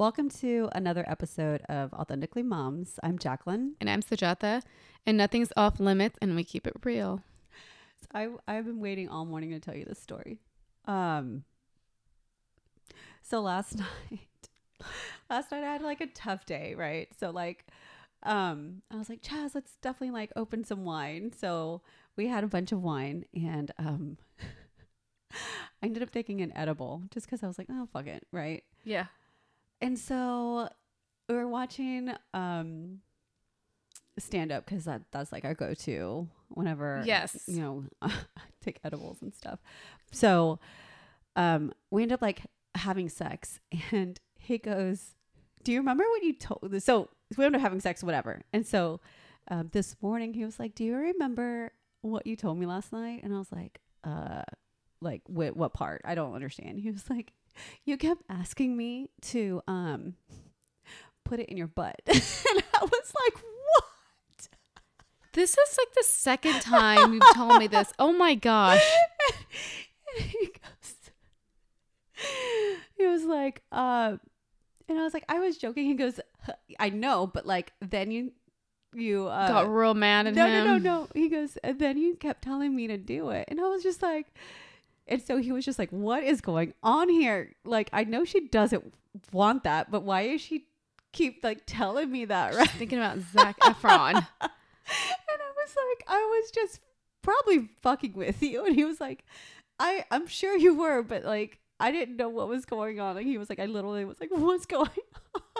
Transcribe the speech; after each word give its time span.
Welcome 0.00 0.30
to 0.40 0.70
another 0.72 1.04
episode 1.06 1.60
of 1.68 1.92
Authentically 1.92 2.42
Moms. 2.42 2.98
I'm 3.02 3.18
Jacqueline. 3.18 3.74
And 3.82 3.90
I'm 3.90 4.00
Sujata, 4.00 4.62
and 5.04 5.18
nothing's 5.18 5.52
off 5.58 5.78
limits, 5.78 6.16
and 6.22 6.34
we 6.34 6.42
keep 6.42 6.66
it 6.66 6.72
real. 6.84 7.22
I 8.14 8.30
I've 8.48 8.64
been 8.64 8.80
waiting 8.80 9.10
all 9.10 9.26
morning 9.26 9.50
to 9.50 9.60
tell 9.60 9.76
you 9.76 9.84
this 9.84 9.98
story. 9.98 10.38
Um. 10.86 11.44
So 13.20 13.42
last 13.42 13.76
night, 14.10 14.48
last 15.28 15.52
night 15.52 15.64
I 15.64 15.72
had 15.74 15.82
like 15.82 16.00
a 16.00 16.06
tough 16.06 16.46
day, 16.46 16.74
right? 16.74 17.08
So 17.18 17.28
like, 17.28 17.66
um, 18.22 18.80
I 18.90 18.96
was 18.96 19.10
like, 19.10 19.20
Chaz, 19.20 19.54
let's 19.54 19.76
definitely 19.82 20.14
like 20.14 20.32
open 20.34 20.64
some 20.64 20.86
wine. 20.86 21.30
So 21.38 21.82
we 22.16 22.26
had 22.26 22.42
a 22.42 22.48
bunch 22.48 22.72
of 22.72 22.82
wine, 22.82 23.26
and 23.34 23.70
um, 23.78 24.16
I 25.30 25.36
ended 25.82 26.02
up 26.02 26.10
taking 26.10 26.40
an 26.40 26.56
edible 26.56 27.02
just 27.10 27.26
because 27.26 27.42
I 27.42 27.48
was 27.48 27.58
like, 27.58 27.68
oh 27.70 27.86
fuck 27.92 28.06
it, 28.06 28.26
right? 28.32 28.64
Yeah. 28.82 29.04
And 29.80 29.98
so 29.98 30.68
we 31.28 31.34
were 31.34 31.48
watching 31.48 32.12
um 32.34 33.00
stand 34.18 34.52
up 34.52 34.66
because 34.66 34.84
that 34.84 35.02
that's 35.12 35.32
like 35.32 35.44
our 35.44 35.54
go 35.54 35.72
to 35.74 36.28
whenever 36.48 37.02
Yes. 37.06 37.36
you 37.46 37.60
know 37.60 37.84
take 38.60 38.78
edibles 38.84 39.22
and 39.22 39.34
stuff. 39.34 39.60
So 40.12 40.58
um 41.36 41.72
we 41.90 42.02
end 42.02 42.12
up 42.12 42.20
like 42.22 42.42
having 42.74 43.08
sex 43.08 43.60
and 43.92 44.18
he 44.38 44.58
goes, 44.58 45.14
Do 45.64 45.72
you 45.72 45.78
remember 45.78 46.04
when 46.12 46.22
you 46.24 46.34
told 46.34 46.70
this? 46.70 46.84
So 46.84 47.08
we 47.36 47.44
end 47.44 47.54
up 47.54 47.62
having 47.62 47.80
sex, 47.80 48.02
whatever. 48.02 48.42
And 48.52 48.66
so 48.66 49.00
um, 49.48 49.68
this 49.72 49.96
morning 50.02 50.34
he 50.34 50.44
was 50.44 50.58
like, 50.58 50.74
Do 50.74 50.84
you 50.84 50.94
remember 50.96 51.72
what 52.02 52.26
you 52.26 52.36
told 52.36 52.58
me 52.58 52.66
last 52.66 52.92
night? 52.92 53.22
And 53.22 53.34
I 53.34 53.38
was 53.38 53.52
like, 53.52 53.80
uh 54.04 54.42
like 55.00 55.22
wh- 55.26 55.56
what 55.56 55.72
part? 55.72 56.02
I 56.04 56.14
don't 56.14 56.34
understand. 56.34 56.78
He 56.80 56.90
was 56.90 57.08
like, 57.08 57.32
You 57.84 57.96
kept 57.96 58.22
asking 58.28 58.76
me 58.76 59.10
to 59.22 59.62
um 59.66 60.14
put 61.24 61.40
it 61.40 61.48
in 61.48 61.56
your 61.56 61.66
butt. 61.66 62.00
and 62.06 62.16
I 62.16 62.82
was 62.82 63.12
like, 63.24 63.34
What? 63.34 64.48
This 65.32 65.50
is 65.50 65.78
like 65.78 65.94
the 65.94 66.04
second 66.04 66.60
time 66.60 67.14
you've 67.14 67.34
told 67.34 67.58
me 67.58 67.66
this. 67.68 67.92
Oh 67.98 68.12
my 68.12 68.34
gosh. 68.34 68.82
and 70.16 70.26
he 70.26 70.46
goes, 70.46 71.10
he 72.96 73.06
was 73.06 73.24
like, 73.24 73.62
uh, 73.70 74.16
and 74.88 74.98
I 74.98 75.02
was 75.02 75.14
like, 75.14 75.24
I 75.28 75.38
was 75.38 75.56
joking. 75.56 75.86
He 75.86 75.94
goes, 75.94 76.18
I 76.78 76.90
know, 76.90 77.26
but 77.26 77.46
like, 77.46 77.72
then 77.80 78.10
you, 78.10 78.32
you, 78.92 79.28
uh, 79.28 79.48
Got 79.48 79.70
real 79.72 79.94
mad 79.94 80.26
at 80.26 80.34
no, 80.34 80.46
him. 80.46 80.66
no, 80.66 80.78
no, 80.78 81.00
no. 81.00 81.08
He 81.14 81.28
goes, 81.28 81.56
and 81.62 81.78
then 81.78 81.96
you 81.96 82.16
kept 82.16 82.42
telling 82.42 82.74
me 82.74 82.88
to 82.88 82.98
do 82.98 83.30
it. 83.30 83.44
And 83.48 83.60
I 83.60 83.68
was 83.68 83.84
just 83.84 84.02
like, 84.02 84.26
and 85.10 85.20
so 85.20 85.38
he 85.38 85.50
was 85.50 85.64
just 85.64 85.78
like, 85.78 85.90
what 85.90 86.22
is 86.22 86.40
going 86.40 86.72
on 86.82 87.08
here? 87.08 87.52
Like, 87.64 87.90
I 87.92 88.04
know 88.04 88.24
she 88.24 88.46
doesn't 88.48 88.94
want 89.32 89.64
that, 89.64 89.90
but 89.90 90.04
why 90.04 90.22
is 90.22 90.40
she 90.40 90.66
keep 91.12 91.42
like 91.42 91.62
telling 91.66 92.10
me 92.10 92.24
that, 92.26 92.54
right? 92.54 92.70
Thinking 92.70 92.98
about 92.98 93.18
Zac 93.32 93.58
Efron. 93.60 94.14
and 94.14 94.24
I 94.40 95.52
was 95.56 95.76
like, 95.76 96.04
I 96.06 96.18
was 96.18 96.50
just 96.52 96.80
probably 97.22 97.68
fucking 97.82 98.12
with 98.14 98.42
you. 98.42 98.64
And 98.64 98.74
he 98.74 98.84
was 98.84 99.00
like, 99.00 99.24
I, 99.78 100.04
I'm 100.10 100.28
sure 100.28 100.56
you 100.56 100.74
were, 100.74 101.02
but 101.02 101.24
like, 101.24 101.58
I 101.80 101.90
didn't 101.90 102.16
know 102.16 102.28
what 102.28 102.48
was 102.48 102.64
going 102.64 103.00
on. 103.00 103.16
And 103.16 103.26
he 103.26 103.38
was 103.38 103.50
like, 103.50 103.58
I 103.58 103.66
literally 103.66 104.04
was 104.04 104.20
like, 104.20 104.30
what's 104.32 104.66
going 104.66 104.88
on? 105.34 105.42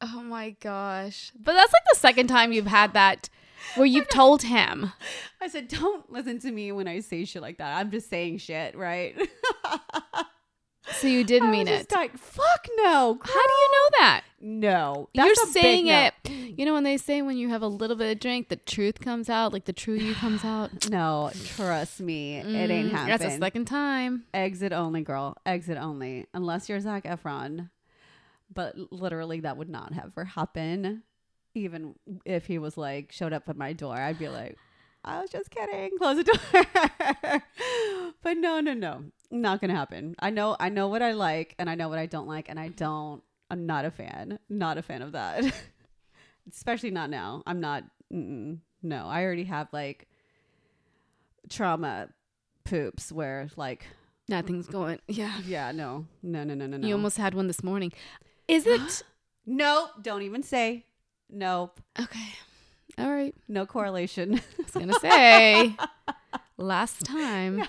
Oh 0.00 0.22
my 0.22 0.50
gosh. 0.50 1.32
But 1.34 1.54
that's 1.54 1.72
like 1.72 1.82
the 1.92 1.98
second 1.98 2.28
time 2.28 2.52
you've 2.52 2.68
had 2.68 2.92
that 2.92 3.28
where 3.76 3.86
you've 3.86 4.08
told 4.08 4.42
him. 4.42 4.92
I 5.40 5.48
said, 5.48 5.68
don't 5.68 6.10
listen 6.10 6.38
to 6.40 6.50
me 6.52 6.72
when 6.72 6.88
I 6.88 7.00
say 7.00 7.24
shit 7.24 7.42
like 7.42 7.58
that. 7.58 7.76
I'm 7.78 7.90
just 7.90 8.08
saying 8.10 8.38
shit, 8.38 8.76
right? 8.76 9.14
So 10.92 11.06
you 11.06 11.22
did 11.22 11.42
I 11.44 11.50
mean 11.50 11.68
it. 11.68 11.92
like, 11.92 12.16
Fuck 12.16 12.66
no. 12.78 13.18
How 13.22 13.46
do 13.46 13.52
you 13.52 13.70
know 13.72 13.88
that? 14.00 14.22
No. 14.40 15.08
You're 15.12 15.26
That's 15.26 15.42
a 15.50 15.52
big 15.52 15.62
saying 15.62 15.86
no. 15.86 16.06
it. 16.24 16.30
You 16.58 16.64
know 16.64 16.72
when 16.74 16.82
they 16.84 16.96
say 16.96 17.22
when 17.22 17.36
you 17.36 17.50
have 17.50 17.62
a 17.62 17.68
little 17.68 17.94
bit 17.94 18.10
of 18.10 18.20
drink, 18.20 18.48
the 18.48 18.56
truth 18.56 18.98
comes 19.00 19.28
out, 19.28 19.52
like 19.52 19.66
the 19.66 19.72
true 19.72 19.94
you 19.94 20.14
comes 20.14 20.44
out. 20.44 20.88
No, 20.90 21.30
trust 21.56 22.00
me. 22.00 22.36
it 22.38 22.46
ain't 22.46 22.88
Mm, 22.88 22.90
happening. 22.90 23.18
That's 23.18 23.34
the 23.34 23.38
second 23.38 23.66
time. 23.66 24.24
Exit 24.34 24.72
only, 24.72 25.02
girl. 25.02 25.36
Exit 25.46 25.76
only. 25.76 26.26
Unless 26.34 26.68
you're 26.68 26.80
Zac 26.80 27.04
Efron. 27.04 27.70
But 28.52 28.74
literally, 28.90 29.40
that 29.40 29.58
would 29.58 29.68
not 29.68 29.92
ever 30.02 30.24
happen. 30.24 31.02
Even 31.58 31.94
if 32.24 32.46
he 32.46 32.58
was 32.58 32.76
like, 32.76 33.12
showed 33.12 33.32
up 33.32 33.48
at 33.48 33.56
my 33.56 33.72
door, 33.72 33.96
I'd 33.96 34.18
be 34.18 34.28
like, 34.28 34.56
I 35.04 35.20
was 35.20 35.30
just 35.30 35.50
kidding. 35.50 35.96
Close 35.98 36.16
the 36.16 36.24
door. 36.24 37.42
but 38.22 38.36
no, 38.36 38.60
no, 38.60 38.74
no. 38.74 39.04
Not 39.30 39.60
to 39.60 39.68
happen. 39.68 40.14
I 40.18 40.30
know, 40.30 40.56
I 40.58 40.68
know 40.68 40.88
what 40.88 41.02
I 41.02 41.12
like 41.12 41.54
and 41.58 41.68
I 41.68 41.74
know 41.74 41.88
what 41.88 41.98
I 41.98 42.06
don't 42.06 42.26
like. 42.26 42.48
And 42.48 42.58
I 42.58 42.68
don't, 42.68 43.22
I'm 43.50 43.66
not 43.66 43.84
a 43.84 43.90
fan. 43.90 44.38
Not 44.48 44.78
a 44.78 44.82
fan 44.82 45.02
of 45.02 45.12
that. 45.12 45.44
Especially 46.52 46.90
not 46.90 47.10
now. 47.10 47.42
I'm 47.46 47.60
not, 47.60 47.84
no. 48.10 49.06
I 49.06 49.22
already 49.22 49.44
have 49.44 49.68
like 49.72 50.08
trauma 51.48 52.08
poops 52.64 53.12
where 53.12 53.48
like 53.56 53.86
Nothing's 54.28 54.66
going. 54.66 54.98
Yeah. 55.08 55.38
yeah, 55.46 55.72
no, 55.72 56.06
no, 56.22 56.44
no, 56.44 56.54
no, 56.54 56.66
no, 56.66 56.76
no. 56.76 56.86
You 56.86 56.94
almost 56.94 57.16
had 57.16 57.34
one 57.34 57.46
this 57.46 57.62
morning. 57.62 57.92
Is 58.46 58.66
it? 58.66 59.02
No, 59.50 59.88
Don't 60.02 60.20
even 60.20 60.42
say. 60.42 60.84
Nope. 61.30 61.80
okay. 62.00 62.28
All 62.98 63.10
right. 63.10 63.34
No 63.46 63.64
correlation. 63.66 64.34
I 64.58 64.62
was 64.62 64.72
going 64.72 64.88
to 64.88 65.00
say 65.00 65.76
last 66.56 67.04
time. 67.04 67.64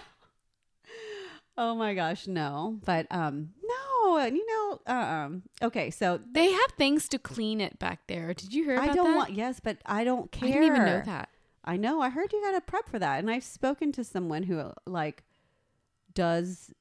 oh 1.58 1.76
my 1.76 1.94
gosh, 1.94 2.26
no. 2.28 2.80
But 2.84 3.06
um, 3.12 3.50
no. 3.64 4.18
and 4.18 4.36
You 4.36 4.46
know, 4.48 4.94
um. 4.94 5.44
Okay, 5.62 5.92
so 5.92 6.20
They 6.32 6.52
have 6.52 6.72
things 6.78 7.08
to 7.10 7.20
clean 7.20 7.62
it 7.62 7.78
back 7.80 8.00
there. 8.08 8.34
Did 8.34 8.54
you 8.54 8.64
hear 8.64 8.76
about 8.76 8.90
I 8.90 8.94
don't 8.94 9.12
that? 9.12 9.18
want. 9.18 9.34
Yes, 9.34 9.60
but 9.60 9.78
I 9.86 10.04
don't 10.04 10.32
care. 10.32 10.50
I 10.50 10.52
didn't 10.52 10.68
even 10.68 10.86
know 10.86 11.02
that. 11.06 11.30
I 11.64 11.78
know. 11.78 12.02
I 12.02 12.10
heard 12.10 12.34
you 12.34 12.42
got 12.42 12.52
to 12.52 12.62
prep 12.62 12.90
for 12.90 12.98
that, 12.98 13.20
and 13.20 13.30
I've 13.30 13.44
spoken 13.44 13.92
to 13.92 14.04
someone 14.04 14.44
who 14.44 14.72
like 14.88 15.24
does 16.16 16.74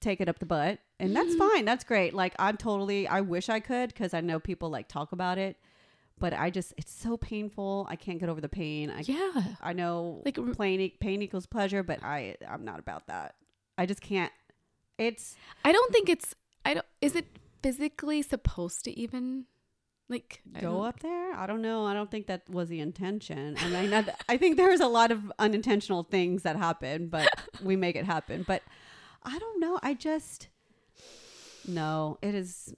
take 0.00 0.20
it 0.20 0.28
up 0.28 0.38
the 0.38 0.46
butt, 0.46 0.78
and 1.00 1.14
that's 1.14 1.30
Mm-hmm. 1.30 1.38
fine. 1.50 1.64
That's 1.64 1.84
great. 1.84 2.14
Like 2.14 2.34
I'm 2.38 2.56
totally. 2.56 3.06
I 3.08 3.20
wish 3.20 3.48
I 3.48 3.60
could 3.60 3.88
because 3.88 4.14
I 4.14 4.20
know 4.20 4.38
people 4.40 4.68
like 4.70 4.88
talk 4.88 5.12
about 5.12 5.38
it, 5.38 5.56
but 6.18 6.32
I 6.32 6.50
just 6.50 6.74
it's 6.76 6.92
so 6.92 7.16
painful. 7.16 7.86
I 7.88 7.96
can't 7.96 8.18
get 8.18 8.28
over 8.28 8.40
the 8.40 8.48
pain. 8.48 8.90
I 8.90 9.00
Yeah. 9.04 9.42
I 9.62 9.72
know 9.72 10.22
Like, 10.24 10.38
pain 10.58 10.92
pain 11.00 11.22
equals 11.22 11.46
pleasure, 11.46 11.82
but 11.82 12.02
I 12.02 12.36
I'm 12.48 12.64
not 12.64 12.78
about 12.80 13.06
that. 13.06 13.34
I 13.76 13.86
just 13.86 14.00
can't. 14.00 14.32
It's 14.98 15.36
I 15.64 15.70
don't 15.72 15.92
think 15.92 16.08
it's 16.08 16.34
I 16.64 16.74
don't 16.74 16.86
is 17.00 17.14
it 17.14 17.26
physically 17.62 18.22
supposed 18.22 18.84
to 18.84 18.98
even 18.98 19.44
like 20.08 20.40
go 20.60 20.82
up 20.82 21.00
there. 21.00 21.34
I 21.34 21.46
don't 21.46 21.60
know. 21.62 21.84
I 21.84 21.92
don't 21.94 22.10
think 22.10 22.26
that 22.28 22.48
was 22.48 22.68
the 22.68 22.80
intention. 22.80 23.56
And 23.58 23.76
I 23.76 23.86
know 23.86 24.04
I 24.28 24.36
think 24.38 24.56
there's 24.56 24.80
a 24.80 24.86
lot 24.88 25.10
of 25.12 25.30
unintentional 25.38 26.02
things 26.02 26.42
that 26.44 26.56
happen, 26.56 27.08
but 27.08 27.28
we 27.62 27.76
make 27.76 27.94
it 27.94 28.04
happen. 28.06 28.42
But 28.46 28.62
I 29.22 29.38
don't 29.38 29.60
know. 29.60 29.78
I 29.82 29.94
just 29.94 30.48
no. 31.68 32.18
It 32.22 32.34
is 32.34 32.74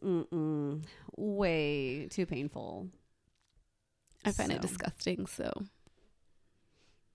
way 1.17 2.09
too 2.11 2.27
painful. 2.27 2.89
I 4.25 4.33
find 4.33 4.53
it 4.53 4.61
disgusting, 4.61 5.27
so 5.27 5.51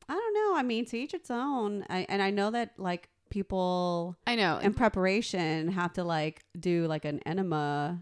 I 0.09 0.13
don't 0.13 0.33
know. 0.33 0.57
I 0.57 0.63
mean, 0.63 0.85
to 0.85 0.97
each 0.97 1.13
its 1.13 1.29
own. 1.29 1.85
I, 1.89 2.05
and 2.09 2.21
I 2.21 2.31
know 2.31 2.51
that 2.51 2.71
like 2.77 3.09
people 3.29 4.15
I 4.25 4.35
know. 4.35 4.59
in 4.59 4.73
preparation 4.73 5.69
have 5.69 5.93
to 5.93 6.03
like 6.03 6.43
do 6.59 6.87
like 6.87 7.05
an 7.05 7.19
enema. 7.25 8.01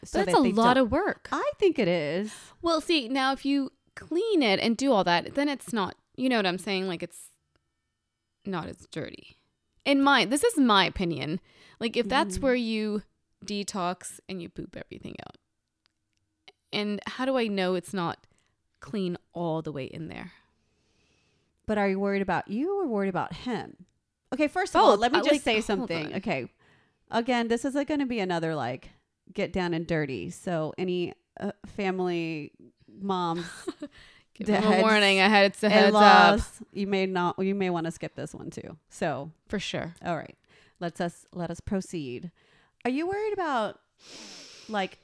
but 0.00 0.26
that's 0.26 0.34
a 0.34 0.40
lot 0.40 0.76
of 0.76 0.90
work. 0.90 1.28
I 1.32 1.50
think 1.58 1.78
it 1.78 1.88
is. 1.88 2.32
Well, 2.60 2.80
see, 2.80 3.08
now 3.08 3.32
if 3.32 3.44
you 3.44 3.72
clean 3.94 4.42
it 4.42 4.60
and 4.60 4.76
do 4.76 4.92
all 4.92 5.04
that, 5.04 5.34
then 5.34 5.48
it's 5.48 5.72
not, 5.72 5.96
you 6.16 6.28
know 6.28 6.36
what 6.36 6.46
I'm 6.46 6.58
saying? 6.58 6.86
Like 6.86 7.02
it's 7.02 7.30
not 8.44 8.68
as 8.68 8.86
dirty. 8.90 9.38
In 9.84 10.02
my, 10.02 10.24
this 10.24 10.44
is 10.44 10.56
my 10.58 10.84
opinion. 10.84 11.40
Like 11.82 11.96
if 11.96 12.08
that's 12.08 12.38
Mhm. 12.38 12.42
where 12.42 12.54
you 12.54 13.02
detox 13.44 14.20
and 14.28 14.40
you 14.40 14.48
poop 14.48 14.76
everything 14.76 15.16
out. 15.26 15.36
And 16.72 17.00
how 17.06 17.24
do 17.24 17.36
I 17.36 17.48
know 17.48 17.74
it's 17.74 17.92
not 17.92 18.24
clean 18.78 19.18
all 19.32 19.62
the 19.62 19.72
way 19.72 19.86
in 19.86 20.06
there? 20.06 20.30
But 21.66 21.78
are 21.78 21.88
you 21.88 21.98
worried 21.98 22.22
about 22.22 22.46
you 22.46 22.80
or 22.80 22.86
worried 22.86 23.08
about 23.08 23.32
him? 23.34 23.86
Okay, 24.32 24.46
first 24.46 24.76
of 24.76 24.80
all, 24.80 24.96
let 24.96 25.10
me 25.10 25.18
just 25.18 25.32
like, 25.32 25.40
say 25.42 25.60
something. 25.60 26.14
Okay. 26.14 26.48
Again, 27.10 27.48
this 27.48 27.64
is 27.64 27.74
going 27.74 27.98
to 27.98 28.06
be 28.06 28.20
another 28.20 28.54
like 28.54 28.90
get 29.34 29.52
down 29.52 29.74
and 29.74 29.84
dirty. 29.84 30.30
So 30.30 30.72
any 30.78 31.14
uh, 31.40 31.50
family 31.66 32.52
moms, 32.88 33.44
Give 34.34 34.46
them 34.46 34.64
a 34.64 34.80
warning. 34.80 35.20
I 35.20 35.28
had 35.28 35.46
it's 35.46 35.62
a 35.64 35.68
heads 35.68 35.94
up 35.96 36.40
you 36.72 36.86
may 36.86 37.06
not 37.06 37.38
you 37.38 37.56
may 37.56 37.70
want 37.70 37.86
to 37.86 37.90
skip 37.90 38.14
this 38.14 38.32
one 38.34 38.50
too. 38.50 38.78
So, 38.88 39.32
for 39.48 39.58
sure. 39.58 39.94
all 40.04 40.16
right. 40.16 40.36
Let's 40.82 41.00
us 41.00 41.24
let 41.32 41.48
us 41.48 41.60
proceed. 41.60 42.32
Are 42.84 42.90
you 42.90 43.06
worried 43.06 43.32
about 43.32 43.78
like 44.68 44.98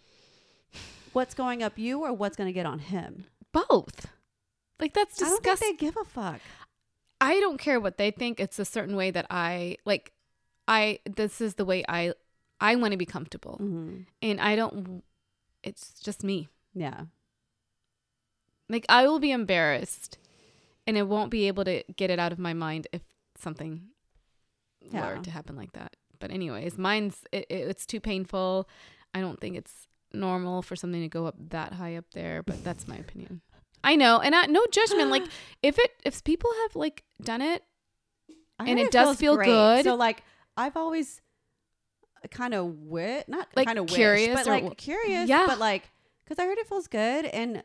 what's 1.12 1.34
going 1.34 1.62
up 1.62 1.78
you 1.78 2.04
or 2.04 2.12
what's 2.12 2.36
going 2.36 2.48
to 2.48 2.52
get 2.52 2.66
on 2.66 2.80
him? 2.80 3.26
Both. 3.52 4.06
Like 4.80 4.92
that's 4.92 5.22
I 5.22 5.26
don't 5.26 5.36
disgusting. 5.36 5.68
think 5.68 5.80
they 5.80 5.86
give 5.86 5.96
a 5.96 6.04
fuck. 6.04 6.40
I 7.20 7.38
don't 7.38 7.58
care 7.58 7.78
what 7.78 7.96
they 7.96 8.10
think. 8.10 8.40
It's 8.40 8.58
a 8.58 8.64
certain 8.64 8.96
way 8.96 9.12
that 9.12 9.26
I 9.30 9.76
like. 9.84 10.12
I 10.66 10.98
this 11.04 11.40
is 11.40 11.54
the 11.54 11.64
way 11.64 11.84
I 11.88 12.12
I 12.60 12.74
want 12.74 12.90
to 12.90 12.98
be 12.98 13.06
comfortable. 13.06 13.58
Mm-hmm. 13.62 14.00
And 14.20 14.40
I 14.40 14.56
don't 14.56 15.04
it's 15.62 16.00
just 16.00 16.24
me. 16.24 16.48
Yeah. 16.74 17.02
Like 18.68 18.84
I 18.88 19.06
will 19.06 19.20
be 19.20 19.30
embarrassed 19.30 20.18
and 20.88 20.98
I 20.98 21.02
won't 21.02 21.30
be 21.30 21.46
able 21.46 21.64
to 21.64 21.84
get 21.96 22.10
it 22.10 22.18
out 22.18 22.32
of 22.32 22.40
my 22.40 22.52
mind 22.52 22.88
if 22.92 23.02
something 23.38 23.82
Yeah. 24.80 25.16
to 25.22 25.30
happen 25.30 25.56
like 25.56 25.72
that. 25.72 25.96
But 26.20 26.30
anyways, 26.30 26.78
mine's 26.78 27.16
it, 27.32 27.46
it, 27.48 27.68
it's 27.68 27.86
too 27.86 28.00
painful. 28.00 28.68
I 29.14 29.20
don't 29.20 29.40
think 29.40 29.56
it's 29.56 29.86
normal 30.12 30.62
for 30.62 30.74
something 30.76 31.00
to 31.00 31.08
go 31.08 31.26
up 31.26 31.36
that 31.50 31.74
high 31.74 31.96
up 31.96 32.06
there, 32.12 32.42
but 32.42 32.62
that's 32.64 32.88
my 32.88 32.96
opinion. 32.96 33.40
I 33.84 33.94
know, 33.96 34.18
and 34.20 34.34
I, 34.34 34.46
no 34.46 34.64
judgment. 34.72 35.10
Like 35.10 35.22
if 35.62 35.78
it 35.78 35.92
if 36.04 36.22
people 36.24 36.50
have 36.62 36.76
like 36.76 37.04
done 37.22 37.40
it, 37.42 37.62
And 38.58 38.68
heard 38.70 38.78
it 38.78 38.90
does 38.90 39.16
feel 39.16 39.36
great. 39.36 39.46
good. 39.46 39.84
So 39.84 39.94
like 39.94 40.22
I've 40.56 40.76
always 40.76 41.20
kind 42.32 42.52
of 42.54 42.66
wit, 42.80 43.28
not 43.28 43.46
Like, 43.54 43.66
kind 43.66 43.78
of 43.78 43.86
curious 43.86 44.34
but 44.34 44.46
or 44.46 44.50
like 44.50 44.62
w- 44.64 44.74
curious. 44.74 45.28
Yeah. 45.28 45.44
But 45.46 45.58
like, 45.60 45.88
because 46.24 46.42
I 46.42 46.46
heard 46.46 46.58
it 46.58 46.68
feels 46.68 46.88
good, 46.88 47.26
and 47.26 47.62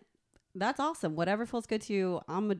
that's 0.53 0.79
awesome. 0.79 1.15
Whatever 1.15 1.47
feels 1.47 1.65
good 1.65 1.81
to 1.83 1.93
you, 1.93 2.21
I'm 2.27 2.51
a, 2.51 2.55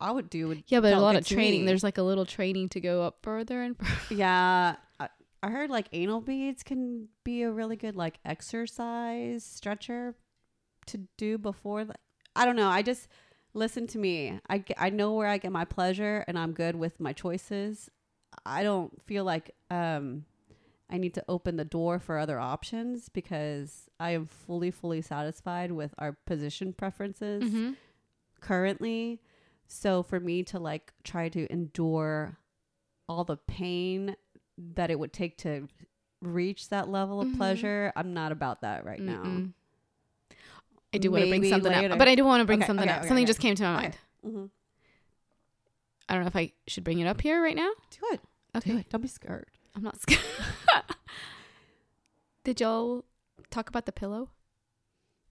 I 0.00 0.10
would 0.10 0.28
do. 0.30 0.48
Would 0.48 0.64
yeah, 0.66 0.80
but 0.80 0.92
a 0.92 1.00
lot 1.00 1.16
of 1.16 1.26
training. 1.26 1.60
me. 1.62 1.66
There's 1.66 1.82
like 1.84 1.98
a 1.98 2.02
little 2.02 2.26
training 2.26 2.68
to 2.70 2.80
go 2.80 3.02
up 3.02 3.18
further 3.22 3.62
and 3.62 3.76
further. 3.76 3.92
yeah. 4.20 4.76
I, 5.00 5.08
I 5.42 5.50
heard 5.50 5.70
like 5.70 5.86
anal 5.92 6.20
beads 6.20 6.62
can 6.62 7.08
be 7.24 7.42
a 7.42 7.50
really 7.50 7.76
good 7.76 7.96
like 7.96 8.18
exercise 8.24 9.44
stretcher 9.44 10.14
to 10.86 10.98
do 11.16 11.38
before. 11.38 11.84
The, 11.84 11.94
I 12.36 12.44
don't 12.44 12.56
know. 12.56 12.68
I 12.68 12.82
just 12.82 13.08
listen 13.54 13.86
to 13.88 13.98
me. 13.98 14.40
I 14.48 14.64
I 14.76 14.90
know 14.90 15.12
where 15.14 15.28
I 15.28 15.38
get 15.38 15.52
my 15.52 15.64
pleasure, 15.64 16.24
and 16.26 16.38
I'm 16.38 16.52
good 16.52 16.76
with 16.76 16.98
my 17.00 17.12
choices. 17.12 17.88
I 18.44 18.62
don't 18.62 19.00
feel 19.06 19.24
like 19.24 19.52
um 19.70 20.24
I 20.90 20.98
need 20.98 21.14
to 21.14 21.24
open 21.28 21.56
the 21.56 21.64
door 21.64 21.98
for 21.98 22.18
other 22.18 22.38
options 22.38 23.08
because 23.08 23.88
I 23.98 24.10
am 24.10 24.26
fully 24.26 24.70
fully 24.70 25.00
satisfied 25.02 25.72
with 25.72 25.94
our 25.98 26.16
position 26.26 26.72
preferences 26.72 27.42
Mm-hmm. 27.44 27.72
currently. 28.40 29.20
So 29.66 30.02
for 30.02 30.20
me 30.20 30.42
to 30.44 30.58
like 30.58 30.92
try 31.02 31.28
to 31.30 31.50
endure 31.52 32.38
all 33.08 33.24
the 33.24 33.36
pain 33.36 34.16
that 34.56 34.90
it 34.90 34.98
would 34.98 35.12
take 35.12 35.36
to 35.38 35.68
reach 36.22 36.68
that 36.70 36.88
level 36.88 37.20
of 37.20 37.28
Mhm. 37.28 37.36
pleasure, 37.36 37.92
I'm 37.96 38.14
not 38.14 38.32
about 38.32 38.60
that 38.62 38.84
right 38.84 39.00
now. 39.00 39.22
Mm-mm. 39.22 39.52
I 40.92 40.98
do 40.98 41.10
want 41.10 41.24
to 41.24 41.28
bring 41.30 41.44
something 41.44 41.72
later. 41.72 41.92
up, 41.92 41.98
but 41.98 42.06
I 42.08 42.14
do 42.14 42.24
want 42.24 42.40
to 42.40 42.44
bring 42.44 42.60
Okay, 42.60 42.66
something 42.66 42.84
okay, 42.88 42.92
up. 42.94 43.00
okay, 43.00 43.08
something 43.08 43.26
just 43.26 43.40
came 43.40 43.54
to 43.56 43.62
my 43.64 43.72
mind. 43.74 43.98
Mm-hmm. 44.24 44.44
I 46.08 46.14
don't 46.14 46.22
know 46.22 46.28
if 46.28 46.36
I 46.36 46.52
should 46.68 46.84
bring 46.84 47.00
it 47.00 47.06
up 47.06 47.20
here 47.20 47.42
right 47.42 47.56
now. 47.56 47.70
Do 47.90 47.98
it. 48.12 48.20
Okay, 48.56 48.70
Do 48.72 48.78
it. 48.78 48.88
Don't 48.90 49.00
be 49.00 49.08
scared. 49.08 49.46
I'm 49.74 49.82
not 49.82 50.00
scared. 50.00 50.20
Did 52.44 52.60
y'all 52.60 53.04
talk 53.50 53.68
about 53.68 53.86
the 53.86 53.92
pillow? 53.92 54.30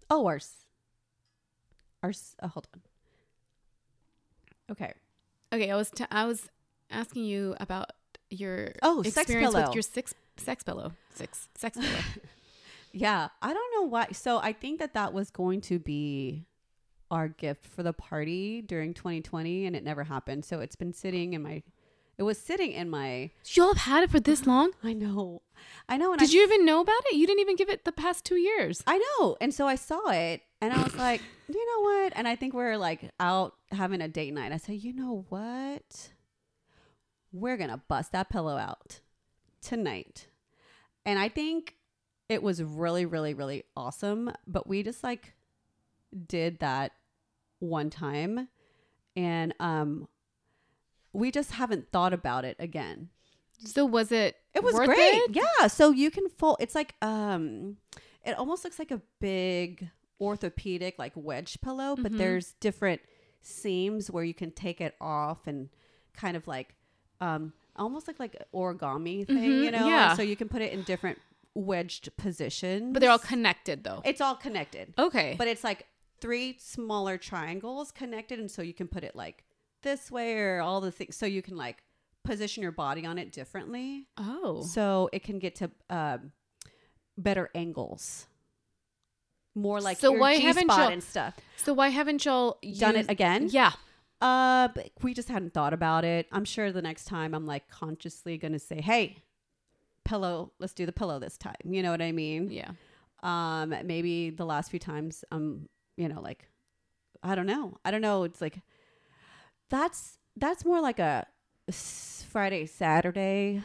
Oh, 0.10 0.26
ours. 0.28 0.66
Ours. 2.02 2.36
Oh, 2.42 2.48
hold 2.50 2.68
on. 2.74 2.82
Okay. 4.72 4.94
Okay, 5.54 5.70
I 5.72 5.76
was 5.76 5.90
t- 5.92 6.06
I 6.12 6.26
was 6.26 6.50
asking 6.90 7.26
you 7.26 7.56
about 7.60 7.92
your 8.30 8.72
Oh, 8.82 9.04
sex 9.04 9.18
experience 9.18 9.54
pillow. 9.54 9.68
with 9.68 9.76
your 9.76 9.82
six 9.84 10.14
sex 10.38 10.64
pillow, 10.64 10.94
six 11.16 11.50
sex 11.56 11.78
pillow. 11.78 12.00
Yeah, 12.96 13.30
I 13.42 13.54
don't 13.56 13.72
know 13.76 13.88
why. 13.90 14.10
So 14.12 14.38
I 14.38 14.54
think 14.54 14.78
that 14.78 14.94
that 14.94 15.14
was 15.14 15.32
going 15.32 15.62
to 15.62 15.80
be 15.80 16.46
our 17.10 17.28
gift 17.28 17.66
for 17.66 17.82
the 17.82 17.92
party 17.92 18.62
during 18.62 18.94
2020, 18.94 19.66
and 19.66 19.76
it 19.76 19.84
never 19.84 20.04
happened. 20.04 20.46
So 20.46 20.60
it's 20.60 20.76
been 20.76 20.94
sitting 20.94 21.34
in 21.34 21.42
my. 21.42 21.64
It 22.20 22.24
was 22.24 22.38
sitting 22.38 22.72
in 22.72 22.92
my. 22.92 23.32
y'all 23.56 23.70
have 23.74 23.78
had 23.78 24.04
it 24.04 24.12
for 24.12 24.20
this 24.20 24.46
long? 24.46 24.74
I 24.84 24.94
know, 24.94 25.42
I 25.90 25.98
know. 25.98 26.12
And 26.12 26.20
Did 26.20 26.30
I, 26.30 26.34
you 26.34 26.44
even 26.44 26.66
know 26.66 26.82
about 26.82 27.02
it? 27.12 27.16
You 27.16 27.26
didn't 27.26 27.40
even 27.42 27.56
give 27.56 27.68
it 27.70 27.84
the 27.84 27.92
past 27.92 28.26
two 28.26 28.36
years. 28.38 28.84
I 28.86 29.00
know, 29.20 29.38
and 29.42 29.52
so 29.52 29.66
I 29.66 29.74
saw 29.74 30.10
it, 30.12 30.42
and 30.62 30.72
I 30.72 30.84
was 30.84 30.96
like, 30.96 31.22
you 31.48 31.66
know 31.66 31.82
what? 31.82 32.14
And 32.16 32.28
I 32.28 32.36
think 32.36 32.54
we 32.54 32.64
are 32.64 32.78
like 32.78 33.12
out 33.20 33.56
having 33.72 34.02
a 34.02 34.08
date 34.08 34.34
night. 34.34 34.52
I 34.52 34.58
say, 34.58 34.74
you 34.74 34.94
know 34.94 35.26
what? 35.30 36.12
We're 37.32 37.58
gonna 37.58 37.82
bust 37.88 38.12
that 38.12 38.30
pillow 38.30 38.58
out 38.58 39.00
tonight, 39.62 40.28
and 41.06 41.18
I 41.18 41.30
think 41.30 41.76
it 42.30 42.44
was 42.44 42.62
really, 42.62 43.06
really, 43.06 43.34
really 43.34 43.64
awesome. 43.76 44.32
But 44.46 44.68
we 44.68 44.84
just 44.84 45.04
like 45.04 45.34
did 46.28 46.60
that 46.60 46.92
one 47.60 47.90
time, 47.90 48.50
and 49.16 49.54
um, 49.60 50.08
we 51.12 51.32
just 51.32 51.52
haven't 51.52 51.92
thought 51.92 52.14
about 52.14 52.46
it 52.46 52.56
again. 52.60 53.10
So 53.66 53.86
was 53.86 54.12
it? 54.12 54.36
It 54.54 54.64
was 54.64 54.76
great. 54.76 54.98
it? 54.98 55.32
Yeah. 55.36 55.68
So 55.68 55.92
you 55.92 56.12
can 56.12 56.30
fold. 56.30 56.58
It's 56.60 56.76
like 56.76 56.96
um, 57.02 57.78
it 58.26 58.38
almost 58.38 58.64
looks 58.64 58.80
like 58.80 58.92
a 58.92 59.02
big 59.20 59.90
orthopedic 60.24 60.98
like 60.98 61.14
wedge 61.16 61.60
pillow, 61.62 61.96
but 61.96 62.12
Mhm. 62.14 62.18
there's 62.18 62.54
different 62.60 63.02
seams 63.42 64.10
where 64.10 64.24
you 64.24 64.34
can 64.34 64.52
take 64.52 64.80
it 64.82 64.96
off 65.02 65.48
and 65.48 65.70
kind 66.14 66.38
of 66.38 66.48
like 66.48 66.76
um, 67.22 67.54
almost 67.76 68.08
like 68.08 68.20
like 68.20 68.36
origami 68.54 69.26
thing, 69.26 69.36
Mhm, 69.38 69.64
you 69.64 69.72
know? 69.72 69.88
yeah. 69.88 70.16
So 70.16 70.22
you 70.22 70.36
can 70.36 70.50
put 70.50 70.62
it 70.62 70.74
in 70.74 70.84
different 70.84 71.20
wedged 71.54 72.16
positions. 72.18 72.92
But 72.94 73.00
they're 73.02 73.12
all 73.12 73.20
connected 73.20 73.84
though. 73.84 74.02
It's 74.04 74.20
all 74.22 74.36
connected, 74.36 74.94
Okay. 74.98 75.36
but 75.38 75.48
it's 75.48 75.64
like 75.64 75.88
three 76.20 76.58
smaller 76.60 77.18
triangles 77.18 77.92
connected, 77.92 78.40
and 78.40 78.50
so 78.52 78.62
you 78.62 78.74
can 78.74 78.88
put 78.88 79.04
it 79.04 79.16
like 79.16 79.44
this 79.84 80.10
way 80.12 80.34
or 80.38 80.62
all 80.62 80.82
the 80.82 80.92
things. 80.92 81.16
So 81.16 81.26
you 81.26 81.42
can 81.42 81.56
like 81.56 81.84
position 82.24 82.64
your 82.64 82.72
body 82.72 83.06
on 83.06 83.18
it 83.18 83.32
differently. 83.32 84.08
oh. 84.18 84.62
So 84.64 85.10
it 85.14 85.24
can 85.24 85.40
get 85.40 85.56
to 85.56 85.72
um, 85.90 86.32
better 87.18 87.50
angles. 87.56 88.28
More 89.56 89.80
like 89.80 89.98
So 89.98 90.12
why 90.12 90.38
G 90.38 90.44
haven't 90.44 90.66
spot 90.66 90.80
y'all- 90.80 90.90
and 90.92 91.04
stuff. 91.04 91.36
So 91.58 91.74
why 91.74 91.90
haven't 91.90 92.26
y'all 92.26 92.58
Done 92.80 92.96
it 92.96 93.10
again? 93.10 93.48
Yeah. 93.52 93.74
Uh, 94.20 94.70
we 95.02 95.14
just 95.14 95.30
hadn't 95.30 95.54
thought 95.54 95.74
about 95.74 96.06
it. 96.06 96.28
I'm 96.32 96.46
sure 96.46 96.72
the 96.72 96.82
next 96.82 97.06
time 97.06 97.34
I'm 97.34 97.46
like 97.46 97.68
consciously 97.70 98.38
gonna 98.38 98.60
say, 98.60 98.80
"Hey, 98.82 99.18
pillow, 100.06 100.54
let's 100.60 100.74
do 100.74 100.86
the 100.86 100.94
pillow 100.94 101.20
this 101.20 101.38
time." 101.38 101.56
You 101.66 101.84
know 101.84 101.92
what 101.92 102.02
I 102.02 102.12
mean? 102.14 102.50
Yeah. 102.50 102.72
Um, 103.22 103.76
maybe 103.86 104.30
the 104.30 104.46
last 104.46 104.72
few 104.72 104.80
times, 104.80 105.24
um, 105.32 105.68
you 105.98 106.08
know, 106.08 106.22
like 106.22 106.48
I 107.22 107.36
don't 107.36 107.46
know. 107.48 107.78
I 107.86 107.92
don't 107.92 108.02
know. 108.02 108.24
It's 108.24 108.42
like 108.42 108.60
that's 109.70 110.18
that's 110.38 110.66
more 110.66 110.82
like 110.82 111.00
a 111.00 111.26
Friday, 111.72 112.66
Saturday, 112.66 113.62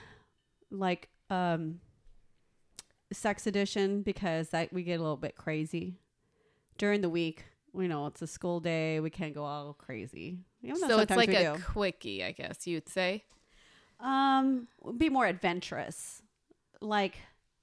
like 0.71 1.09
um, 1.31 1.81
sex 3.13 3.47
edition 3.47 4.03
because 4.03 4.51
that 4.51 4.73
we 4.73 4.83
get 4.83 5.01
a 5.01 5.03
little 5.03 5.17
bit 5.17 5.37
crazy 5.37 5.99
during 6.77 7.01
the 7.01 7.09
week. 7.09 7.45
We 7.73 7.89
know, 7.89 8.07
it's 8.07 8.23
a 8.23 8.27
school 8.27 8.61
day. 8.61 9.01
We 9.01 9.11
can't 9.11 9.35
go 9.35 9.45
all 9.45 9.75
crazy. 9.75 10.39
So 10.77 10.99
it's 10.99 11.15
like 11.15 11.29
a 11.29 11.57
do. 11.57 11.63
quickie, 11.63 12.25
I 12.25 12.33
guess 12.33 12.67
you'd 12.67 12.89
say. 12.89 13.25
Um, 14.01 14.69
be 14.97 15.09
more 15.09 15.27
adventurous, 15.27 16.23
like 16.81 17.19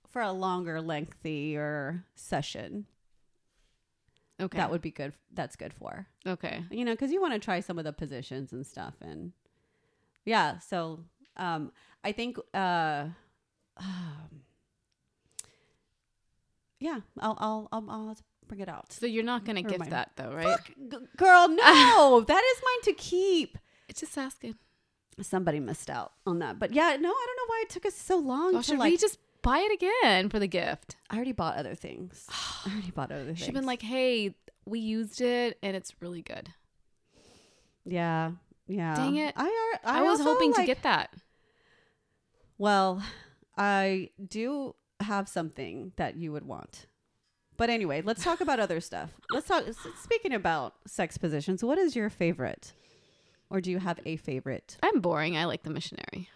for 0.09 0.21
a 0.21 0.31
longer, 0.31 0.81
lengthy 0.81 1.57
or 1.57 2.05
session. 2.15 2.85
Okay. 4.39 4.57
That 4.57 4.69
would 4.69 4.81
be 4.81 4.91
good. 4.91 5.13
That's 5.33 5.55
good 5.55 5.73
for 5.73 6.07
okay. 6.27 6.63
you 6.69 6.83
know 6.83 6.91
because 6.91 7.11
you 7.11 7.21
want 7.21 7.33
to 7.33 7.39
try 7.39 7.61
some 7.61 7.77
of 7.77 7.85
the 7.85 7.93
positions 7.93 8.51
and 8.51 8.65
stuff 8.65 8.95
and 9.01 9.31
yeah. 10.25 10.59
So 10.59 10.99
um, 11.37 11.71
I 12.03 12.11
think 12.11 12.37
uh, 12.53 13.05
um, 13.77 14.41
yeah, 16.85 16.99
I'll 17.19 17.35
I'll 17.39 17.67
I'll, 17.71 17.85
I'll 17.89 18.17
bring 18.47 18.61
it 18.61 18.69
out. 18.69 18.93
So 18.93 19.07
you're 19.07 19.23
not 19.23 19.43
gonna 19.43 19.63
gift 19.63 19.89
that 19.89 20.11
though, 20.15 20.31
right? 20.31 20.45
Fuck, 20.45 20.67
g- 20.67 21.07
girl, 21.17 21.47
no, 21.49 22.21
that 22.27 22.43
is 22.43 22.61
mine 22.63 22.81
to 22.83 22.93
keep. 22.93 23.57
It's 23.89 24.01
just 24.01 24.17
asking. 24.17 24.55
Somebody 25.21 25.59
missed 25.59 25.89
out 25.89 26.11
on 26.27 26.39
that, 26.39 26.59
but 26.59 26.73
yeah, 26.73 26.95
no, 26.99 27.09
I 27.09 27.25
don't 27.27 27.37
know 27.37 27.47
why 27.47 27.63
it 27.63 27.69
took 27.69 27.85
us 27.85 27.95
so 27.95 28.17
long 28.17 28.53
Well, 28.53 28.61
to 28.61 28.67
should 28.67 28.79
like. 28.79 28.91
we 28.91 28.97
just 28.97 29.17
buy 29.41 29.59
it 29.59 29.73
again 29.73 30.29
for 30.29 30.39
the 30.39 30.47
gift? 30.47 30.97
I 31.09 31.15
already 31.15 31.31
bought 31.31 31.55
other 31.55 31.73
things. 31.73 32.27
I 32.65 32.71
already 32.71 32.91
bought 32.91 33.11
other 33.11 33.25
things. 33.25 33.39
She's 33.39 33.51
been 33.51 33.65
like, 33.65 33.81
"Hey, 33.81 34.35
we 34.65 34.79
used 34.79 35.21
it 35.21 35.57
and 35.63 35.75
it's 35.75 35.93
really 36.01 36.21
good." 36.21 36.49
yeah, 37.85 38.31
yeah. 38.67 38.95
Dang 38.95 39.15
it. 39.15 39.33
I 39.35 39.45
are. 39.45 39.91
I, 39.91 39.99
I, 39.99 40.03
was 40.03 40.19
hoping 40.19 40.53
to 40.53 40.65
get 40.65 40.83
that. 40.83 41.11
Well, 42.57 43.01
I 43.57 44.09
do 44.27 44.75
have 45.05 45.29
something 45.29 45.93
that 45.95 46.15
you 46.17 46.31
would 46.31 46.45
want. 46.45 46.87
But 47.57 47.69
anyway, 47.69 48.01
let's 48.01 48.23
talk 48.23 48.41
about 48.41 48.59
other 48.59 48.81
stuff. 48.81 49.11
Let's 49.31 49.47
talk. 49.47 49.63
Speaking 50.01 50.33
about 50.33 50.75
sex 50.85 51.17
positions, 51.17 51.63
what 51.63 51.77
is 51.77 51.95
your 51.95 52.09
favorite, 52.09 52.73
or 53.49 53.61
do 53.61 53.71
you 53.71 53.79
have 53.79 53.99
a 54.05 54.17
favorite? 54.17 54.77
I'm 54.83 54.99
boring. 54.99 55.37
I 55.37 55.45
like 55.45 55.63
the 55.63 55.69
missionary. 55.69 56.29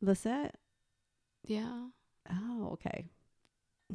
Lisette. 0.00 0.56
Yeah. 1.46 1.86
Oh, 2.30 2.70
okay. 2.72 3.06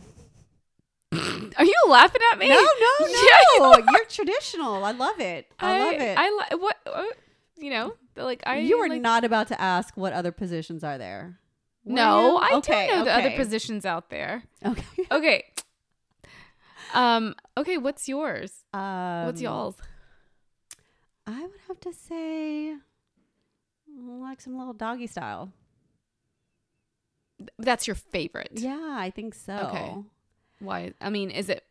Are 1.57 1.65
you 1.65 1.75
laughing 1.87 2.21
at 2.31 2.37
me? 2.39 2.49
No, 2.49 2.55
no, 2.55 2.61
no. 3.07 3.73
Yeah, 3.77 3.83
You're 3.91 4.05
traditional. 4.05 4.83
I 4.83 4.91
love 4.91 5.19
it. 5.19 5.51
I, 5.59 5.79
love 5.79 5.93
it. 5.93 6.17
I 6.17 6.29
li- 6.29 6.59
what 6.59 6.77
uh, 6.85 7.03
you 7.57 7.71
know, 7.71 7.95
like 8.15 8.43
I 8.45 8.59
you 8.59 8.79
were 8.79 8.89
like, 8.89 9.01
not 9.01 9.23
about 9.23 9.47
to 9.47 9.59
ask 9.59 9.95
what 9.97 10.13
other 10.13 10.31
positions 10.31 10.83
are 10.83 10.97
there. 10.97 11.39
Were 11.85 11.95
no, 11.95 12.31
you? 12.33 12.37
I 12.37 12.49
okay, 12.57 12.87
do 12.89 12.95
know 12.97 13.03
the 13.05 13.11
other 13.13 13.31
positions 13.31 13.85
out 13.85 14.09
there. 14.09 14.43
Okay. 14.65 14.83
Okay. 15.11 15.45
Um. 16.93 17.35
Okay. 17.57 17.77
What's 17.77 18.07
yours? 18.07 18.63
Um, 18.73 19.25
What's 19.25 19.41
y'all's? 19.41 19.77
I 21.27 21.41
would 21.41 21.59
have 21.67 21.79
to 21.81 21.93
say, 21.93 22.75
like 23.97 24.41
some 24.41 24.57
little 24.57 24.73
doggy 24.73 25.07
style. 25.07 25.51
That's 27.57 27.87
your 27.87 27.95
favorite. 27.95 28.51
Yeah, 28.55 28.95
I 28.99 29.11
think 29.11 29.33
so. 29.35 29.53
Okay. 29.69 29.95
Why? 30.59 30.93
I 30.99 31.09
mean, 31.09 31.29
is 31.31 31.49
it 31.49 31.63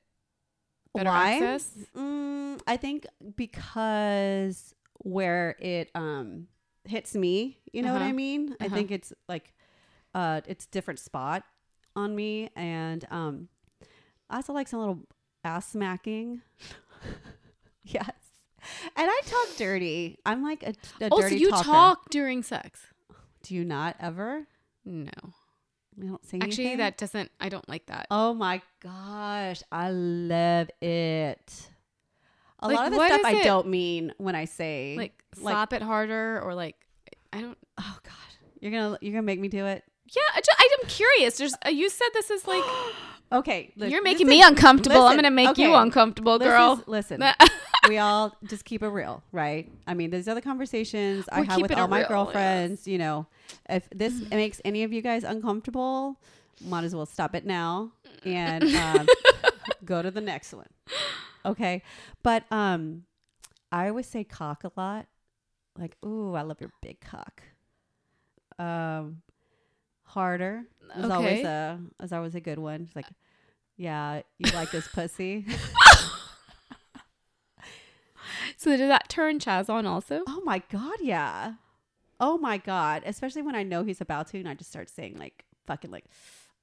better 0.95 1.11
Why? 1.11 1.33
access? 1.35 1.71
Mm, 1.97 2.61
I 2.67 2.77
think 2.77 3.07
because 3.37 4.75
where 5.01 5.57
it 5.61 5.91
um 5.95 6.47
hits 6.85 7.15
me, 7.15 7.59
you 7.73 7.83
know 7.83 7.93
what 7.93 8.01
Uh-huh. 8.03 8.09
I 8.09 8.13
mean? 8.13 8.57
I 8.61 8.67
Uh-huh. 8.67 8.75
think 8.77 8.91
it's 8.93 9.13
like 9.29 9.53
uh 10.19 10.41
it's 10.47 10.67
different 10.67 10.99
spot 11.01 11.43
on 11.95 12.15
me 12.17 12.51
and 12.57 13.05
um 13.11 13.49
I 14.31 14.37
also 14.37 14.53
like 14.53 14.69
some 14.69 14.81
little 14.81 14.99
ass 15.45 15.71
smacking. 15.71 16.43
yes. 17.85 18.11
And 18.97 19.09
I 19.11 19.21
talk 19.25 19.57
dirty. 19.57 20.19
I'm 20.27 20.43
like 20.43 20.63
a, 20.63 20.75
a 21.05 21.09
Oh, 21.11 21.21
so 21.23 21.29
you 21.29 21.51
talker. 21.51 21.65
talk 21.65 22.11
during 22.11 22.43
sex? 22.43 22.81
Do 23.43 23.55
you 23.55 23.65
not 23.65 23.97
ever? 24.01 24.47
No. 24.85 25.11
You 25.97 26.09
don't 26.11 26.25
say 26.25 26.39
Actually, 26.41 26.65
anything? 26.65 26.79
that 26.79 26.99
doesn't. 26.99 27.31
I 27.41 27.49
don't 27.49 27.67
like 27.69 27.87
that. 27.87 28.07
Oh 28.11 28.35
my 28.35 28.61
gosh, 28.81 29.63
I 29.73 29.91
love 29.91 30.69
it. 30.83 31.71
A 32.61 32.67
Like, 32.69 32.77
lot 32.77 32.87
of 32.89 32.93
the 32.95 33.07
stuff 33.07 33.21
I 33.25 33.33
it? 33.41 33.45
don't 33.45 33.69
mean 33.69 34.13
when 34.19 34.35
I 34.35 34.45
say 34.45 34.95
like 34.99 35.23
like- 35.37 35.41
slap 35.43 35.73
it 35.73 35.83
harder 35.83 36.41
or 36.43 36.55
like 36.55 36.77
I 37.33 37.41
don't. 37.41 37.59
Oh 37.79 37.99
god, 38.03 38.13
you're 38.61 38.73
gonna 38.73 38.99
you're 39.01 39.13
gonna 39.13 39.23
make 39.23 39.41
me 39.41 39.49
do 39.49 39.65
it. 39.67 39.83
Yeah, 40.17 40.23
I 40.35 40.41
just, 40.41 40.51
I'm 40.83 40.89
curious. 40.89 41.39
There's 41.39 41.55
uh, 41.67 41.71
you 41.71 41.89
said 41.91 42.09
this 42.15 42.31
is 42.31 42.47
like 42.47 42.65
Okay, 43.33 43.73
li- 43.77 43.91
you're 43.91 44.03
making 44.03 44.27
is- 44.27 44.31
me 44.31 44.43
uncomfortable. 44.43 45.03
I'm 45.03 45.17
gonna 45.17 45.31
make 45.31 45.59
you 45.59 45.69
okay. 45.69 45.75
uncomfortable, 45.83 46.39
this 46.39 46.49
girl. 46.49 46.79
is- 46.81 46.89
listen, 46.89 47.23
we 47.89 47.99
all 47.99 48.35
just 48.45 48.65
keep 48.65 48.83
it 48.83 48.89
real, 48.89 49.23
right? 49.33 49.71
I 49.87 49.93
mean, 49.95 50.11
there's 50.11 50.29
other 50.29 50.41
conversations 50.41 51.27
I 51.31 51.41
We're 51.41 51.45
have 51.47 51.61
with 51.61 51.73
all 51.73 51.89
my 51.89 51.99
real, 51.99 52.03
yes. 52.03 52.09
girlfriends. 52.09 52.89
You 52.89 52.99
know, 52.99 53.27
if 53.69 53.87
this 53.91 54.15
makes 54.31 54.63
any 54.65 54.83
of 54.83 54.93
you 54.95 55.03
guys 55.03 55.25
uncomfortable, 55.25 56.19
might 56.65 56.85
as 56.85 56.95
well 56.95 57.05
stop 57.07 57.35
it 57.35 57.45
now 57.45 57.93
and 58.25 58.65
um, 58.77 59.07
go 59.85 60.01
to 60.01 60.11
the 60.11 60.23
next 60.23 60.55
one. 60.55 60.69
Okay, 61.45 61.83
but 62.23 62.45
um, 62.51 63.05
I 63.71 63.89
always 63.89 64.07
say 64.07 64.25
cock 64.25 64.65
a 64.65 64.73
lot. 64.75 65.07
Like, 65.79 65.97
ooh, 66.05 66.35
I 66.35 66.43
love 66.43 66.61
your 66.63 66.73
big 66.81 66.99
cock. 67.01 67.43
Um, 68.59 69.21
harder 70.09 70.65
is 70.97 71.11
always 71.11 71.45
a 71.45 71.79
is 72.03 72.13
always 72.13 72.35
a 72.35 72.41
good 72.41 72.59
one. 72.59 72.83
It's 72.83 72.97
like, 72.97 73.07
yeah, 73.77 74.23
you 74.39 74.51
like 74.53 74.71
this 74.71 74.89
pussy. 74.89 75.45
so 78.57 78.77
did 78.77 78.91
that 78.91 79.09
turn 79.09 79.39
Chaz 79.39 79.69
on 79.69 79.87
also? 79.87 80.23
Oh 80.27 80.43
my 80.45 80.63
god, 80.71 80.97
yeah. 81.01 81.55
Oh 82.21 82.39
my 82.39 82.59
god, 82.59 83.03
especially 83.07 83.43
when 83.43 83.55
I 83.55 83.63
know 83.63 83.85
he's 83.85 84.01
about 84.01 84.29
to, 84.29 84.39
and 84.39 84.49
I 84.49 84.55
just 84.55 84.71
start 84.71 84.89
saying 84.89 85.17
like 85.19 85.45
fucking 85.67 85.91
like, 85.91 86.07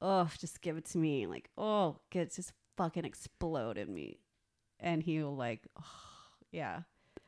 oh, 0.02 0.30
just 0.40 0.62
give 0.62 0.78
it 0.78 0.86
to 0.86 0.98
me, 0.98 1.28
like 1.28 1.50
oh, 1.58 1.98
get 2.10 2.34
just 2.34 2.52
fucking 2.78 3.06
explode 3.06 3.78
in 3.78 3.94
me, 3.94 4.20
and 4.80 5.04
he'll 5.04 5.36
like, 5.36 5.62
oh, 5.80 5.84
yeah. 6.52 6.82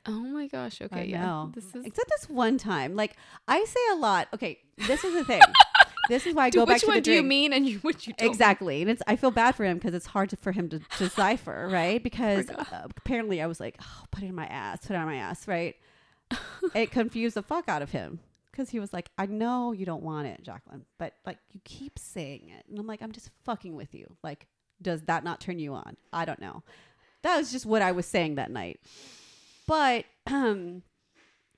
Oh 0.09 0.21
my 0.21 0.47
gosh. 0.47 0.81
Okay. 0.81 1.01
I 1.01 1.03
yeah. 1.03 1.21
know. 1.21 1.51
This 1.53 1.75
is. 1.75 1.85
Except 1.85 2.09
this 2.09 2.29
one 2.29 2.57
time, 2.57 2.95
like 2.95 3.17
I 3.47 3.65
say 3.65 3.79
a 3.91 3.95
lot. 3.95 4.29
Okay, 4.33 4.59
this 4.87 5.03
is 5.03 5.13
the 5.13 5.25
thing. 5.25 5.41
this 6.07 6.25
is 6.25 6.35
why 6.35 6.45
I 6.45 6.49
go 6.49 6.65
back 6.65 6.75
which 6.75 6.81
to 6.81 6.87
one 6.87 6.95
the 6.97 7.01
do 7.01 7.13
you 7.13 7.23
mean 7.23 7.53
and 7.53 7.67
you 7.67 7.79
which 7.79 8.07
you 8.07 8.13
don't? 8.13 8.29
Exactly, 8.29 8.81
and 8.81 8.89
it's 8.89 9.01
I 9.07 9.15
feel 9.15 9.31
bad 9.31 9.55
for 9.55 9.65
him 9.65 9.77
because 9.77 9.93
it's 9.93 10.07
hard 10.07 10.29
to, 10.29 10.37
for 10.37 10.51
him 10.51 10.69
to 10.69 10.79
decipher, 10.97 11.67
right? 11.71 12.01
Because 12.01 12.49
uh, 12.49 12.87
apparently 12.97 13.41
I 13.41 13.47
was 13.47 13.59
like, 13.59 13.77
oh, 13.81 14.03
put 14.11 14.23
it 14.23 14.27
in 14.27 14.35
my 14.35 14.47
ass, 14.47 14.85
put 14.85 14.91
it 14.91 14.97
on 14.97 15.05
my 15.05 15.17
ass, 15.17 15.47
right? 15.47 15.75
it 16.75 16.91
confused 16.91 17.35
the 17.35 17.43
fuck 17.43 17.69
out 17.69 17.81
of 17.81 17.91
him 17.91 18.19
because 18.51 18.69
he 18.69 18.79
was 18.79 18.91
like, 18.91 19.09
I 19.17 19.25
know 19.27 19.71
you 19.71 19.85
don't 19.85 20.03
want 20.03 20.27
it, 20.27 20.43
Jacqueline, 20.43 20.85
but 20.97 21.13
like 21.25 21.37
you 21.51 21.61
keep 21.63 21.99
saying 21.99 22.51
it, 22.57 22.65
and 22.69 22.79
I'm 22.79 22.87
like, 22.87 23.01
I'm 23.01 23.11
just 23.11 23.29
fucking 23.43 23.75
with 23.75 23.93
you. 23.93 24.15
Like, 24.23 24.47
does 24.81 25.03
that 25.03 25.23
not 25.23 25.39
turn 25.39 25.59
you 25.59 25.73
on? 25.73 25.97
I 26.11 26.25
don't 26.25 26.39
know. 26.39 26.63
That 27.23 27.37
was 27.37 27.51
just 27.51 27.65
what 27.65 27.81
I 27.81 27.91
was 27.91 28.05
saying 28.05 28.35
that 28.35 28.51
night, 28.51 28.79
but 29.67 30.05
um, 30.27 30.83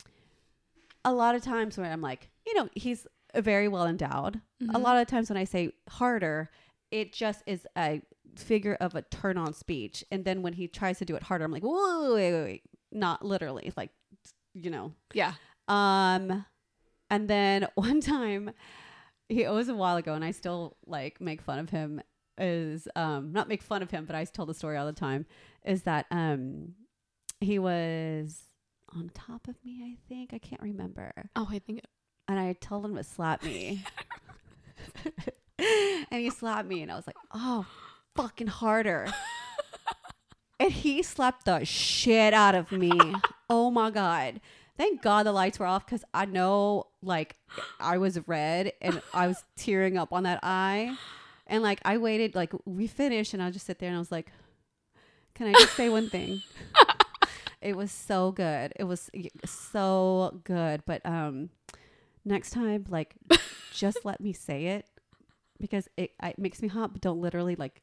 a 1.06 1.13
lot 1.13 1.36
of 1.36 1.44
times 1.44 1.77
when 1.77 1.91
I'm 1.91 2.01
like, 2.01 2.29
you 2.46 2.53
know, 2.56 2.70
he's 2.74 3.08
very 3.36 3.67
well 3.67 3.86
endowed 3.86 4.41
Mm-hmm. 4.62 4.75
a 4.75 4.79
lot 4.79 4.98
of 4.98 5.07
times 5.07 5.29
when 5.29 5.38
I 5.38 5.45
say 5.45 5.71
harder, 5.88 6.50
it 6.91 7.13
just 7.13 7.43
is 7.45 7.65
a 7.77 8.01
figure 8.36 8.75
of 8.81 8.93
a 8.93 9.01
turn 9.03 9.38
on 9.38 9.53
speech. 9.53 10.03
And 10.12 10.25
then 10.25 10.41
when 10.41 10.51
he 10.53 10.67
tries 10.67 10.98
to 11.00 11.05
do 11.05 11.15
it 11.15 11.24
harder, 11.24 11.45
I'm 11.45 11.51
like, 11.51 11.63
whoa, 11.63 12.15
wait, 12.15 12.33
wait, 12.33 12.43
wait. 12.43 12.63
Not 12.91 13.24
literally, 13.24 13.71
like, 13.77 13.91
you 14.53 14.69
know. 14.69 14.91
Yeah. 15.13 15.33
Um, 15.69 16.45
and 17.09 17.29
then 17.29 17.67
one 17.75 18.01
time, 18.01 18.51
he 19.29 19.43
it 19.43 19.51
was 19.51 19.69
a 19.69 19.75
while 19.75 19.95
ago, 19.95 20.13
and 20.13 20.25
I 20.25 20.31
still 20.31 20.75
like 20.86 21.21
make 21.21 21.41
fun 21.41 21.59
of 21.59 21.69
him. 21.69 22.01
Is 22.38 22.88
um 22.95 23.31
not 23.31 23.48
make 23.48 23.62
fun 23.62 23.81
of 23.81 23.91
him, 23.91 24.05
but 24.05 24.15
I 24.15 24.25
tell 24.25 24.45
the 24.45 24.53
story 24.53 24.75
all 24.77 24.86
the 24.86 24.91
time. 24.93 25.25
Is 25.65 25.83
that 25.83 26.05
um 26.12 26.74
he 27.39 27.59
was 27.59 28.41
on 28.95 29.09
top 29.13 29.48
of 29.48 29.55
me? 29.63 29.83
I 29.83 29.98
think 30.09 30.33
I 30.33 30.38
can't 30.39 30.62
remember 30.62 31.12
Oh, 31.36 31.48
I 31.50 31.59
think. 31.59 31.81
And 32.29 32.39
I 32.39 32.53
told 32.53 32.86
him 32.86 32.95
to 32.95 33.03
slap 33.03 33.43
me. 33.43 33.83
and 35.57 36.07
he 36.12 36.29
slapped 36.29 36.69
me, 36.69 36.83
and 36.83 36.91
I 36.91 36.95
was 36.95 37.07
like, 37.07 37.17
oh, 37.33 37.65
fucking 38.15 38.48
harder. 38.48 39.07
and 40.59 40.71
he 40.71 41.01
slapped 41.01 41.45
the 41.45 41.65
shit 41.65 42.36
out 42.36 42.53
of 42.53 42.71
me. 42.71 42.91
oh 43.50 43.71
my 43.71 43.89
God. 43.89 44.41
Thank 44.77 45.01
God 45.01 45.25
the 45.25 45.31
lights 45.31 45.57
were 45.57 45.65
off 45.65 45.88
because 45.88 46.03
I 46.13 46.25
know, 46.25 46.86
like, 47.01 47.36
I 47.79 47.98
was 47.98 48.19
red 48.27 48.74
and 48.79 49.01
I 49.12 49.27
was 49.27 49.43
tearing 49.57 49.98
up 49.98 50.13
on 50.13 50.21
that 50.24 50.39
eye. 50.43 50.95
And, 51.48 51.63
like, 51.63 51.81
I 51.83 51.98
waited, 51.98 52.36
like, 52.36 52.53
we 52.63 52.86
finished, 52.86 53.33
and 53.33 53.41
I 53.41 53.50
just 53.50 53.65
sit 53.65 53.79
there 53.79 53.89
and 53.89 53.95
I 53.95 54.00
was 54.00 54.12
like, 54.12 54.31
can 55.33 55.48
I 55.48 55.53
just 55.53 55.74
say 55.74 55.89
one 55.89 56.12
thing? 56.12 56.43
it 57.59 57.75
was 57.75 57.91
so 57.91 58.31
good. 58.31 58.71
It 58.75 58.83
was 58.83 59.09
so 59.45 60.39
good. 60.43 60.83
But, 60.86 61.03
um, 61.07 61.50
next 62.29 62.51
time, 62.51 62.86
like, 62.89 63.15
just 63.74 64.05
let 64.05 64.21
me 64.21 64.31
say 64.33 64.67
it 64.67 64.86
because 65.59 65.88
it, 65.98 66.12
it 66.24 66.39
makes 66.39 66.62
me 66.62 66.67
hot, 66.67 66.93
but 66.93 67.01
don't 67.01 67.21
literally 67.21 67.55
like 67.55 67.81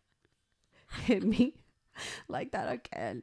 hit 1.05 1.23
me 1.23 1.55
like 2.29 2.53
that 2.53 2.73
again. 2.73 3.23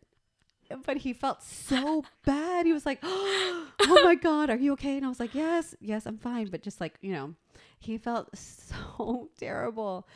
But 0.86 0.98
he 0.98 1.14
felt 1.14 1.44
so 1.44 2.04
bad. 2.26 2.66
He 2.66 2.74
was 2.74 2.86
like, 2.86 3.00
"Oh 3.04 4.02
my 4.04 4.16
god, 4.16 4.50
are 4.50 4.58
you 4.58 4.74
okay?" 4.74 4.98
And 4.98 5.06
I 5.06 5.10
was 5.10 5.20
like, 5.20 5.36
"Yes, 5.36 5.76
yes, 5.80 6.06
I'm 6.06 6.18
fine." 6.18 6.48
But 6.48 6.64
just 6.64 6.82
like 6.82 6.96
you 7.02 7.12
know, 7.12 7.36
he 7.80 7.98
felt 7.98 8.30
so 8.38 9.30
terrible. 9.38 10.08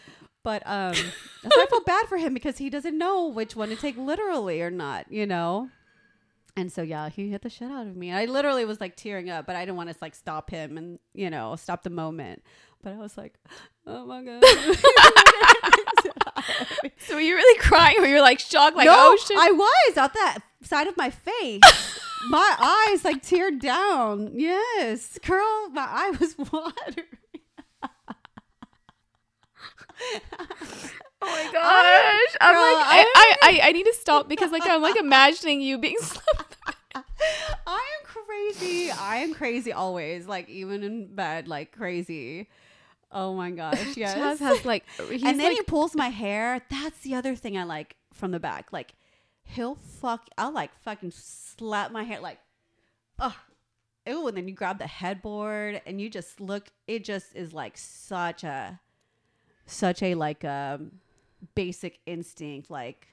But 0.43 0.63
um, 0.65 0.93
so 0.95 1.49
I 1.51 1.65
felt 1.69 1.85
bad 1.85 2.07
for 2.07 2.17
him 2.17 2.33
because 2.33 2.57
he 2.57 2.69
doesn't 2.69 2.97
know 2.97 3.27
which 3.27 3.55
one 3.55 3.69
to 3.69 3.75
take 3.75 3.97
literally 3.97 4.61
or 4.61 4.71
not. 4.71 5.11
You 5.11 5.25
know. 5.25 5.69
And 6.57 6.71
so 6.71 6.81
yeah, 6.81 7.07
he 7.09 7.29
hit 7.29 7.43
the 7.43 7.49
shit 7.49 7.71
out 7.71 7.87
of 7.87 7.95
me. 7.95 8.11
I 8.11 8.25
literally 8.25 8.65
was 8.65 8.81
like 8.81 8.95
tearing 8.95 9.29
up, 9.29 9.45
but 9.45 9.55
I 9.55 9.61
didn't 9.61 9.77
want 9.77 9.89
to 9.89 9.95
like 10.01 10.15
stop 10.15 10.49
him 10.49 10.77
and 10.77 10.99
you 11.13 11.29
know 11.29 11.55
stop 11.55 11.83
the 11.83 11.89
moment. 11.89 12.43
But 12.83 12.93
I 12.93 12.97
was 12.97 13.15
like, 13.17 13.35
oh 13.85 14.05
my 14.05 14.23
god. 14.23 14.43
So 17.07 17.15
were 17.15 17.21
you 17.21 17.35
really 17.35 17.59
crying 17.59 17.99
or 17.99 18.05
you 18.05 18.15
were 18.15 18.21
like 18.21 18.39
shocked, 18.39 18.75
like 18.75 18.85
no, 18.85 18.93
oh 18.93 19.15
shit? 19.15 19.37
I 19.39 19.51
was 19.51 19.97
out 19.97 20.13
that 20.13 20.39
side 20.61 20.87
of 20.87 20.97
my 20.97 21.09
face. 21.09 21.61
my 22.29 22.87
eyes 22.91 23.05
like 23.05 23.23
teared 23.23 23.61
down. 23.61 24.31
Yes, 24.33 25.17
girl, 25.25 25.69
my 25.69 25.87
eye 25.89 26.11
was 26.19 26.37
watering. 26.51 27.05
oh 30.11 31.21
my 31.21 31.49
gosh! 31.53 32.37
I'm 32.41 32.55
Girl, 32.55 32.63
like, 32.63 32.85
I, 32.87 33.05
I, 33.15 33.37
I, 33.41 33.59
I 33.69 33.71
need 33.71 33.85
to 33.85 33.93
stop 33.93 34.27
because 34.27 34.51
like 34.51 34.63
I'm 34.65 34.81
like 34.81 34.97
imagining 34.97 35.61
you 35.61 35.77
being 35.77 35.97
slapped. 35.99 36.46
I 37.67 37.85
am 37.99 38.05
crazy. 38.05 38.91
I 38.91 39.17
am 39.17 39.33
crazy 39.33 39.73
always. 39.73 40.27
Like 40.27 40.49
even 40.49 40.83
in 40.83 41.13
bed, 41.15 41.47
like 41.47 41.71
crazy. 41.71 42.47
Oh 43.11 43.33
my 43.33 43.51
gosh, 43.51 43.79
yes. 43.97 44.17
Chaz 44.17 44.39
has 44.39 44.65
like, 44.65 44.83
and 44.99 45.21
then 45.21 45.39
like, 45.39 45.51
he 45.51 45.61
pulls 45.63 45.95
my 45.95 46.09
hair. 46.09 46.61
That's 46.69 46.99
the 46.99 47.15
other 47.15 47.35
thing 47.35 47.57
I 47.57 47.63
like 47.63 47.95
from 48.13 48.31
the 48.31 48.39
back. 48.39 48.71
Like 48.71 48.93
he'll 49.43 49.75
fuck. 49.75 50.27
I'll 50.37 50.51
like 50.51 50.71
fucking 50.81 51.11
slap 51.11 51.91
my 51.91 52.03
hair. 52.03 52.19
Like, 52.19 52.39
oh, 53.19 53.35
ew. 54.05 54.27
And 54.27 54.37
then 54.37 54.47
you 54.47 54.53
grab 54.53 54.79
the 54.79 54.87
headboard 54.87 55.81
and 55.85 56.01
you 56.01 56.09
just 56.09 56.41
look. 56.41 56.67
It 56.87 57.03
just 57.03 57.35
is 57.35 57.53
like 57.53 57.77
such 57.77 58.43
a, 58.43 58.79
such 59.65 60.03
a 60.03 60.15
like 60.15 60.43
um, 60.43 60.99
basic 61.55 61.99
instinct. 62.05 62.69
Like 62.69 63.07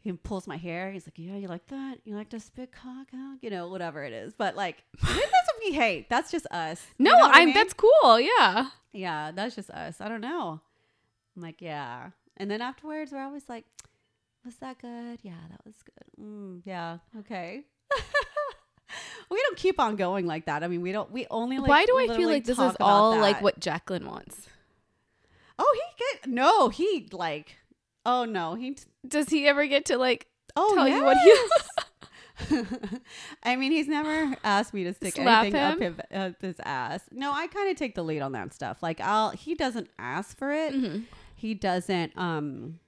he 0.00 0.12
pulls 0.12 0.46
my 0.46 0.56
hair. 0.56 0.90
He's 0.90 1.06
like, 1.06 1.18
"Yeah, 1.18 1.36
you 1.36 1.48
like 1.48 1.66
that? 1.68 1.98
You 2.04 2.14
like 2.14 2.30
to 2.30 2.40
spit 2.40 2.72
cock, 2.72 3.08
huh? 3.12 3.36
You 3.42 3.50
know, 3.50 3.68
whatever 3.68 4.02
it 4.04 4.12
is." 4.12 4.34
But 4.34 4.56
like, 4.56 4.82
this 5.02 5.10
is 5.16 5.50
mean, 5.60 5.74
hey, 5.74 6.06
that's 6.08 6.30
just 6.30 6.46
us. 6.50 6.84
You 6.98 7.04
No, 7.04 7.12
know 7.12 7.18
what 7.18 7.34
I 7.36 7.40
I'm. 7.40 7.46
mean? 7.46 7.54
That's 7.54 7.74
cool. 7.74 8.20
Yeah. 8.20 8.68
yeah, 8.92 9.30
that's 9.32 9.54
just 9.54 9.70
us. 9.70 10.00
I 10.00 10.08
don't 10.08 10.20
know. 10.22 10.60
I'm 11.36 11.42
like, 11.42 11.60
yeah. 11.60 12.10
And 12.36 12.50
then 12.50 12.60
afterwards, 12.62 13.12
we're 13.12 13.22
always 13.22 13.48
like, 13.48 13.64
was 14.44 14.56
that 14.56 14.78
good? 14.80 15.18
Yeah, 15.22 15.34
that 15.50 15.60
was 15.64 15.76
good. 15.84 16.24
Mm, 16.24 16.62
yeah, 16.64 16.98
okay. 17.18 17.62
we 19.30 19.40
don't 19.42 19.56
keep 19.56 19.78
on 19.78 19.96
going 19.96 20.26
like 20.26 20.46
that. 20.46 20.64
I 20.64 20.68
mean, 20.68 20.80
we 20.80 20.92
don't. 20.92 21.10
We 21.12 21.26
only 21.30 21.58
like. 21.58 21.68
Why 21.68 21.84
do 21.84 21.98
I 21.98 22.06
feel 22.16 22.28
like 22.28 22.44
this 22.44 22.58
is 22.58 22.76
all 22.80 23.18
like 23.18 23.42
what 23.42 23.60
Jacqueline 23.60 24.06
wants? 24.06 24.48
Oh, 25.58 25.76
he 25.76 26.04
get 26.22 26.30
no. 26.32 26.70
He 26.70 27.06
like. 27.12 27.56
Oh 28.06 28.24
no. 28.24 28.54
He. 28.54 28.72
T- 28.72 28.84
Does 29.06 29.28
he 29.28 29.46
ever 29.46 29.66
get 29.66 29.86
to 29.86 29.98
like 29.98 30.26
oh 30.56 30.74
tell 30.74 30.88
yes. 30.88 30.98
you 30.98 31.04
what 31.04 31.16
he? 31.18 31.36
I 33.42 33.56
mean, 33.56 33.70
he's 33.70 33.86
never 33.86 34.34
asked 34.44 34.72
me 34.72 34.84
to 34.84 34.94
stick 34.94 35.14
Slap 35.14 35.42
anything 35.42 35.60
up 35.60 35.78
him? 35.78 36.00
his, 36.10 36.18
up 36.18 36.40
his 36.40 36.56
ass. 36.64 37.02
No, 37.12 37.32
I 37.32 37.46
kind 37.48 37.70
of 37.70 37.76
take 37.76 37.94
the 37.94 38.02
lead 38.02 38.20
on 38.22 38.32
that 38.32 38.54
stuff. 38.54 38.82
Like, 38.82 39.00
I'll. 39.00 39.30
He 39.30 39.54
doesn't 39.54 39.88
ask 39.98 40.36
for 40.38 40.50
it. 40.50 40.72
Mhm. 40.72 41.04
He 41.34 41.52
doesn't 41.54 42.16
um 42.16 42.80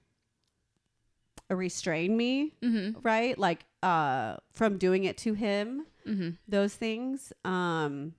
restrain 1.51 2.17
me, 2.17 2.53
Mhm. 2.63 2.97
right? 3.03 3.39
Like, 3.39 3.67
uh, 3.83 4.37
from 4.53 4.79
doing 4.79 5.05
it 5.05 5.19
to 5.19 5.35
him. 5.35 5.87
Mhm. 6.07 6.39
Those 6.49 6.75
things. 6.75 7.33
Um. 7.45 8.15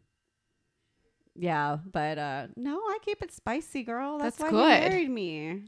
Yeah, 1.36 1.80
but 1.92 2.20
uh 2.20 2.48
no, 2.56 2.78
I 2.78 3.00
keep 3.04 3.24
it 3.24 3.32
spicy, 3.32 3.82
girl. 3.82 4.20
That's, 4.20 4.38
That's 4.38 4.54
why 4.54 4.80
good. 4.80 4.84
he 4.84 4.90
married 4.90 5.10
me. 5.10 5.62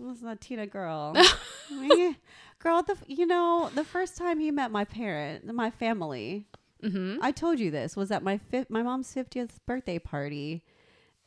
I 0.00 0.04
was 0.04 0.22
a 0.22 0.36
Tina 0.36 0.66
girl. 0.66 1.14
Girl, 2.60 2.82
the 2.82 2.96
you 3.06 3.26
know 3.26 3.70
the 3.74 3.84
first 3.84 4.16
time 4.16 4.40
he 4.40 4.50
met 4.50 4.70
my 4.70 4.84
parent, 4.84 5.44
my 5.52 5.70
family, 5.70 6.46
Mhm. 6.82 7.18
I 7.20 7.30
told 7.32 7.58
you 7.60 7.70
this 7.70 7.96
was 7.96 8.10
at 8.10 8.22
my 8.22 8.38
fifth, 8.38 8.70
my 8.70 8.82
mom's 8.82 9.12
fiftieth 9.12 9.64
birthday 9.66 9.98
party, 9.98 10.64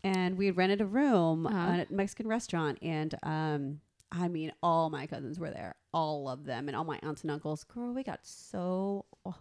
and 0.04 0.38
we 0.38 0.46
had 0.48 0.58
rented 0.58 0.82
a 0.82 0.86
room 0.86 1.46
Uh-huh. 1.48 1.58
at 1.58 1.90
a 1.90 1.94
Mexican 1.94 2.28
restaurant, 2.28 2.80
and 2.82 3.16
um, 3.24 3.82
I 4.12 4.28
mean, 4.28 4.52
all 4.64 4.90
my 4.90 5.08
cousins 5.08 5.40
were 5.40 5.50
there, 5.52 5.76
all 5.94 6.28
of 6.28 6.44
them, 6.46 6.68
and 6.68 6.76
all 6.76 6.84
my 6.86 7.00
aunts 7.04 7.22
and 7.22 7.32
uncles. 7.32 7.64
Girl, 7.66 7.94
we 7.94 8.04
got 8.04 8.26
so. 8.26 9.06
oh. 9.26 9.36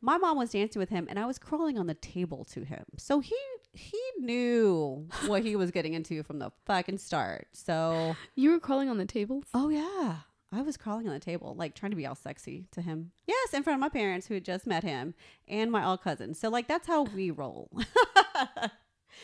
My 0.00 0.18
mom 0.18 0.36
was 0.38 0.50
dancing 0.52 0.80
with 0.80 0.90
him, 0.90 1.06
and 1.10 1.18
I 1.18 1.24
was 1.26 1.38
crawling 1.38 1.78
on 1.78 1.86
the 1.86 1.94
table 1.94 2.44
to 2.46 2.64
him, 2.64 2.84
so 2.98 3.20
he 3.20 3.36
he 3.74 4.00
knew 4.18 5.08
what 5.26 5.42
he 5.42 5.56
was 5.56 5.70
getting 5.70 5.94
into 5.94 6.22
from 6.22 6.38
the 6.38 6.50
fucking 6.66 6.98
start. 6.98 7.48
So. 7.52 8.16
You 8.34 8.52
were 8.52 8.60
crawling 8.60 8.88
on 8.88 8.98
the 8.98 9.06
tables. 9.06 9.44
Oh 9.52 9.68
yeah. 9.68 10.16
I 10.52 10.62
was 10.62 10.76
crawling 10.76 11.08
on 11.08 11.14
the 11.14 11.20
table, 11.20 11.54
like 11.56 11.74
trying 11.74 11.90
to 11.90 11.96
be 11.96 12.06
all 12.06 12.14
sexy 12.14 12.66
to 12.72 12.80
him. 12.80 13.10
Yes, 13.26 13.52
in 13.52 13.64
front 13.64 13.76
of 13.76 13.80
my 13.80 13.88
parents 13.88 14.28
who 14.28 14.34
had 14.34 14.44
just 14.44 14.66
met 14.66 14.84
him 14.84 15.14
and 15.48 15.72
my 15.72 15.82
all 15.82 15.98
cousins. 15.98 16.38
So 16.38 16.48
like 16.48 16.68
that's 16.68 16.86
how 16.86 17.02
we 17.02 17.30
roll. 17.30 17.70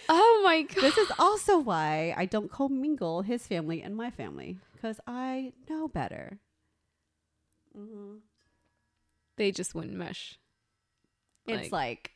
Oh 0.08 0.42
my 0.44 0.62
god. 0.62 0.82
this 0.82 0.96
is 0.96 1.10
also 1.18 1.58
why 1.58 2.14
I 2.16 2.24
don't 2.24 2.50
commingle 2.50 3.22
his 3.22 3.46
family 3.46 3.82
and 3.82 3.96
my 3.96 4.10
family 4.10 4.58
because 4.72 5.00
I 5.06 5.52
know 5.68 5.88
better. 5.88 6.38
Mm-hmm. 7.76 8.18
They 9.36 9.50
just 9.52 9.74
wouldn't 9.74 9.94
mesh. 9.96 10.38
It's 11.46 11.72
like 11.72 12.12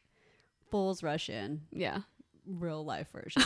Bulls 0.71 1.03
in. 1.29 1.63
yeah. 1.73 2.01
Real 2.47 2.85
life 2.85 3.11
version. 3.13 3.43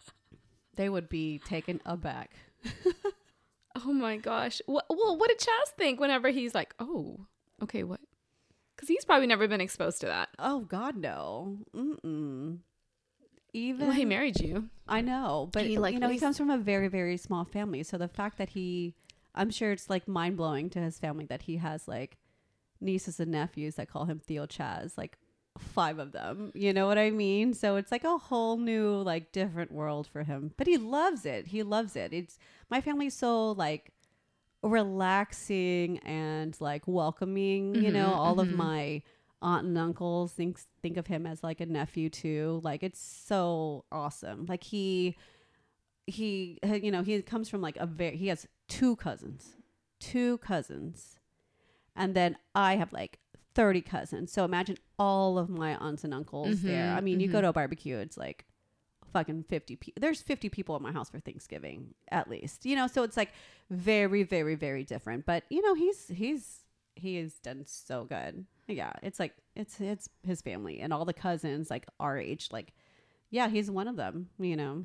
they 0.76 0.88
would 0.88 1.08
be 1.08 1.38
taken 1.38 1.80
aback. 1.84 2.32
Oh 3.84 3.92
my 3.92 4.16
gosh. 4.16 4.60
What, 4.66 4.84
well, 4.88 5.16
what 5.16 5.28
did 5.28 5.38
Chaz 5.38 5.74
think 5.76 5.98
whenever 6.00 6.28
he's 6.30 6.54
like, 6.54 6.74
oh, 6.78 7.26
okay, 7.62 7.84
what? 7.84 8.00
Because 8.76 8.88
he's 8.88 9.04
probably 9.04 9.26
never 9.26 9.48
been 9.48 9.60
exposed 9.60 10.00
to 10.00 10.06
that. 10.06 10.28
Oh 10.38 10.60
God, 10.60 10.96
no. 10.96 11.58
Mm-mm. 11.74 12.58
Even 13.54 13.86
Well, 13.86 13.96
he 13.96 14.04
married 14.04 14.40
you. 14.40 14.68
I 14.88 15.00
know, 15.00 15.48
but 15.52 15.64
He, 15.64 15.72
you 15.74 15.98
know, 15.98 16.08
he 16.08 16.18
comes 16.18 16.38
from 16.38 16.50
a 16.50 16.58
very, 16.58 16.88
very 16.88 17.16
small 17.16 17.44
family. 17.44 17.82
So 17.82 17.98
the 17.98 18.08
fact 18.08 18.38
that 18.38 18.50
he, 18.50 18.94
I'm 19.34 19.50
sure 19.50 19.72
it's 19.72 19.90
like 19.90 20.08
mind 20.08 20.36
blowing 20.36 20.70
to 20.70 20.78
his 20.78 20.98
family 20.98 21.26
that 21.26 21.42
he 21.42 21.56
has 21.58 21.86
like 21.86 22.18
nieces 22.80 23.20
and 23.20 23.30
nephews 23.30 23.76
that 23.76 23.88
call 23.90 24.06
him 24.06 24.20
Tío 24.26 24.46
Chaz, 24.46 24.96
like 24.98 25.18
five 25.58 25.98
of 25.98 26.12
them. 26.12 26.50
You 26.54 26.72
know 26.72 26.86
what 26.86 26.98
I 26.98 27.10
mean? 27.10 27.54
So 27.54 27.76
it's 27.76 27.92
like 27.92 28.04
a 28.04 28.18
whole 28.18 28.56
new, 28.58 28.96
like 29.02 29.32
different 29.32 29.72
world 29.72 30.06
for 30.06 30.22
him. 30.24 30.52
But 30.56 30.66
he 30.66 30.76
loves 30.78 31.26
it. 31.26 31.48
He 31.48 31.62
loves 31.62 31.96
it. 31.96 32.12
It's 32.12 32.38
my 32.70 32.80
family's 32.80 33.14
so 33.14 33.52
like 33.52 33.90
relaxing 34.62 35.98
and 36.00 36.56
like 36.60 36.82
welcoming. 36.86 37.76
You 37.76 37.90
know, 37.90 38.12
Mhm, 38.12 38.16
all 38.16 38.40
of 38.40 38.48
mhm. 38.48 38.56
my 38.56 39.02
aunt 39.42 39.66
and 39.66 39.76
uncles 39.78 40.32
think 40.32 40.60
think 40.82 40.96
of 40.96 41.08
him 41.08 41.26
as 41.26 41.42
like 41.42 41.60
a 41.60 41.66
nephew 41.66 42.08
too. 42.10 42.60
Like 42.62 42.82
it's 42.82 43.00
so 43.00 43.84
awesome. 43.92 44.46
Like 44.46 44.64
he 44.64 45.16
he 46.06 46.58
you 46.64 46.90
know 46.90 47.02
he 47.02 47.22
comes 47.22 47.48
from 47.48 47.60
like 47.60 47.76
a 47.76 47.86
very 47.86 48.16
he 48.16 48.28
has 48.28 48.46
two 48.68 48.96
cousins, 48.96 49.56
two 50.00 50.38
cousins, 50.38 51.18
and 51.96 52.14
then 52.14 52.36
I 52.54 52.76
have 52.76 52.92
like 52.92 53.18
thirty 53.54 53.80
cousins. 53.80 54.32
So 54.32 54.44
imagine 54.44 54.76
all 54.98 55.38
of 55.38 55.48
my 55.48 55.76
aunts 55.76 56.04
and 56.04 56.14
uncles 56.14 56.62
there. 56.62 56.86
Mhm, 56.86 56.96
I 56.96 57.00
mean, 57.00 57.20
you 57.20 57.28
go 57.28 57.38
mhm. 57.38 57.42
to 57.42 57.48
a 57.48 57.52
barbecue, 57.52 57.98
it's 57.98 58.16
like 58.16 58.44
fucking 59.12 59.44
50 59.44 59.76
people 59.76 60.00
there's 60.00 60.22
50 60.22 60.48
people 60.48 60.74
at 60.74 60.80
my 60.80 60.90
house 60.90 61.10
for 61.10 61.20
thanksgiving 61.20 61.94
at 62.10 62.30
least 62.30 62.64
you 62.64 62.74
know 62.74 62.86
so 62.86 63.02
it's 63.02 63.16
like 63.16 63.30
very 63.68 64.22
very 64.22 64.54
very 64.54 64.84
different 64.84 65.26
but 65.26 65.44
you 65.50 65.60
know 65.60 65.74
he's 65.74 66.08
he's 66.08 66.60
he 66.94 67.16
has 67.16 67.34
done 67.34 67.62
so 67.66 68.04
good 68.04 68.46
yeah 68.68 68.92
it's 69.02 69.20
like 69.20 69.34
it's 69.54 69.80
it's 69.80 70.08
his 70.26 70.40
family 70.40 70.80
and 70.80 70.94
all 70.94 71.04
the 71.04 71.12
cousins 71.12 71.70
like 71.70 71.86
our 72.00 72.16
age 72.16 72.48
like 72.52 72.72
yeah 73.30 73.48
he's 73.48 73.70
one 73.70 73.86
of 73.86 73.96
them 73.96 74.30
you 74.38 74.56
know 74.56 74.84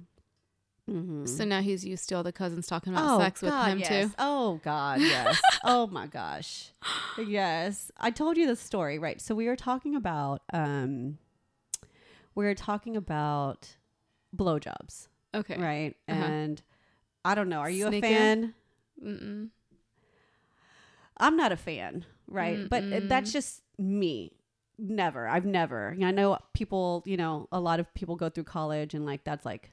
mm-hmm. 0.89 1.25
So 1.25 1.45
now 1.45 1.61
he's 1.61 1.85
used 1.85 2.09
to 2.09 2.15
all 2.15 2.23
the 2.23 2.31
cousins 2.31 2.67
talking 2.67 2.93
about 2.93 3.19
sex 3.21 3.41
with 3.41 3.53
him 3.53 3.79
yes. 3.79 3.89
too. 3.89 4.11
Oh 4.17 4.59
God, 4.63 5.01
yes. 5.01 5.41
oh 5.63 5.87
my 5.87 6.07
gosh, 6.07 6.71
yes. 7.17 7.91
I 7.97 8.11
told 8.11 8.37
you 8.37 8.47
the 8.47 8.55
story, 8.55 8.99
right? 8.99 9.21
So 9.21 9.35
we 9.35 9.47
were 9.47 9.55
talking 9.55 9.95
about 9.95 10.41
um, 10.53 11.17
we 12.35 12.45
were 12.45 12.55
talking 12.55 12.95
about 12.95 13.75
blowjobs, 14.35 15.07
Okay. 15.33 15.57
right? 15.57 15.95
Uh-huh. 16.07 16.23
And 16.23 16.61
I 17.25 17.35
don't 17.35 17.49
know. 17.49 17.59
Are 17.59 17.69
you 17.69 17.87
a 17.87 18.01
fan? 18.01 18.53
Mm-mm. 19.03 19.49
I'm 21.17 21.35
not 21.35 21.51
a 21.51 21.57
fan, 21.57 22.05
right? 22.27 22.69
But 22.69 22.83
uh, 22.83 22.99
that's 23.03 23.33
just 23.33 23.61
me. 23.77 24.33
Never. 24.77 25.27
I've 25.27 25.45
never. 25.45 25.95
I 26.01 26.11
know 26.11 26.37
people. 26.53 27.03
You 27.05 27.17
know, 27.17 27.47
a 27.51 27.59
lot 27.59 27.79
of 27.79 27.91
people 27.93 28.15
go 28.15 28.29
through 28.29 28.43
college 28.43 28.93
and 28.93 29.05
like 29.05 29.23
that's 29.23 29.45
like 29.45 29.71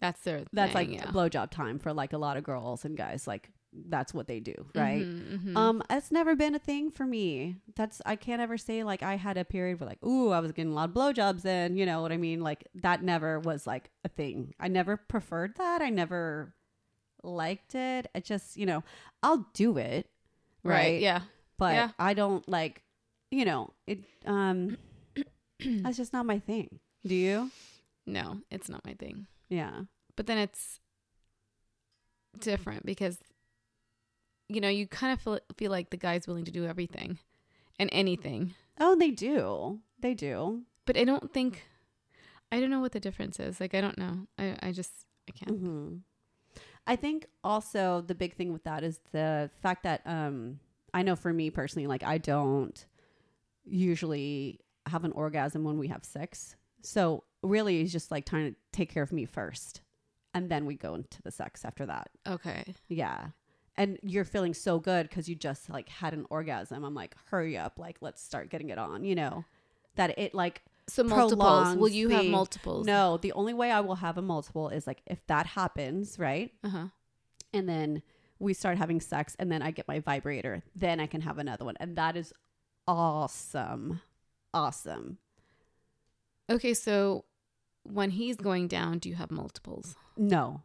That's 0.00 0.20
their. 0.22 0.44
that's 0.52 0.72
thing, 0.72 0.90
like 0.92 1.00
yeah. 1.00 1.10
blowjob 1.10 1.50
time 1.50 1.78
for 1.78 1.92
like 1.92 2.12
a 2.12 2.18
lot 2.18 2.36
of 2.36 2.44
girls 2.44 2.84
and 2.84 2.96
guys. 2.96 3.26
Like 3.26 3.50
that's 3.72 4.14
what 4.14 4.26
they 4.28 4.40
do, 4.40 4.54
right? 4.74 5.04
Mhm, 5.04 5.44
mhm. 5.44 5.56
Um, 5.56 5.82
it's 5.90 6.10
never 6.10 6.34
been 6.34 6.54
a 6.54 6.58
thing 6.58 6.90
for 6.90 7.04
me. 7.04 7.56
That's 7.76 8.00
I 8.06 8.16
can't 8.16 8.40
ever 8.40 8.56
say 8.56 8.82
like 8.82 9.02
I 9.02 9.16
had 9.16 9.36
a 9.36 9.44
period 9.44 9.78
where 9.80 9.88
like, 9.88 10.02
ooh, 10.04 10.30
I 10.30 10.40
was 10.40 10.52
getting 10.52 10.72
a 10.72 10.74
lot 10.74 10.88
of 10.88 10.94
blowjobs 10.94 11.44
and 11.44 11.78
you 11.78 11.84
know 11.84 12.00
what 12.00 12.12
I 12.12 12.16
mean? 12.16 12.40
Like 12.40 12.66
that 12.76 13.02
never 13.02 13.40
was 13.40 13.66
like 13.66 13.90
a 14.04 14.08
thing. 14.08 14.54
I 14.58 14.68
never 14.68 14.96
preferred 14.96 15.56
that. 15.56 15.82
I 15.82 15.90
never 15.90 16.54
liked 17.22 17.74
it. 17.74 18.08
I 18.14 18.20
just, 18.20 18.56
you 18.56 18.66
know, 18.66 18.82
I'll 19.22 19.46
do 19.52 19.76
it. 19.78 20.08
Right. 20.62 21.00
Yeah. 21.00 21.22
But 21.58 21.74
Yeah. 21.74 21.90
I 21.98 22.14
don't 22.14 22.48
like, 22.48 22.82
you 23.30 23.44
know, 23.44 23.72
it 23.86 23.98
um 24.26 24.78
that's 25.60 25.96
just 25.96 26.12
not 26.12 26.24
my 26.24 26.38
thing. 26.38 26.78
Do 27.04 27.14
you? 27.14 27.50
No, 28.06 28.40
it's 28.50 28.68
not 28.68 28.84
my 28.86 28.94
thing. 28.94 29.26
Yeah. 29.48 29.82
But 30.16 30.26
then 30.26 30.38
it's 30.38 30.80
different 32.38 32.84
because 32.86 33.18
you 34.48 34.60
know 34.60 34.68
you 34.68 34.86
kind 34.86 35.12
of 35.12 35.20
feel 35.20 35.40
feel 35.56 35.70
like 35.70 35.90
the 35.90 35.96
guy's 35.96 36.26
willing 36.26 36.44
to 36.44 36.50
do 36.50 36.64
everything 36.66 37.18
and 37.78 37.88
anything. 37.92 38.54
Oh, 38.80 38.96
they 38.96 39.10
do. 39.10 39.80
They 40.00 40.14
do. 40.14 40.62
But 40.86 40.96
I 40.96 41.04
don't 41.04 41.32
think 41.32 41.64
I 42.50 42.60
don't 42.60 42.70
know 42.70 42.80
what 42.80 42.92
the 42.92 43.00
difference 43.00 43.38
is. 43.40 43.60
Like 43.60 43.74
I 43.74 43.80
don't 43.80 43.98
know. 43.98 44.26
I 44.38 44.56
I 44.62 44.72
just 44.72 44.92
I 45.28 45.32
can't. 45.32 45.58
hmm 45.58 45.96
I 46.86 46.96
think 46.96 47.26
also 47.44 48.00
the 48.00 48.14
big 48.14 48.34
thing 48.34 48.50
with 48.50 48.64
that 48.64 48.82
is 48.82 49.00
the 49.12 49.50
fact 49.60 49.82
that 49.82 50.00
um, 50.06 50.58
I 50.94 51.02
know 51.02 51.16
for 51.16 51.34
me 51.34 51.50
personally, 51.50 51.86
like 51.86 52.02
I 52.02 52.16
don't 52.16 52.82
usually 53.66 54.60
have 54.86 55.04
an 55.04 55.12
orgasm 55.12 55.64
when 55.64 55.78
we 55.78 55.88
have 55.88 56.02
sex. 56.02 56.56
So 56.80 57.24
really, 57.42 57.80
it's 57.80 57.92
just 57.92 58.10
like 58.10 58.26
trying 58.26 58.50
to 58.52 58.56
take 58.72 58.90
care 58.92 59.02
of 59.02 59.12
me 59.12 59.24
first, 59.24 59.80
and 60.34 60.50
then 60.50 60.66
we 60.66 60.74
go 60.76 60.94
into 60.94 61.22
the 61.22 61.30
sex 61.30 61.64
after 61.64 61.86
that. 61.86 62.10
Okay. 62.26 62.74
Yeah. 62.88 63.28
And 63.76 63.98
you're 64.02 64.24
feeling 64.24 64.54
so 64.54 64.80
good 64.80 65.08
because 65.08 65.28
you 65.28 65.36
just 65.36 65.70
like 65.70 65.88
had 65.88 66.12
an 66.12 66.26
orgasm. 66.30 66.84
I'm 66.84 66.94
like, 66.94 67.14
hurry 67.26 67.56
up, 67.56 67.78
like 67.78 67.98
let's 68.00 68.20
start 68.22 68.50
getting 68.50 68.70
it 68.70 68.78
on. 68.78 69.04
You 69.04 69.14
know, 69.14 69.44
that 69.94 70.18
it 70.18 70.34
like 70.34 70.62
So 70.88 71.04
multiples. 71.04 71.76
Will 71.76 71.88
you 71.88 72.08
have 72.08 72.26
multiples? 72.26 72.86
no. 72.86 73.18
The 73.18 73.32
only 73.32 73.54
way 73.54 73.70
I 73.70 73.80
will 73.80 73.94
have 73.96 74.18
a 74.18 74.22
multiple 74.22 74.68
is 74.68 74.86
like 74.86 75.02
if 75.06 75.24
that 75.28 75.46
happens, 75.46 76.18
right? 76.18 76.52
Uh-huh. 76.64 76.88
and 77.52 77.68
then 77.68 78.02
we 78.40 78.52
start 78.54 78.78
having 78.78 79.00
sex 79.00 79.34
and 79.38 79.50
then 79.50 79.62
I 79.62 79.70
get 79.72 79.86
my 79.88 80.00
vibrator, 80.00 80.62
then 80.76 81.00
I 81.00 81.06
can 81.06 81.20
have 81.22 81.38
another 81.38 81.64
one. 81.64 81.76
And 81.80 81.94
that 81.96 82.16
is 82.16 82.32
awesome. 82.86 84.00
Awesome. 84.54 85.18
Okay, 86.50 86.72
so 86.74 87.24
when 87.92 88.10
he's 88.10 88.36
going 88.36 88.68
down, 88.68 88.98
do 88.98 89.08
you 89.08 89.14
have 89.16 89.30
multiples? 89.30 89.96
No. 90.16 90.62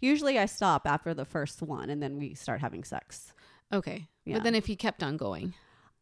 Usually 0.00 0.38
I 0.38 0.46
stop 0.46 0.86
after 0.86 1.14
the 1.14 1.24
first 1.24 1.62
one 1.62 1.90
and 1.90 2.02
then 2.02 2.18
we 2.18 2.34
start 2.34 2.60
having 2.60 2.84
sex. 2.84 3.32
Okay. 3.72 4.08
Yeah. 4.24 4.34
But 4.34 4.44
then 4.44 4.54
if 4.54 4.66
he 4.66 4.76
kept 4.76 5.02
on 5.02 5.16
going. 5.16 5.54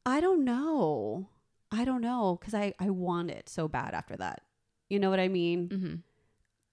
I 0.05 0.21
don't 0.21 0.45
know. 0.45 1.29
I 1.71 1.85
don't 1.85 2.01
know 2.01 2.39
because 2.41 2.55
I, 2.55 2.75
I 2.79 2.91
want 2.91 3.31
it 3.31 3.49
so 3.49 3.69
bad 3.69 3.95
after 3.95 4.17
that. 4.17 4.43
You 4.89 4.99
know 4.99 5.11
what 5.11 5.21
I 5.21 5.29
mean? 5.29 5.69
Mm-hmm. 5.69 5.95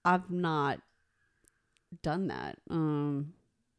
I've 0.06 0.30
not 0.30 0.80
done 2.02 2.28
that. 2.28 2.58
Um, 2.70 3.34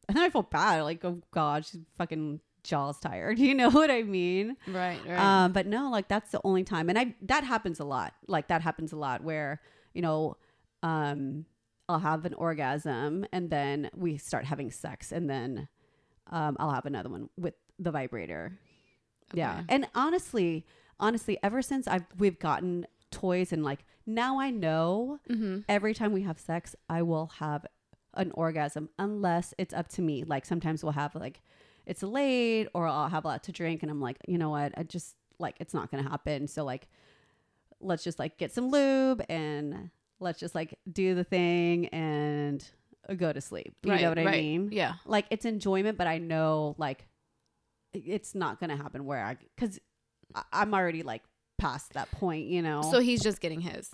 and 0.07 0.15
then 0.15 0.23
I 0.23 0.29
feel 0.29 0.43
bad. 0.43 0.81
Like, 0.83 1.03
oh 1.03 1.21
God, 1.31 1.65
she's 1.65 1.81
fucking 1.97 2.39
jaw's 2.63 2.99
tired. 2.99 3.39
You 3.47 3.55
know 3.55 3.69
what 3.69 3.89
I 3.89 4.03
mean? 4.03 4.57
Right, 4.67 4.99
right. 5.07 5.17
Um, 5.17 5.53
but 5.53 5.65
no, 5.65 5.89
like 5.89 6.07
that's 6.07 6.31
the 6.31 6.41
only 6.43 6.63
time, 6.63 6.89
and 6.89 6.99
I 6.99 7.15
that 7.23 7.43
happens 7.43 7.79
a 7.79 7.85
lot. 7.85 8.13
Like 8.27 8.49
that 8.49 8.61
happens 8.61 8.91
a 8.91 8.97
lot 8.97 9.23
where 9.23 9.61
you 9.97 10.03
know, 10.03 10.37
um, 10.83 11.45
I'll 11.89 11.97
have 11.99 12.23
an 12.25 12.35
orgasm 12.35 13.25
and 13.31 13.49
then 13.49 13.89
we 13.95 14.17
start 14.17 14.45
having 14.45 14.69
sex, 14.69 15.11
and 15.11 15.27
then 15.27 15.67
um, 16.29 16.55
I'll 16.59 16.71
have 16.71 16.85
another 16.85 17.09
one 17.09 17.29
with 17.35 17.55
the 17.79 17.89
vibrator. 17.89 18.53
Yeah, 19.33 19.63
and 19.67 19.87
honestly, 19.95 20.67
honestly, 20.99 21.39
ever 21.41 21.63
since 21.63 21.87
I've 21.87 22.05
we've 22.19 22.37
gotten 22.37 22.85
toys 23.09 23.51
and 23.51 23.63
like 23.63 23.85
now 24.05 24.39
I 24.39 24.51
know 24.51 25.19
mm-hmm. 25.27 25.61
every 25.67 25.95
time 25.95 26.13
we 26.13 26.21
have 26.21 26.39
sex, 26.39 26.75
I 26.87 27.01
will 27.01 27.31
have 27.39 27.65
an 28.13 28.31
orgasm 28.35 28.89
unless 28.99 29.55
it's 29.57 29.73
up 29.73 29.87
to 29.89 30.03
me. 30.03 30.23
Like 30.23 30.45
sometimes 30.45 30.83
we'll 30.83 30.93
have 30.93 31.15
like 31.15 31.41
it's 31.87 32.03
late 32.03 32.67
or 32.75 32.87
I'll 32.87 33.09
have 33.09 33.25
a 33.25 33.29
lot 33.29 33.43
to 33.45 33.51
drink 33.51 33.81
and 33.81 33.89
I'm 33.89 34.01
like, 34.01 34.17
you 34.27 34.37
know 34.37 34.51
what? 34.51 34.73
I 34.77 34.83
just 34.83 35.15
like 35.39 35.55
it's 35.59 35.73
not 35.73 35.89
going 35.89 36.03
to 36.03 36.09
happen. 36.09 36.47
So 36.47 36.63
like 36.63 36.87
let's 37.79 38.03
just 38.03 38.19
like 38.19 38.37
get 38.37 38.51
some 38.53 38.69
lube 38.69 39.23
and 39.29 39.89
let's 40.19 40.39
just 40.39 40.55
like 40.55 40.77
do 40.91 41.15
the 41.15 41.23
thing 41.23 41.87
and 41.87 42.63
go 43.15 43.31
to 43.31 43.39
sleep. 43.41 43.73
You 43.83 43.91
right, 43.91 44.01
know 44.01 44.09
what 44.09 44.19
I 44.19 44.25
right. 44.25 44.41
mean? 44.41 44.69
Yeah. 44.71 44.93
Like 45.05 45.25
it's 45.29 45.45
enjoyment, 45.45 45.97
but 45.97 46.07
I 46.07 46.17
know 46.17 46.75
like 46.77 47.05
it's 47.93 48.35
not 48.35 48.59
going 48.59 48.69
to 48.69 48.75
happen 48.75 49.05
where 49.05 49.23
I 49.23 49.37
cuz 49.57 49.79
I'm 50.51 50.73
already 50.73 51.03
like 51.03 51.23
past 51.57 51.93
that 51.93 52.11
point, 52.11 52.47
you 52.47 52.61
know. 52.61 52.81
So 52.81 52.99
he's 52.99 53.21
just 53.23 53.39
getting 53.39 53.61
his. 53.61 53.91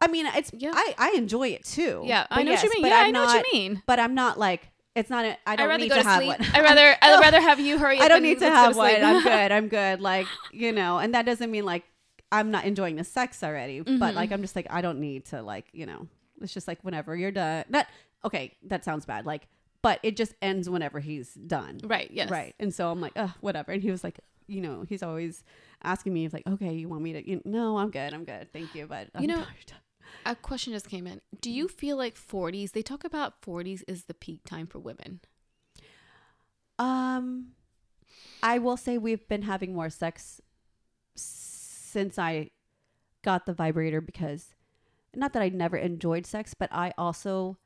I 0.00 0.08
mean, 0.08 0.26
it's 0.26 0.50
Yeah. 0.56 0.72
I 0.74 0.94
I 0.98 1.10
enjoy 1.16 1.48
it 1.48 1.64
too. 1.64 2.02
Yeah, 2.04 2.26
I 2.30 2.42
know 2.42 2.52
what 2.52 2.62
you 2.62 2.70
mean. 2.70 2.82
but 2.82 2.88
Yeah, 2.90 2.96
I'm 3.00 3.06
I 3.06 3.10
know 3.10 3.24
not- 3.24 3.36
what 3.36 3.46
you 3.52 3.58
mean. 3.58 3.82
But 3.86 4.00
I'm 4.00 4.14
not 4.14 4.38
like 4.38 4.70
it's 4.96 5.08
not. 5.08 5.24
A, 5.24 5.36
I 5.46 5.54
don't 5.54 5.78
need 5.80 5.88
go 5.88 5.94
to, 5.96 6.02
to, 6.02 6.08
have 6.08 6.22
sleep. 6.22 6.38
one. 6.40 6.48
I'd 6.52 6.62
rather 6.62 6.96
I'd 7.00 7.20
rather 7.26 7.40
have 7.40 7.60
you 7.60 7.78
hurry 7.78 7.98
up 7.98 8.04
I 8.04 8.08
don't 8.08 8.22
need 8.22 8.40
to 8.40 8.50
have 8.50 8.76
one. 8.76 8.94
I'm 9.04 9.22
good. 9.22 9.52
I'm 9.52 9.68
good. 9.78 10.00
Like 10.00 10.26
you 10.52 10.72
know, 10.72 10.98
and 10.98 11.14
that 11.14 11.26
doesn't 11.26 11.50
mean 11.50 11.64
like 11.64 11.84
I'm 12.32 12.50
not 12.50 12.64
enjoying 12.64 12.96
the 12.96 13.04
sex 13.04 13.42
already. 13.42 13.80
But 13.80 14.12
Mhm. 14.12 14.14
like 14.14 14.32
I'm 14.32 14.40
just 14.42 14.54
like 14.56 14.66
I 14.70 14.80
don't 14.82 15.00
need 15.00 15.24
to 15.26 15.42
like 15.42 15.66
you 15.72 15.86
know. 15.86 16.06
It's 16.40 16.54
just 16.54 16.66
like 16.68 16.82
whenever 16.82 17.16
you're 17.16 17.30
done. 17.32 17.64
Not 17.68 17.86
okay. 18.24 18.56
That 18.66 18.84
sounds 18.84 19.04
bad. 19.04 19.26
Like, 19.26 19.46
but 19.82 19.98
it 20.02 20.16
just 20.16 20.34
ends 20.40 20.68
whenever 20.70 21.00
he's 21.00 21.34
done. 21.34 21.80
Right, 21.84 22.10
yes. 22.10 22.30
Right. 22.30 22.54
And 22.58 22.72
so 22.74 22.90
I'm 22.90 23.00
like, 23.00 23.12
oh, 23.16 23.34
whatever. 23.40 23.72
And 23.72 23.82
he 23.82 23.90
was 23.90 24.02
like, 24.04 24.20
you 24.46 24.60
know, 24.60 24.84
he's 24.88 25.02
always 25.02 25.42
asking 25.82 26.12
me, 26.14 26.22
he's 26.22 26.32
like, 26.32 26.46
okay, 26.46 26.72
you 26.74 26.88
want 26.88 27.02
me 27.02 27.12
to? 27.14 27.28
You 27.30 27.42
no, 27.44 27.78
I'm 27.78 27.90
good. 27.90 28.12
I'm 28.14 28.24
good. 28.24 28.52
Thank 28.52 28.74
you. 28.74 28.86
But 28.86 29.08
I'm 29.14 29.22
You 29.22 29.28
know- 29.28 29.36
tired. 29.44 29.72
A 30.26 30.34
question 30.34 30.72
just 30.72 30.88
came 30.88 31.06
in. 31.06 31.20
Do 31.40 31.50
you 31.50 31.68
feel 31.68 31.96
like 31.96 32.16
40s, 32.16 32.72
they 32.72 32.82
talk 32.82 33.04
about 33.04 33.40
40s 33.42 33.82
is 33.86 34.04
the 34.04 34.14
peak 34.14 34.40
time 34.44 34.66
for 34.66 34.78
women? 34.80 35.20
Um, 36.78 37.52
I 38.42 38.58
will 38.58 38.76
say 38.76 38.98
we've 38.98 39.26
been 39.28 39.42
having 39.42 39.74
more 39.74 39.88
sex 39.90 40.40
since 41.90 42.18
I 42.18 42.50
got 43.22 43.46
the 43.46 43.52
vibrator 43.52 44.00
because 44.00 44.54
not 45.14 45.32
that 45.32 45.42
I 45.42 45.48
never 45.48 45.76
enjoyed 45.76 46.24
sex, 46.24 46.54
but 46.54 46.70
I 46.72 46.92
also 46.96 47.58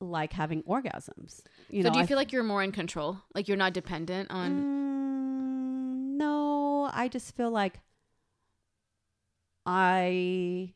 like 0.00 0.32
having 0.32 0.62
orgasms. 0.64 1.42
You 1.70 1.82
so 1.82 1.88
know, 1.88 1.92
do 1.92 1.98
you 1.98 2.04
I 2.04 2.06
feel 2.06 2.16
like 2.16 2.32
you're 2.32 2.42
more 2.42 2.62
in 2.62 2.72
control? 2.72 3.18
Like 3.34 3.48
you're 3.48 3.56
not 3.56 3.72
dependent 3.72 4.30
on 4.30 4.64
Mm, 4.64 6.16
no, 6.18 6.90
I 6.92 7.08
just 7.08 7.36
feel 7.36 7.50
like 7.50 7.80
I 9.64 10.74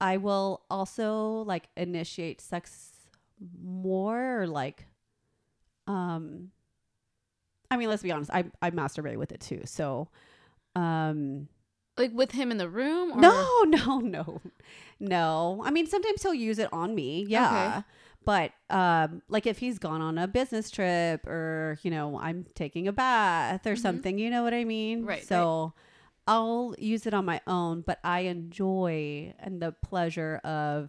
I 0.00 0.16
will 0.16 0.62
also 0.68 1.44
like 1.46 1.68
initiate 1.76 2.40
sex 2.40 2.90
more 3.62 4.42
or 4.42 4.46
like 4.46 4.86
um 5.86 6.50
I 7.70 7.76
mean, 7.78 7.88
let's 7.88 8.02
be 8.02 8.12
honest, 8.12 8.30
I 8.30 8.44
I 8.60 8.70
masturbate 8.70 9.16
with 9.16 9.32
it 9.32 9.40
too. 9.40 9.62
So 9.64 10.08
um 10.74 11.48
like 11.98 12.12
with 12.14 12.32
him 12.32 12.50
in 12.50 12.56
the 12.56 12.68
room 12.68 13.12
or 13.12 13.20
no, 13.20 13.62
no, 13.64 13.98
no. 14.00 14.40
No. 14.98 15.62
I 15.64 15.70
mean, 15.70 15.86
sometimes 15.86 16.22
he'll 16.22 16.32
use 16.34 16.58
it 16.58 16.68
on 16.72 16.94
me. 16.94 17.24
Yeah. 17.28 17.46
Okay. 17.82 17.84
But 18.24 18.52
um 18.74 19.22
like 19.28 19.46
if 19.46 19.58
he's 19.58 19.78
gone 19.78 20.00
on 20.00 20.16
a 20.16 20.26
business 20.28 20.70
trip 20.70 21.26
or, 21.26 21.78
you 21.82 21.90
know, 21.90 22.18
I'm 22.18 22.46
taking 22.54 22.88
a 22.88 22.92
bath 22.92 23.66
or 23.66 23.74
Mhm. 23.74 23.78
something, 23.78 24.18
you 24.18 24.30
know 24.30 24.42
what 24.42 24.54
I 24.54 24.64
mean? 24.64 25.04
Right, 25.04 25.22
So 25.26 25.74
I'll 26.26 26.74
use 26.78 27.04
it 27.06 27.14
on 27.14 27.24
my 27.24 27.40
own, 27.48 27.82
but 27.82 27.98
I 28.04 28.20
enjoy 28.20 29.34
and 29.40 29.60
the 29.60 29.72
pleasure 29.72 30.36
of 30.44 30.88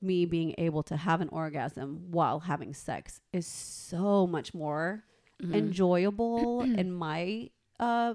me 0.00 0.26
being 0.26 0.54
able 0.58 0.82
to 0.84 0.96
have 0.96 1.20
an 1.20 1.28
orgasm 1.30 2.06
while 2.10 2.40
having 2.40 2.74
sex 2.74 3.20
is 3.32 3.46
so 3.46 4.26
much 4.26 4.52
more 4.54 5.04
Mhm. 5.42 5.54
enjoyable 5.54 6.62
in 6.62 6.92
my 6.92 7.50
uh 7.80 8.14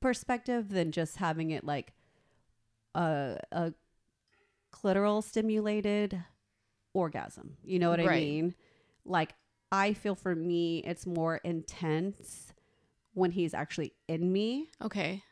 perspective 0.00 0.68
than 0.70 0.92
just 0.92 1.16
having 1.16 1.50
it 1.50 1.64
like 1.64 1.92
a 2.94 3.36
a 3.52 3.72
clitoral 4.72 5.22
stimulated 5.22 6.22
orgasm. 6.94 7.56
You 7.64 7.78
know 7.78 7.90
what 7.90 8.00
I 8.00 8.06
mean? 8.20 8.54
Like 9.04 9.34
I 9.72 9.92
feel 9.92 10.14
for 10.14 10.34
me 10.34 10.78
it's 10.78 11.06
more 11.06 11.36
intense 11.38 12.52
when 13.14 13.30
he's 13.32 13.54
actually 13.54 13.92
in 14.06 14.32
me 14.32 14.68
Okay. 14.82 15.22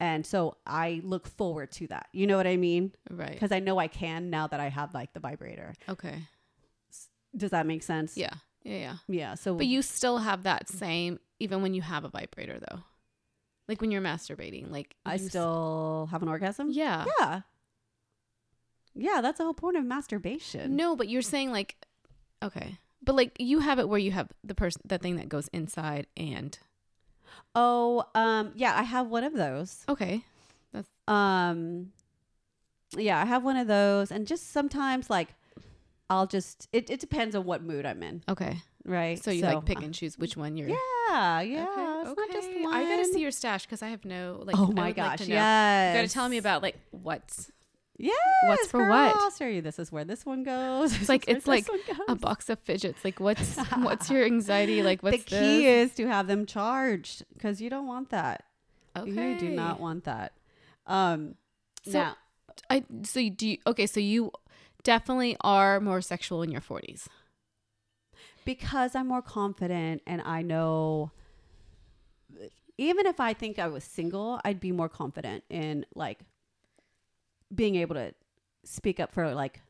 and 0.00 0.24
so 0.24 0.56
I 0.66 1.00
look 1.04 1.26
forward 1.28 1.70
to 1.72 1.86
that. 1.88 2.06
You 2.12 2.26
know 2.26 2.36
what 2.36 2.46
I 2.46 2.56
mean? 2.56 2.92
Right. 3.10 3.38
Cuz 3.38 3.52
I 3.52 3.58
know 3.58 3.78
I 3.78 3.88
can 3.88 4.30
now 4.30 4.46
that 4.46 4.60
I 4.60 4.68
have 4.68 4.94
like 4.94 5.12
the 5.12 5.20
vibrator. 5.20 5.74
Okay. 5.88 6.22
Does 7.36 7.50
that 7.50 7.66
make 7.66 7.82
sense? 7.82 8.16
Yeah. 8.16 8.34
Yeah, 8.62 8.76
yeah. 8.78 8.96
Yeah, 9.08 9.34
so 9.34 9.54
But 9.54 9.66
you 9.66 9.82
still 9.82 10.18
have 10.18 10.44
that 10.44 10.68
same 10.68 11.18
even 11.42 11.62
when 11.62 11.74
you 11.74 11.82
have 11.82 12.04
a 12.04 12.08
vibrator 12.08 12.58
though. 12.58 12.80
Like 13.68 13.80
when 13.80 13.90
you're 13.90 14.02
masturbating, 14.02 14.70
like 14.70 14.96
I 15.06 15.16
still 15.16 16.08
have 16.10 16.22
an 16.22 16.28
orgasm? 16.28 16.68
Yeah. 16.70 17.06
Yeah. 17.20 17.40
Yeah, 18.94 19.20
that's 19.22 19.38
the 19.38 19.44
whole 19.44 19.54
point 19.54 19.76
of 19.76 19.84
masturbation. 19.84 20.76
No, 20.76 20.96
but 20.96 21.08
you're 21.08 21.22
saying 21.22 21.50
like 21.50 21.76
okay. 22.42 22.78
But 23.02 23.14
like 23.16 23.36
you 23.38 23.60
have 23.60 23.78
it 23.78 23.88
where 23.88 23.98
you 23.98 24.12
have 24.12 24.28
the 24.44 24.54
person 24.54 24.82
the 24.84 24.98
thing 24.98 25.16
that 25.16 25.28
goes 25.28 25.48
inside 25.52 26.06
and 26.16 26.58
Oh, 27.54 28.04
um, 28.14 28.52
yeah, 28.54 28.74
I 28.78 28.82
have 28.82 29.08
one 29.08 29.24
of 29.24 29.34
those. 29.34 29.84
okay. 29.88 30.24
That's 30.72 30.88
Um, 31.06 31.92
yeah, 32.96 33.20
I 33.20 33.24
have 33.26 33.44
one 33.44 33.56
of 33.56 33.66
those, 33.66 34.10
and 34.10 34.26
just 34.26 34.50
sometimes 34.50 35.10
like 35.10 35.34
I'll 36.10 36.26
just 36.26 36.68
it, 36.72 36.90
it 36.90 37.00
depends 37.00 37.34
on 37.34 37.44
what 37.44 37.62
mood 37.62 37.86
I'm 37.86 38.02
in, 38.02 38.22
Okay. 38.28 38.62
Right? 38.84 39.22
So 39.22 39.30
you 39.30 39.42
like 39.42 39.64
pick 39.64 39.82
and 39.82 39.94
choose 39.94 40.18
which 40.18 40.36
one 40.36 40.56
you're 40.56 40.68
Yeah, 40.68 41.40
yeah. 41.40 41.66
Okay, 41.68 42.10
It's 42.10 42.16
not 42.18 42.30
just 42.32 42.48
one. 42.62 42.74
I 42.74 42.84
gotta 42.84 43.04
see 43.06 43.20
your 43.20 43.30
stash 43.30 43.64
because 43.66 43.82
I 43.82 43.88
have 43.88 44.04
no 44.04 44.42
like. 44.44 44.56
oh 44.58 44.66
my 44.66 44.66
would 44.66 44.76
like 44.76 44.96
gosh, 44.96 45.20
yes. 45.28 45.94
You 45.94 46.02
gotta 46.02 46.12
tell 46.12 46.28
me 46.28 46.38
about 46.38 46.62
like 46.62 46.76
what's 46.90 47.50
Yes, 47.98 48.16
what's 48.46 48.66
for 48.68 48.78
girl, 48.80 48.88
what? 48.90 49.14
I'll 49.16 49.30
show 49.30 49.46
you. 49.46 49.60
This 49.62 49.78
is 49.78 49.92
where 49.92 50.04
this 50.04 50.26
one 50.26 50.42
goes. 50.42 50.92
It's 51.00 51.08
like- 51.08 51.28
it's 51.28 51.46
like 51.46 51.68
a 52.08 52.16
box 52.16 52.48
of 52.48 52.58
fidgets. 52.60 53.04
Like 53.04 53.20
what's 53.20 53.56
what's 53.76 54.10
your 54.10 54.24
anxiety? 54.24 54.82
Like 54.82 55.02
what's 55.02 55.18
the 55.18 55.22
key 55.24 55.36
this? 55.64 55.90
is 55.90 55.96
to 55.96 56.08
have 56.08 56.26
them 56.26 56.46
charged 56.46 57.24
because 57.34 57.60
you 57.60 57.70
don't 57.70 57.86
want 57.86 58.10
that. 58.10 58.44
Okay. 58.96 59.34
You 59.34 59.38
do 59.38 59.50
not 59.50 59.78
want 59.78 60.04
that. 60.04 60.32
Um, 60.86 61.36
So- 61.84 61.92
now 61.92 62.16
I 62.68 62.84
so 63.04 63.20
you 63.20 63.30
do 63.30 63.48
you, 63.48 63.58
okay. 63.66 63.86
So 63.86 64.00
you 64.00 64.32
definitely 64.82 65.36
are 65.42 65.78
more 65.78 66.00
sexual 66.00 66.42
in 66.42 66.50
your 66.50 66.60
forties. 66.60 67.08
Because 68.44 68.94
I'm 68.94 69.08
more 69.08 69.22
confident 69.22 70.02
and 70.06 70.22
I 70.22 70.42
know 70.42 71.12
even 72.78 73.06
if 73.06 73.20
I 73.20 73.34
think 73.34 73.58
I 73.58 73.68
was 73.68 73.84
single, 73.84 74.40
I'd 74.44 74.60
be 74.60 74.72
more 74.72 74.88
confident 74.88 75.44
in 75.50 75.84
like 75.94 76.20
being 77.54 77.76
able 77.76 77.94
to 77.94 78.14
speak 78.64 78.98
up 78.98 79.12
for 79.12 79.34
like 79.34 79.60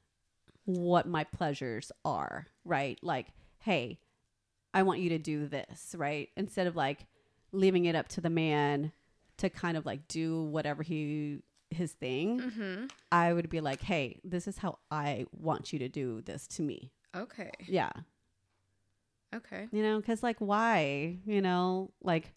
what 0.65 1.07
my 1.09 1.25
pleasures 1.25 1.91
are, 2.05 2.47
right? 2.65 2.99
Like, 3.03 3.29
hey, 3.59 3.99
I 4.73 4.83
want 4.85 5.01
you 5.01 5.09
to 5.11 5.19
do 5.19 5.47
this, 5.47 5.95
right? 5.99 6.31
Instead 6.37 6.67
of 6.67 6.77
like 6.77 7.07
leaving 7.51 7.85
it 7.85 7.95
up 7.95 8.09
to 8.09 8.21
the 8.21 8.31
man 8.31 8.93
to 9.39 9.51
kind 9.51 9.77
of 9.77 9.85
like 9.85 10.07
do 10.09 10.43
whatever 10.45 10.83
he 10.83 11.41
his 11.71 11.93
thing, 11.93 12.41
Mm-hmm. 12.41 12.87
I 13.11 13.33
would 13.33 13.49
be 13.51 13.61
like, 13.61 13.83
"Hey, 13.83 14.21
this 14.25 14.47
is 14.47 14.59
how 14.59 14.79
I 14.91 15.27
want 15.33 15.73
you 15.73 15.79
to 15.81 15.89
do 15.89 16.21
this 16.23 16.47
to 16.49 16.63
me." 16.63 16.93
Okay. 17.15 17.51
Yeah. 17.67 17.91
Okay. 19.35 19.69
you 19.73 19.83
know 19.83 19.99
because 19.99 20.23
like 20.23 20.37
why 20.39 21.17
you 21.25 21.41
know 21.41 21.91
like 22.03 22.33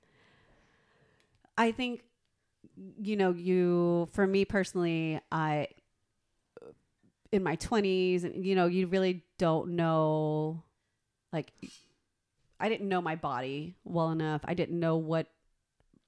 i 1.58 1.72
think 1.72 2.02
you 3.02 3.16
know, 3.16 3.32
you 3.32 4.10
for 4.12 4.26
me 4.26 4.46
personally, 4.46 5.20
I 5.32 5.68
in 7.32 7.44
my 7.44 7.56
20s 7.56 8.24
and 8.24 8.46
you 8.46 8.56
know, 8.56 8.68
you 8.68 8.88
really 8.88 9.24
don't 9.38 9.72
know 9.76 10.64
like 11.32 11.52
I 12.60 12.70
didn't 12.70 12.88
know 12.88 13.02
my 13.02 13.16
body 13.16 13.76
well 13.84 14.12
enough. 14.12 14.42
I 14.46 14.54
didn't 14.54 14.80
know 14.80 14.98
what 14.98 15.28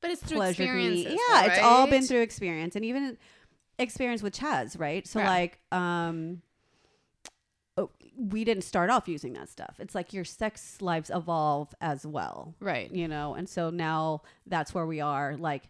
But 0.01 0.11
it's 0.11 0.21
through 0.21 0.41
experiences. 0.41 1.13
Yeah, 1.13 1.41
though, 1.41 1.47
it's 1.47 1.59
all 1.59 1.87
been 1.87 2.07
through 2.07 2.21
experience 2.21 2.75
and 2.75 2.85
even 2.85 3.17
experience 3.79 4.23
with 4.23 4.35
Chaz, 4.35 4.79
right? 4.79 5.07
So 5.07 5.19
Yeah. 5.19 5.27
like 5.27 5.59
um 5.71 6.41
we 8.17 8.43
didn't 8.43 8.63
start 8.63 8.89
off 8.89 9.07
using 9.07 9.33
that 9.33 9.47
stuff. 9.47 9.75
It's 9.79 9.93
like 9.93 10.11
your 10.11 10.25
sex 10.25 10.81
lives 10.81 11.11
evolve 11.13 11.73
as 11.79 12.05
well, 12.05 12.55
Right. 12.59 12.91
you 12.91 13.07
know. 13.07 13.35
And 13.35 13.47
so 13.47 13.69
now 13.69 14.23
that's 14.47 14.73
where 14.73 14.85
we 14.85 14.99
are 15.01 15.37
like 15.37 15.69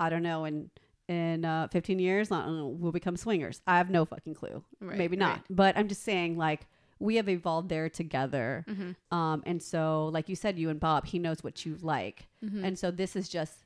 I 0.00 0.08
don't 0.10 0.22
know 0.22 0.44
in 0.44 0.70
in 1.08 1.44
uh 1.44 1.66
15 1.72 1.98
years, 1.98 2.30
I 2.30 2.44
don't 2.44 2.56
know, 2.56 2.66
we'll 2.68 2.92
become 2.92 3.16
swingers. 3.16 3.60
I 3.66 3.78
have 3.78 3.90
no 3.90 4.04
fucking 4.04 4.34
clue. 4.34 4.62
Right, 4.80 4.96
Maybe 4.98 5.16
not. 5.16 5.30
right. 5.38 5.42
But 5.50 5.76
I'm 5.76 5.88
just 5.88 6.02
saying 6.04 6.36
like 6.36 6.66
we 7.00 7.16
have 7.16 7.28
evolved 7.28 7.68
there 7.68 7.88
together. 7.88 8.64
Mm-hmm. 8.68 9.16
Um 9.16 9.42
and 9.46 9.62
so 9.62 10.08
like 10.12 10.28
you 10.28 10.36
said 10.36 10.58
you 10.58 10.70
and 10.70 10.78
Bob, 10.78 11.06
he 11.06 11.18
knows 11.18 11.42
what 11.42 11.66
you 11.66 11.76
like. 11.82 12.28
Mm-hmm. 12.44 12.64
And 12.64 12.78
so 12.78 12.90
this 12.90 13.16
is 13.16 13.28
just 13.28 13.64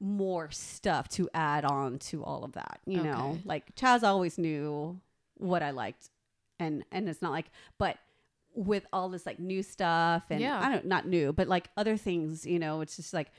more 0.00 0.50
stuff 0.50 1.08
to 1.10 1.28
add 1.34 1.64
on 1.64 1.98
to 1.98 2.24
all 2.24 2.44
of 2.44 2.52
that. 2.52 2.80
You 2.86 3.02
know, 3.02 3.38
like 3.44 3.74
Chaz 3.74 4.02
always 4.02 4.36
knew 4.38 4.98
what 5.36 5.62
I 5.62 5.70
liked, 5.70 6.10
and 6.60 6.84
and 6.92 7.08
it's 7.08 7.20
not 7.22 7.32
like, 7.32 7.50
but 7.78 7.96
with 8.54 8.84
all 8.92 9.08
this 9.08 9.26
like 9.26 9.38
new 9.40 9.62
stuff 9.62 10.24
and 10.30 10.40
Yeah. 10.40 10.60
I 10.60 10.70
don't 10.70 10.86
not 10.86 11.06
new, 11.08 11.32
but 11.32 11.48
like 11.48 11.68
other 11.76 11.96
things. 11.96 12.44
You 12.46 12.58
know, 12.60 12.80
it's 12.82 12.94
just 12.96 13.12
like 13.12 13.32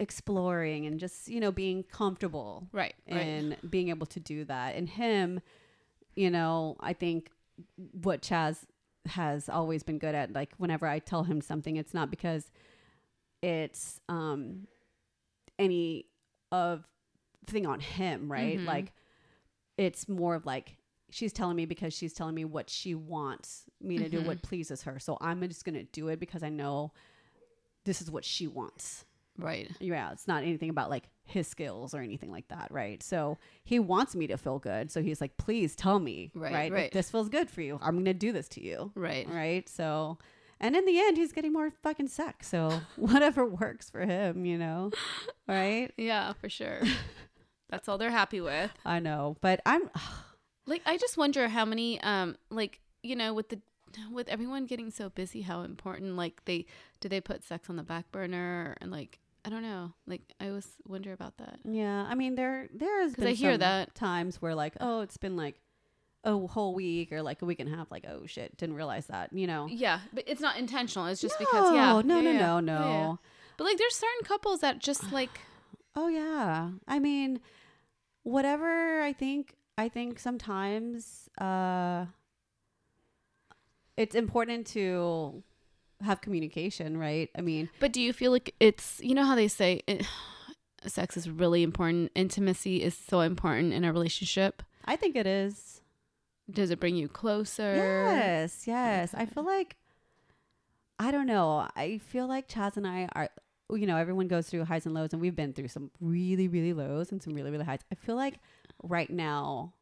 exploring 0.00 0.86
and 0.86 0.98
just 0.98 1.28
you 1.28 1.38
know 1.38 1.52
being 1.52 1.82
comfortable 1.82 2.66
Right. 2.72 2.94
Right. 3.10 3.20
and 3.20 3.56
being 3.68 3.90
able 3.90 4.06
to 4.06 4.20
do 4.20 4.44
that. 4.46 4.74
And 4.74 4.88
him, 4.88 5.40
you 6.14 6.30
know, 6.30 6.76
I 6.80 6.92
think 6.94 7.30
what 8.02 8.22
Chaz 8.22 8.64
has 9.06 9.48
always 9.48 9.82
been 9.82 9.98
good 9.98 10.14
at, 10.14 10.32
like 10.32 10.52
whenever 10.56 10.86
I 10.86 10.98
tell 10.98 11.24
him 11.24 11.40
something, 11.40 11.76
it's 11.76 11.92
not 11.94 12.10
because 12.10 12.50
it's 13.42 14.00
um 14.08 14.66
any 15.58 16.06
of 16.52 16.84
thing 17.46 17.66
on 17.66 17.80
him, 17.80 18.30
right? 18.32 18.58
Mhm. 18.58 18.66
Like 18.66 18.92
it's 19.76 20.08
more 20.08 20.34
of 20.34 20.46
like 20.46 20.78
she's 21.16 21.32
telling 21.32 21.56
me 21.56 21.64
because 21.64 21.94
she's 21.94 22.12
telling 22.12 22.34
me 22.34 22.44
what 22.44 22.68
she 22.68 22.94
wants 22.94 23.64
me 23.80 23.96
to 23.96 24.06
do, 24.10 24.20
Mhm. 24.20 24.26
what 24.26 24.42
pleases 24.42 24.82
her. 24.82 24.98
So 24.98 25.16
I'm 25.22 25.40
just 25.48 25.64
gonna 25.64 25.84
do 25.84 26.08
it 26.08 26.20
because 26.20 26.42
I 26.42 26.50
know 26.50 26.92
this 27.84 28.02
is 28.02 28.10
what 28.10 28.22
she 28.24 28.46
wants 28.46 29.06
right. 29.38 29.70
yeah, 29.80 30.12
it's 30.12 30.28
not 30.28 30.42
anything 30.42 30.68
about 30.68 30.90
like 30.90 31.08
his 31.24 31.46
skills 31.48 31.94
or 31.94 32.00
anything 32.02 32.30
like 32.30 32.48
that, 32.48 32.68
right? 32.70 33.02
So 33.02 33.38
he 33.64 33.78
wants 33.78 34.14
me 34.14 34.26
to 34.26 34.36
feel 34.36 34.58
good. 34.58 34.90
So 34.90 35.02
he's 35.02 35.20
like, 35.22 35.36
please 35.38 35.74
tell 35.74 35.98
me, 35.98 36.30
Right, 36.34 36.52
right? 36.52 36.72
right. 36.72 36.92
This 36.92 37.10
feels 37.10 37.28
good 37.30 37.48
for 37.48 37.62
you, 37.62 37.78
I'm 37.82 37.96
gonna 37.96 38.12
do 38.12 38.30
this 38.32 38.48
to 38.50 38.62
you, 38.62 38.92
Right. 38.94 39.26
right? 39.28 39.66
So, 39.68 40.18
and 40.60 40.76
in 40.76 40.84
the 40.84 40.98
end, 40.98 41.16
he's 41.16 41.32
getting 41.32 41.52
more 41.54 41.70
fucking 41.82 42.08
sex. 42.08 42.48
So 42.48 42.80
whatever 42.96 43.46
works 43.46 43.88
for 43.88 44.00
him, 44.04 44.44
you 44.44 44.58
know, 44.58 44.90
right? 45.48 45.90
Yeah, 45.96 46.34
for 46.34 46.50
sure. 46.50 46.82
That's 47.70 47.88
all 47.88 47.96
they're 47.98 48.10
happy 48.10 48.40
with. 48.40 48.70
I 48.84 49.00
know, 49.00 49.36
but 49.40 49.60
I'm 49.66 49.90
Like 50.66 50.82
I 50.86 50.96
just 50.96 51.16
wonder 51.16 51.48
how 51.48 51.64
many 51.64 52.00
um 52.02 52.36
like 52.50 52.80
you 53.02 53.16
know 53.16 53.32
with 53.34 53.48
the 53.50 53.60
with 54.12 54.28
everyone 54.28 54.66
getting 54.66 54.90
so 54.90 55.08
busy 55.08 55.42
how 55.42 55.62
important 55.62 56.16
like 56.16 56.44
they 56.44 56.66
do 57.00 57.08
they 57.08 57.20
put 57.20 57.42
sex 57.44 57.70
on 57.70 57.76
the 57.76 57.82
back 57.82 58.10
burner 58.12 58.76
and 58.80 58.90
like 58.90 59.20
I 59.44 59.48
don't 59.48 59.62
know. 59.62 59.92
Like 60.08 60.22
I 60.40 60.48
always 60.48 60.66
wonder 60.88 61.12
about 61.12 61.38
that. 61.38 61.60
yeah. 61.64 62.04
I 62.08 62.16
mean, 62.16 62.34
there 62.34 62.68
there's 62.74 63.12
'Cause 63.14 63.22
been 63.24 63.28
I 63.28 63.32
hear 63.32 63.56
that. 63.56 63.94
times 63.94 64.42
where 64.42 64.56
like, 64.56 64.74
oh, 64.80 65.02
it's 65.02 65.16
been 65.18 65.36
like 65.36 65.60
a 66.24 66.36
whole 66.48 66.74
week 66.74 67.12
or 67.12 67.22
like 67.22 67.42
a 67.42 67.44
week 67.44 67.60
and 67.60 67.72
a 67.72 67.76
half. 67.76 67.88
Like, 67.92 68.04
oh 68.08 68.26
shit, 68.26 68.56
didn't 68.56 68.74
realize 68.74 69.06
that, 69.06 69.32
you 69.32 69.46
know. 69.46 69.68
Yeah, 69.70 70.00
but 70.12 70.24
it's 70.26 70.40
not 70.40 70.58
intentional. 70.58 71.06
It's 71.06 71.20
just 71.20 71.38
because 71.38 71.72
yeah. 71.72 71.92
No, 71.92 72.00
no, 72.00 72.16
yeah, 72.16 72.22
no, 72.22 72.30
yeah. 72.32 72.38
no, 72.40 72.60
no. 72.60 72.80
Yeah, 72.80 72.90
yeah. 73.10 73.14
But 73.56 73.64
like 73.64 73.78
there's 73.78 73.94
certain 73.94 74.24
couples 74.24 74.60
that 74.62 74.80
just 74.80 75.12
like 75.12 75.30
Oh 75.94 76.08
yeah. 76.08 76.70
I 76.88 76.98
mean, 76.98 77.38
whatever 78.24 79.00
I 79.02 79.12
think 79.12 79.54
I 79.78 79.88
think 79.88 80.18
sometimes 80.18 81.28
uh 81.38 82.06
it's 83.96 84.14
important 84.14 84.66
to 84.68 85.42
have 86.02 86.20
communication, 86.20 86.98
right? 86.98 87.30
I 87.36 87.40
mean, 87.40 87.70
But 87.80 87.92
do 87.92 88.00
you 88.00 88.12
feel 88.12 88.30
like 88.30 88.54
it's 88.60 89.00
you 89.02 89.14
know 89.14 89.24
how 89.24 89.34
they 89.34 89.48
say 89.48 89.82
it, 89.86 90.06
sex 90.86 91.16
is 91.16 91.28
really 91.28 91.62
important, 91.62 92.12
intimacy 92.14 92.82
is 92.82 92.96
so 92.96 93.20
important 93.20 93.72
in 93.72 93.84
a 93.84 93.92
relationship? 93.92 94.62
I 94.84 94.96
think 94.96 95.16
it 95.16 95.26
is. 95.26 95.80
Does 96.50 96.70
it 96.70 96.78
bring 96.78 96.94
you 96.94 97.08
closer? 97.08 97.74
Yes, 97.74 98.66
yes. 98.66 99.14
I 99.14 99.26
feel 99.26 99.44
like 99.44 99.76
I 100.98 101.10
don't 101.10 101.26
know. 101.26 101.68
I 101.76 101.98
feel 101.98 102.26
like 102.26 102.48
Chaz 102.48 102.76
and 102.76 102.86
I 102.86 103.08
are 103.14 103.28
you 103.74 103.86
know, 103.86 103.96
everyone 103.96 104.28
goes 104.28 104.48
through 104.48 104.64
highs 104.64 104.86
and 104.86 104.94
lows 104.94 105.12
and 105.12 105.20
we've 105.20 105.34
been 105.34 105.52
through 105.52 105.68
some 105.68 105.90
really 106.00 106.46
really 106.46 106.72
lows 106.72 107.10
and 107.10 107.22
some 107.22 107.34
really 107.34 107.50
really 107.50 107.64
highs. 107.64 107.80
I 107.90 107.94
feel 107.96 108.16
like 108.16 108.34
right 108.82 109.10
now 109.10 109.72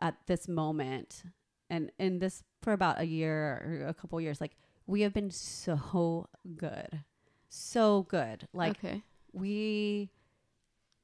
at 0.00 0.16
this 0.26 0.48
moment 0.48 1.22
and 1.70 1.90
in 1.98 2.18
this 2.18 2.42
for 2.62 2.72
about 2.72 3.00
a 3.00 3.04
year 3.06 3.82
or 3.84 3.86
a 3.88 3.94
couple 3.94 4.20
years 4.20 4.40
like 4.40 4.56
we 4.86 5.00
have 5.00 5.14
been 5.14 5.30
so 5.30 6.28
good. 6.56 7.00
So 7.48 8.02
good. 8.02 8.46
Like 8.52 8.72
okay. 8.84 9.02
we 9.32 10.10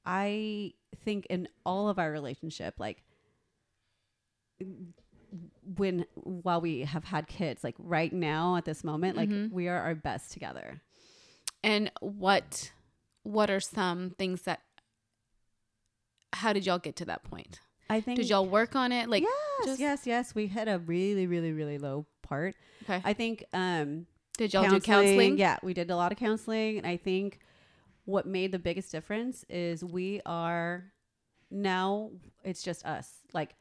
i 0.05 0.73
think 1.05 1.27
in 1.27 1.47
all 1.65 1.89
of 1.89 1.99
our 1.99 2.11
relationship 2.11 2.75
like 2.79 3.03
when 5.77 6.05
while 6.15 6.61
we 6.61 6.81
have 6.81 7.05
had 7.05 7.27
kids 7.27 7.63
like 7.63 7.75
right 7.79 8.13
now 8.13 8.57
at 8.57 8.65
this 8.65 8.83
moment 8.83 9.17
like 9.17 9.29
Mhm. 9.29 9.51
we 9.53 9.69
are 9.69 9.81
our 9.81 9.95
best 9.95 10.33
together 10.33 10.81
And 11.63 11.91
what 12.01 12.73
what 13.23 13.51
are 13.51 13.61
some 13.61 14.11
things 14.11 14.43
that 14.43 14.61
how 16.33 16.53
did 16.53 16.67
y'all 16.67 16.79
get 16.79 16.97
to 16.97 17.05
that 17.07 17.23
point? 17.25 17.61
i 17.89 18.01
think 18.01 18.17
Did 18.19 18.29
y'all 18.31 18.47
work 18.47 18.77
on 18.77 18.93
it? 18.93 19.09
Like 19.09 19.23
yes 19.25 19.67
just- 19.67 19.81
yes 19.81 20.07
yes 20.07 20.35
we 20.35 20.47
hit 20.47 20.69
a 20.69 20.79
really 20.79 21.27
really 21.27 21.53
really 21.53 21.79
low 21.79 22.07
part 22.23 22.55
okay. 22.85 23.01
i 23.05 23.13
think 23.13 23.45
um 23.53 24.07
did 24.39 24.55
y'all 24.55 24.69
do 24.69 24.79
counseling? 24.81 25.37
yeah 25.39 25.59
we 25.63 25.75
did 25.75 25.91
a 25.91 25.97
lot 25.97 26.13
of 26.13 26.19
counseling 26.19 26.79
and 26.79 26.87
i 26.87 26.97
think 26.97 27.41
what 28.05 28.27
made 28.27 28.53
the 28.53 28.59
biggest 28.61 28.93
difference 28.93 29.45
is 29.49 29.85
we 29.85 30.21
are 30.25 30.93
now 31.51 32.11
it's 32.45 32.63
just 32.63 32.87
us 32.87 33.09
like 33.33 33.55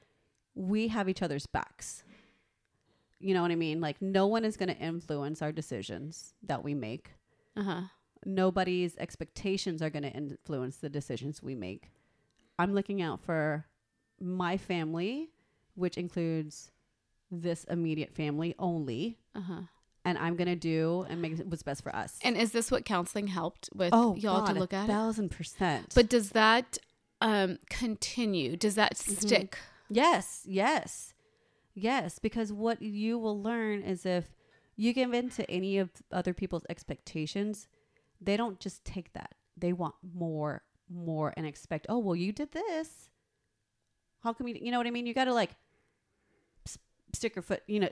we 0.55 0.88
have 0.89 1.10
each 1.10 1.21
other's 1.23 1.47
backs 1.47 2.03
you 3.19 3.34
know 3.34 3.41
what 3.41 3.49
i 3.51 3.55
mean 3.55 3.82
like 3.82 3.99
no 4.01 4.27
one 4.27 4.45
is 4.45 4.55
going 4.58 4.69
to 4.69 4.77
influence 4.77 5.41
our 5.41 5.51
decisions 5.51 6.34
that 6.43 6.63
we 6.63 6.73
make 6.75 7.12
Uh-huh. 7.58 7.82
nobody's 8.25 8.95
expectations 8.97 9.82
are 9.82 9.89
going 9.89 10.03
to 10.03 10.12
influence 10.12 10.77
the 10.77 10.89
decisions 10.89 11.41
we 11.41 11.55
make 11.55 11.89
i'm 12.60 12.74
looking 12.76 13.02
out 13.02 13.19
for 13.22 13.65
my 14.19 14.58
family 14.58 15.30
which 15.76 15.98
includes 15.98 16.72
this 17.32 17.63
immediate 17.65 18.13
family 18.13 18.54
only 18.60 19.17
Uh-huh. 19.36 19.62
and 20.06 20.17
i'm 20.17 20.36
going 20.36 20.48
to 20.48 20.56
do 20.56 21.06
and 21.10 21.22
make 21.22 21.38
what's 21.39 21.63
best 21.63 21.82
for 21.84 21.95
us 21.95 22.19
And 22.24 22.36
is 22.38 22.52
this 22.52 22.69
what 22.72 22.86
counseling 22.86 23.28
helped 23.28 23.69
with 23.74 23.91
oh 23.93 24.15
y'all 24.15 24.41
God, 24.41 24.54
to 24.54 24.60
look 24.60 24.74
at 24.74 24.88
thousand 24.88 25.30
percent 25.30 25.93
But 25.95 26.10
does 26.10 26.30
that 26.32 26.78
um 27.22 27.58
continue? 27.69 28.56
Does 28.58 28.76
that 28.76 28.93
Mm-hmm. 28.95 29.13
stick? 29.28 29.58
Yes, 29.89 30.43
yes, 30.45 31.13
yes. 31.74 32.19
Because 32.19 32.54
what 32.54 32.82
you 32.82 33.17
will 33.17 33.41
learn 33.41 33.82
is 33.82 34.06
if 34.06 34.26
you 34.78 34.93
give 34.93 35.13
in 35.13 35.30
to 35.32 35.50
any 35.52 35.78
of 35.80 35.89
other 36.12 36.34
people's 36.34 36.65
expectations, 36.69 37.67
they 38.22 38.38
don't 38.38 38.60
just 38.60 38.86
take 38.86 39.12
that. 39.13 39.34
They 39.58 39.74
want 39.74 39.95
more, 40.13 40.62
more, 40.89 41.34
and 41.38 41.45
expect, 41.45 41.86
oh, 41.89 41.99
well, 41.99 42.15
you 42.15 42.32
did 42.32 42.52
this. 42.52 43.10
How 44.23 44.34
come 44.34 44.47
you, 44.47 44.58
you 44.62 44.71
know 44.71 44.78
what 44.78 44.88
I 44.88 44.91
mean? 44.91 45.06
You 45.06 45.13
got 45.13 45.25
to 45.25 45.34
like 45.34 45.52
s- 46.65 46.78
stick 47.13 47.36
your 47.36 47.43
foot, 47.43 47.63
you 47.67 47.80
know, 47.80 47.89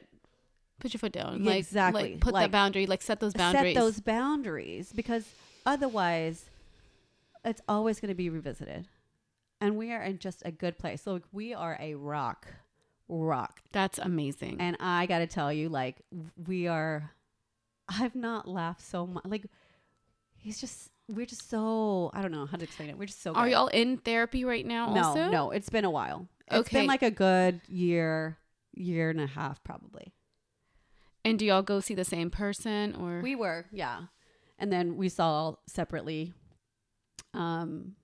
Put 0.79 0.93
your 0.93 0.99
foot 0.99 1.11
down. 1.11 1.43
Like 1.43 1.57
exactly. 1.57 2.11
like 2.11 2.19
put 2.19 2.33
Like, 2.33 2.43
that 2.45 2.51
boundary, 2.51 2.85
like 2.85 3.01
set 3.01 3.19
those 3.19 3.33
boundaries. 3.33 3.73
set 3.73 3.81
those 3.81 3.99
boundaries 3.99 4.93
because 4.95 5.25
otherwise 5.65 6.45
it's 7.43 7.61
always 7.67 7.99
going 7.99 8.09
to 8.09 8.15
be 8.15 8.29
revisited. 8.29 8.87
And 9.59 9.75
we 9.75 9.91
are 9.91 10.03
in 10.03 10.19
just 10.19 10.43
a 10.45 10.51
good 10.51 10.77
place. 10.77 11.01
So 11.01 11.21
we 11.31 11.51
are 11.55 11.77
a 11.79 11.95
rock, 11.95 12.47
rock 13.09 13.61
That's 13.71 13.97
amazing. 13.97 14.57
And 14.59 14.77
I 14.79 15.07
got 15.07 15.19
to 15.19 15.27
tell 15.27 15.51
you, 15.51 15.67
like, 15.67 15.97
we 16.45 16.67
are, 16.67 17.09
I've 17.89 18.13
not 18.13 18.47
laughed 18.47 18.81
so 18.81 19.07
much. 19.07 19.25
Like, 19.25 19.47
he's 20.37 20.61
just, 20.61 20.91
we're 21.07 21.25
just 21.25 21.49
so, 21.49 22.11
I 22.13 22.21
don't 22.21 22.31
know 22.31 22.45
how 22.45 22.57
to 22.57 22.63
explain 22.63 22.89
it. 22.89 22.97
We're 22.97 23.05
just 23.05 23.21
so 23.21 23.33
Are 23.33 23.47
y'all 23.47 23.67
in 23.67 23.97
therapy 23.97 24.43
right 24.45 24.65
now 24.65 24.93
No, 24.93 25.03
also? 25.03 25.29
no, 25.29 25.51
it's 25.51 25.69
been 25.69 25.85
a 25.85 25.91
while. 25.91 26.27
It's 26.47 26.59
Okay. 26.67 26.79
been 26.79 26.87
like 26.87 27.03
a 27.03 27.11
good 27.11 27.61
year, 27.67 28.37
year 28.73 29.09
and 29.09 29.21
a 29.21 29.27
half, 29.27 29.63
probably. 29.63 30.13
And 31.25 31.37
do 31.39 31.45
y'all 31.45 31.61
go 31.61 31.79
see 31.79 31.93
the 31.93 32.05
same 32.05 32.29
person 32.29 32.95
or 32.95 33.21
We 33.21 33.35
were, 33.35 33.65
yeah. 33.71 34.03
And 34.59 34.71
then 34.71 34.95
we 34.97 35.09
saw 35.09 35.55
separately. 35.67 36.33
Um, 37.33 37.95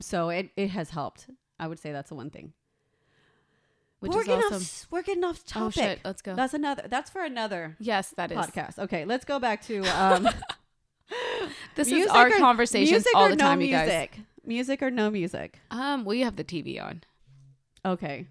So 0.00 0.28
it, 0.30 0.50
it 0.56 0.68
has 0.70 0.90
helped. 0.90 1.26
I 1.58 1.66
would 1.68 1.78
say 1.78 1.92
that's 1.92 2.08
the 2.08 2.14
one 2.16 2.30
thing. 2.30 2.52
Which 4.00 4.12
we're 4.12 4.20
is 4.20 4.26
getting 4.26 4.42
awesome. 4.44 4.56
off 4.62 4.86
we're 4.90 5.02
getting 5.02 5.24
off 5.24 5.40
Oh 5.56 5.70
topic. 5.70 5.74
shit, 5.74 6.00
let's 6.04 6.20
go. 6.20 6.34
That's 6.34 6.52
another 6.52 6.84
that's 6.88 7.10
for 7.10 7.24
another 7.24 7.76
yes, 7.80 8.10
that 8.16 8.30
is. 8.32 8.36
podcast. 8.38 8.78
Okay, 8.78 9.04
let's 9.06 9.24
go 9.24 9.38
back 9.38 9.62
to 9.66 9.80
um 9.98 10.28
This 11.76 11.88
is 11.88 12.06
our 12.06 12.28
or- 12.28 12.38
conversations 12.38 12.90
music 12.90 13.12
all 13.14 13.28
the 13.28 13.36
no 13.36 13.44
time, 13.44 13.60
you 13.60 13.68
guys. 13.70 13.88
music. 13.88 14.18
Music 14.46 14.82
or 14.82 14.90
no 14.90 15.10
music. 15.10 15.58
Um, 15.70 16.04
we 16.04 16.20
have 16.20 16.36
the 16.36 16.44
TV 16.44 16.82
on. 16.82 17.02
Okay. 17.84 18.26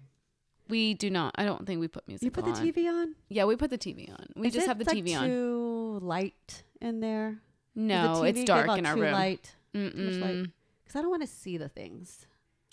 We 0.68 0.94
do 0.94 1.10
not. 1.10 1.34
I 1.36 1.44
don't 1.44 1.66
think 1.66 1.80
we 1.80 1.88
put 1.88 2.06
music. 2.08 2.24
You 2.24 2.30
put 2.30 2.44
on. 2.44 2.54
the 2.54 2.72
TV 2.72 2.88
on? 2.88 3.14
Yeah, 3.28 3.44
we 3.44 3.56
put 3.56 3.70
the 3.70 3.78
TV 3.78 4.10
on. 4.10 4.26
We 4.34 4.48
Is 4.48 4.54
just 4.54 4.66
have 4.66 4.78
the 4.78 4.84
like, 4.86 4.96
TV 4.96 5.18
on. 5.18 5.26
Too 5.26 5.98
light 6.00 6.62
in 6.80 7.00
there. 7.00 7.38
No, 7.74 8.22
the 8.22 8.28
it's 8.28 8.44
dark 8.44 8.78
in 8.78 8.86
our 8.86 8.94
too 8.94 9.02
room. 9.02 9.12
Light? 9.12 9.54
Because 9.72 10.94
I 10.96 11.02
don't 11.02 11.10
want 11.10 11.22
to 11.22 11.28
see 11.28 11.58
the 11.58 11.68
things. 11.68 12.26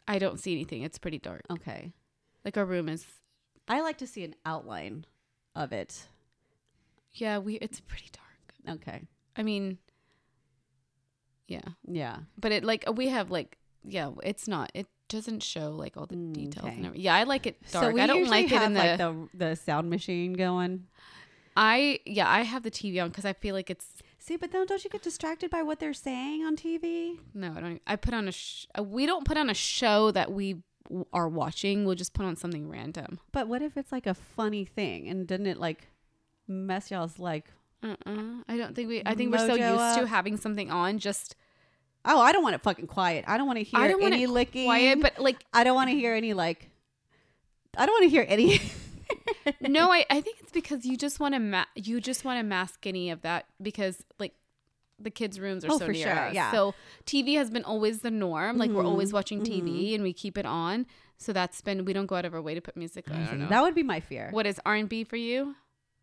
I 0.07 0.19
don't 0.19 0.39
see 0.39 0.53
anything. 0.53 0.83
It's 0.83 0.97
pretty 0.97 1.19
dark. 1.19 1.41
Okay. 1.49 1.91
Like 2.45 2.57
our 2.57 2.65
room 2.65 2.87
is. 2.87 3.05
I 3.67 3.81
like 3.81 3.97
to 3.97 4.07
see 4.07 4.23
an 4.23 4.35
outline 4.45 5.05
of 5.55 5.73
it. 5.73 6.07
Yeah, 7.13 7.39
we. 7.39 7.55
It's 7.55 7.79
pretty 7.81 8.09
dark. 8.13 8.77
Okay. 8.77 9.01
I 9.35 9.43
mean. 9.43 9.79
Yeah, 11.51 11.67
Yeah. 12.01 12.17
but 12.39 12.51
it 12.51 12.63
like 12.63 12.83
we 12.95 13.07
have 13.09 13.29
like 13.31 13.57
yeah. 13.83 14.11
It's 14.23 14.47
not. 14.47 14.71
It 14.73 14.87
doesn't 15.09 15.41
show 15.43 15.71
like 15.83 15.97
all 15.97 16.05
the 16.05 16.15
Mm, 16.15 16.33
details. 16.33 16.65
okay. 16.65 16.75
And 16.77 16.85
everything. 16.85 17.03
Yeah, 17.05 17.15
I 17.15 17.23
like 17.23 17.45
it 17.47 17.55
dark. 17.71 17.85
So 17.85 17.91
we 17.91 18.01
I 18.01 18.07
don't 18.07 18.19
usually 18.19 18.43
like 18.43 18.51
it 18.51 18.57
have 18.57 18.63
in 18.67 18.73
the. 18.73 18.79
like 18.79 18.97
the 18.97 19.11
the 19.49 19.55
sound 19.55 19.89
machine 19.89 20.33
going. 20.33 20.73
I 21.57 21.99
yeah. 22.05 22.29
I 22.29 22.41
have 22.43 22.63
the 22.63 22.71
TV 22.71 23.01
on 23.03 23.09
because 23.09 23.25
I 23.25 23.33
feel 23.33 23.53
like 23.55 23.69
it's 23.69 23.87
See, 24.19 24.37
but 24.37 24.51
then 24.51 24.67
don't 24.67 24.83
you 24.83 24.89
get 24.89 25.01
distracted 25.01 25.49
by 25.49 25.63
what 25.63 25.79
they're 25.79 25.95
saying 25.95 26.45
on 26.45 26.55
TV? 26.55 27.17
No, 27.33 27.53
I 27.57 27.59
don't. 27.59 27.81
I 27.87 27.95
put 27.95 28.13
on 28.13 28.27
a. 28.27 28.31
Sh- 28.31 28.67
uh, 28.77 28.83
we 28.83 29.07
don't 29.07 29.25
put 29.25 29.35
on 29.35 29.49
a 29.49 29.53
show 29.55 30.11
that 30.11 30.31
we 30.31 30.61
w- 30.87 31.05
are 31.11 31.27
watching. 31.27 31.85
We'll 31.85 31.95
just 31.95 32.13
put 32.13 32.25
on 32.27 32.35
something 32.35 32.69
random. 32.69 33.19
But 33.31 33.47
what 33.47 33.63
if 33.63 33.77
it's 33.77 33.91
like 33.91 34.05
a 34.05 34.13
funny 34.13 34.63
thing 34.63 35.07
and 35.09 35.25
doesn't 35.27 35.47
it 35.47 35.57
like 35.57 35.87
mess 36.47 36.91
y'all's 36.91 37.17
like? 37.17 37.51
Uh-uh. 37.83 38.43
I 38.47 38.57
don't 38.57 38.75
think 38.75 38.89
we. 38.89 39.01
I 39.07 39.15
think 39.15 39.31
we're 39.31 39.39
so 39.39 39.55
used 39.55 39.97
to 39.99 40.05
having 40.07 40.37
something 40.37 40.69
on. 40.69 40.99
Just 40.99 41.35
Oh, 42.05 42.19
I 42.19 42.31
don't 42.31 42.43
want 42.43 42.55
it 42.55 42.61
fucking 42.63 42.87
quiet. 42.87 43.25
I 43.27 43.37
don't 43.37 43.45
want 43.47 43.57
to 43.59 43.63
hear 43.63 43.79
I 43.79 43.87
don't 43.87 44.01
want 44.01 44.13
any 44.13 44.23
it 44.23 44.29
licking. 44.29 44.65
quiet, 44.65 44.99
but 45.01 45.19
like 45.19 45.43
I 45.53 45.63
don't 45.63 45.75
want 45.75 45.89
to 45.89 45.95
hear 45.95 46.13
any 46.13 46.33
like. 46.33 46.69
I 47.77 47.85
don't 47.85 47.93
want 47.93 48.03
to 48.03 48.09
hear 48.09 48.25
any. 48.27 48.59
no, 49.61 49.91
I. 49.91 50.05
I 50.09 50.21
think 50.21 50.37
it's 50.41 50.51
because 50.51 50.85
you 50.85 50.97
just 50.97 51.19
want 51.19 51.33
to. 51.35 51.39
Ma- 51.39 51.65
you 51.75 52.01
just 52.01 52.25
want 52.25 52.39
to 52.39 52.43
mask 52.43 52.85
any 52.87 53.09
of 53.11 53.21
that 53.21 53.45
because 53.61 54.03
like. 54.19 54.33
The 55.03 55.09
kids' 55.09 55.39
rooms 55.39 55.65
are 55.65 55.71
Oh, 55.71 55.79
so 55.79 55.87
for 55.87 55.93
near 55.93 56.03
sure, 56.03 56.11
us. 56.27 56.35
yeah. 56.35 56.51
So 56.51 56.75
TV 57.07 57.35
has 57.35 57.49
been 57.49 57.63
always 57.63 58.01
the 58.01 58.11
norm. 58.11 58.59
Like 58.59 58.69
we're 58.69 58.83
Mhm, 58.83 58.87
always 58.89 59.11
watching 59.11 59.41
TV 59.41 59.95
and 59.95 60.03
we 60.03 60.13
keep 60.13 60.37
it 60.37 60.45
on. 60.45 60.85
So 61.17 61.33
that's 61.33 61.59
been 61.61 61.85
we 61.85 61.93
don't 61.93 62.05
go 62.05 62.13
out 62.13 62.23
of 62.25 62.35
our 62.35 62.41
way 62.41 62.53
to 62.53 62.61
put 62.61 62.77
music 62.77 63.09
on. 63.09 63.25
Don't. 63.25 63.49
That 63.49 63.63
would 63.63 63.73
be 63.73 63.81
my 63.81 63.99
fear. 63.99 64.27
what 64.29 64.45
is 64.45 64.59
R 64.63 64.75
and 64.75 64.87
B 64.87 65.03
for 65.03 65.15
you? 65.15 65.55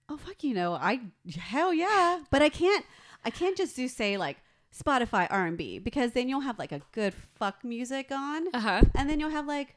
Oh 0.08 0.16
fuck, 0.16 0.42
you 0.42 0.52
know 0.52 0.72
I 0.72 0.98
hell 1.38 1.72
yeah, 1.72 2.22
but 2.32 2.42
I 2.42 2.48
can't. 2.48 2.84
I 3.24 3.30
can't 3.30 3.56
just 3.56 3.76
do 3.76 3.86
say 3.86 4.16
like 4.16 4.38
Spotify 4.76 5.26
R 5.30 5.46
and 5.46 5.56
B 5.58 5.78
because 5.78 6.12
then 6.12 6.28
you'll 6.28 6.40
have 6.40 6.58
like 6.58 6.72
a 6.72 6.80
good 6.92 7.14
fuck 7.34 7.64
music 7.64 8.08
on, 8.12 8.48
Uh 8.54 8.60
huh. 8.60 8.82
and 8.94 9.08
then 9.08 9.18
you'll 9.20 9.30
have 9.30 9.46
like 9.46 9.76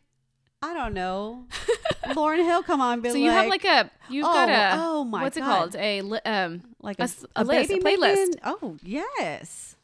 I 0.62 0.74
don't 0.74 0.94
know 0.94 1.46
Lauryn 2.10 2.44
Hill 2.44 2.62
come 2.64 2.82
on. 2.82 3.04
So 3.04 3.16
you 3.16 3.32
have 3.32 3.48
like 3.48 3.66
a 3.66 3.90
you've 4.10 4.26
oh, 4.26 4.34
got 4.34 4.50
a 4.50 4.72
oh 4.80 5.04
my 5.04 5.24
what's 5.24 5.38
it 5.38 5.42
called 5.42 5.76
a 5.76 6.02
li- 6.02 6.20
um 6.26 6.62
like 6.82 7.00
a 7.00 7.04
a, 7.04 7.08
a 7.38 7.44
list, 7.44 7.72
a 7.72 7.74
baby 7.78 7.84
playlist. 7.84 8.16
making- 8.16 8.36
Oh 8.44 8.78
yes. 8.84 9.76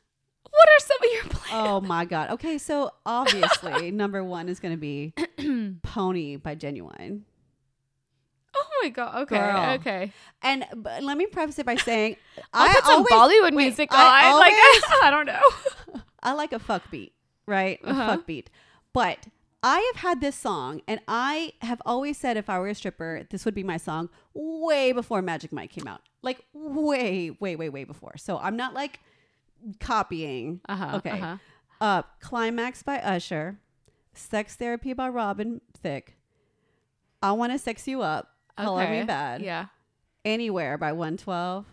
what 0.50 0.68
are 0.70 0.80
some 0.80 0.98
of 1.04 1.10
your 1.14 1.24
plans? 1.24 1.48
Oh 1.68 1.82
my 1.82 2.06
god. 2.06 2.30
Okay, 2.32 2.58
so 2.58 2.92
obviously 3.06 3.90
number 4.04 4.24
one 4.24 4.50
is 4.50 4.60
going 4.60 4.74
to 4.74 4.78
be 4.78 5.14
Pony 5.84 6.36
by 6.38 6.56
Ginuwine. 6.56 7.22
Oh 8.80 8.84
my 8.84 8.90
god. 8.90 9.22
Okay. 9.24 9.38
Girl. 9.38 9.74
Okay. 9.80 10.14
And 10.44 10.66
but 10.76 11.02
let 11.04 11.18
me 11.18 11.26
preface 11.26 11.58
it 11.60 11.66
by 11.66 11.76
saying 11.76 12.18
I'll 12.54 12.70
I 12.70 12.74
put 12.76 12.86
some 12.86 13.06
always, 13.12 13.12
Bollywood 13.42 13.56
wait, 13.56 13.64
music 13.66 13.90
I 13.92 14.32
on. 14.32 14.40
like 14.40 14.54
I 15.04 15.10
don't 15.12 15.26
know. 15.26 16.02
I 16.22 16.34
like 16.34 16.54
a 16.54 16.60
fuck 16.60 16.90
beat, 16.92 17.14
right? 17.48 17.80
A 17.84 17.90
Uh-huh. 17.90 18.08
fuck 18.18 18.26
beat. 18.28 18.50
But 18.94 19.28
I 19.64 19.80
have 19.94 20.02
had 20.02 20.22
this 20.22 20.36
song, 20.36 20.82
and 20.88 21.00
I 21.08 21.54
have 21.62 21.82
always 21.86 22.18
said 22.18 22.38
if 22.38 22.50
I 22.50 22.60
were 22.60 22.68
a 22.68 22.76
stripper, 22.76 23.24
this 23.32 23.44
would 23.46 23.56
be 23.56 23.64
my 23.64 23.78
song 23.78 24.10
way 24.34 24.92
before 24.92 25.22
Magic 25.22 25.52
Mike 25.52 25.72
came 25.72 25.88
out. 25.88 26.02
Like 26.22 26.44
way, 26.54 27.32
way, 27.40 27.56
way, 27.56 27.70
way 27.70 27.84
before. 27.84 28.14
So 28.18 28.38
I'm 28.38 28.56
not 28.56 28.74
like 28.76 29.00
copying. 29.80 30.62
Uh-huh. 30.70 30.98
Okay. 30.98 31.10
Uh-huh. 31.12 31.38
Uh, 31.80 32.02
Climax 32.22 32.82
by 32.84 32.98
Usher, 33.00 33.58
Sex 34.14 34.56
Therapy 34.56 34.94
by 34.94 35.10
Robin 35.10 35.62
Thicke, 35.76 36.16
I 37.22 37.32
Want 37.34 37.52
to 37.52 37.60
Sex 37.60 37.88
You 37.88 38.02
Up, 38.02 38.30
Color 38.58 38.90
Me 38.90 38.98
Okay. 39.02 39.06
Badd, 39.08 39.42
Yeah. 39.42 39.66
Anywhere 40.26 40.78
by 40.78 40.92
112. 40.92 41.66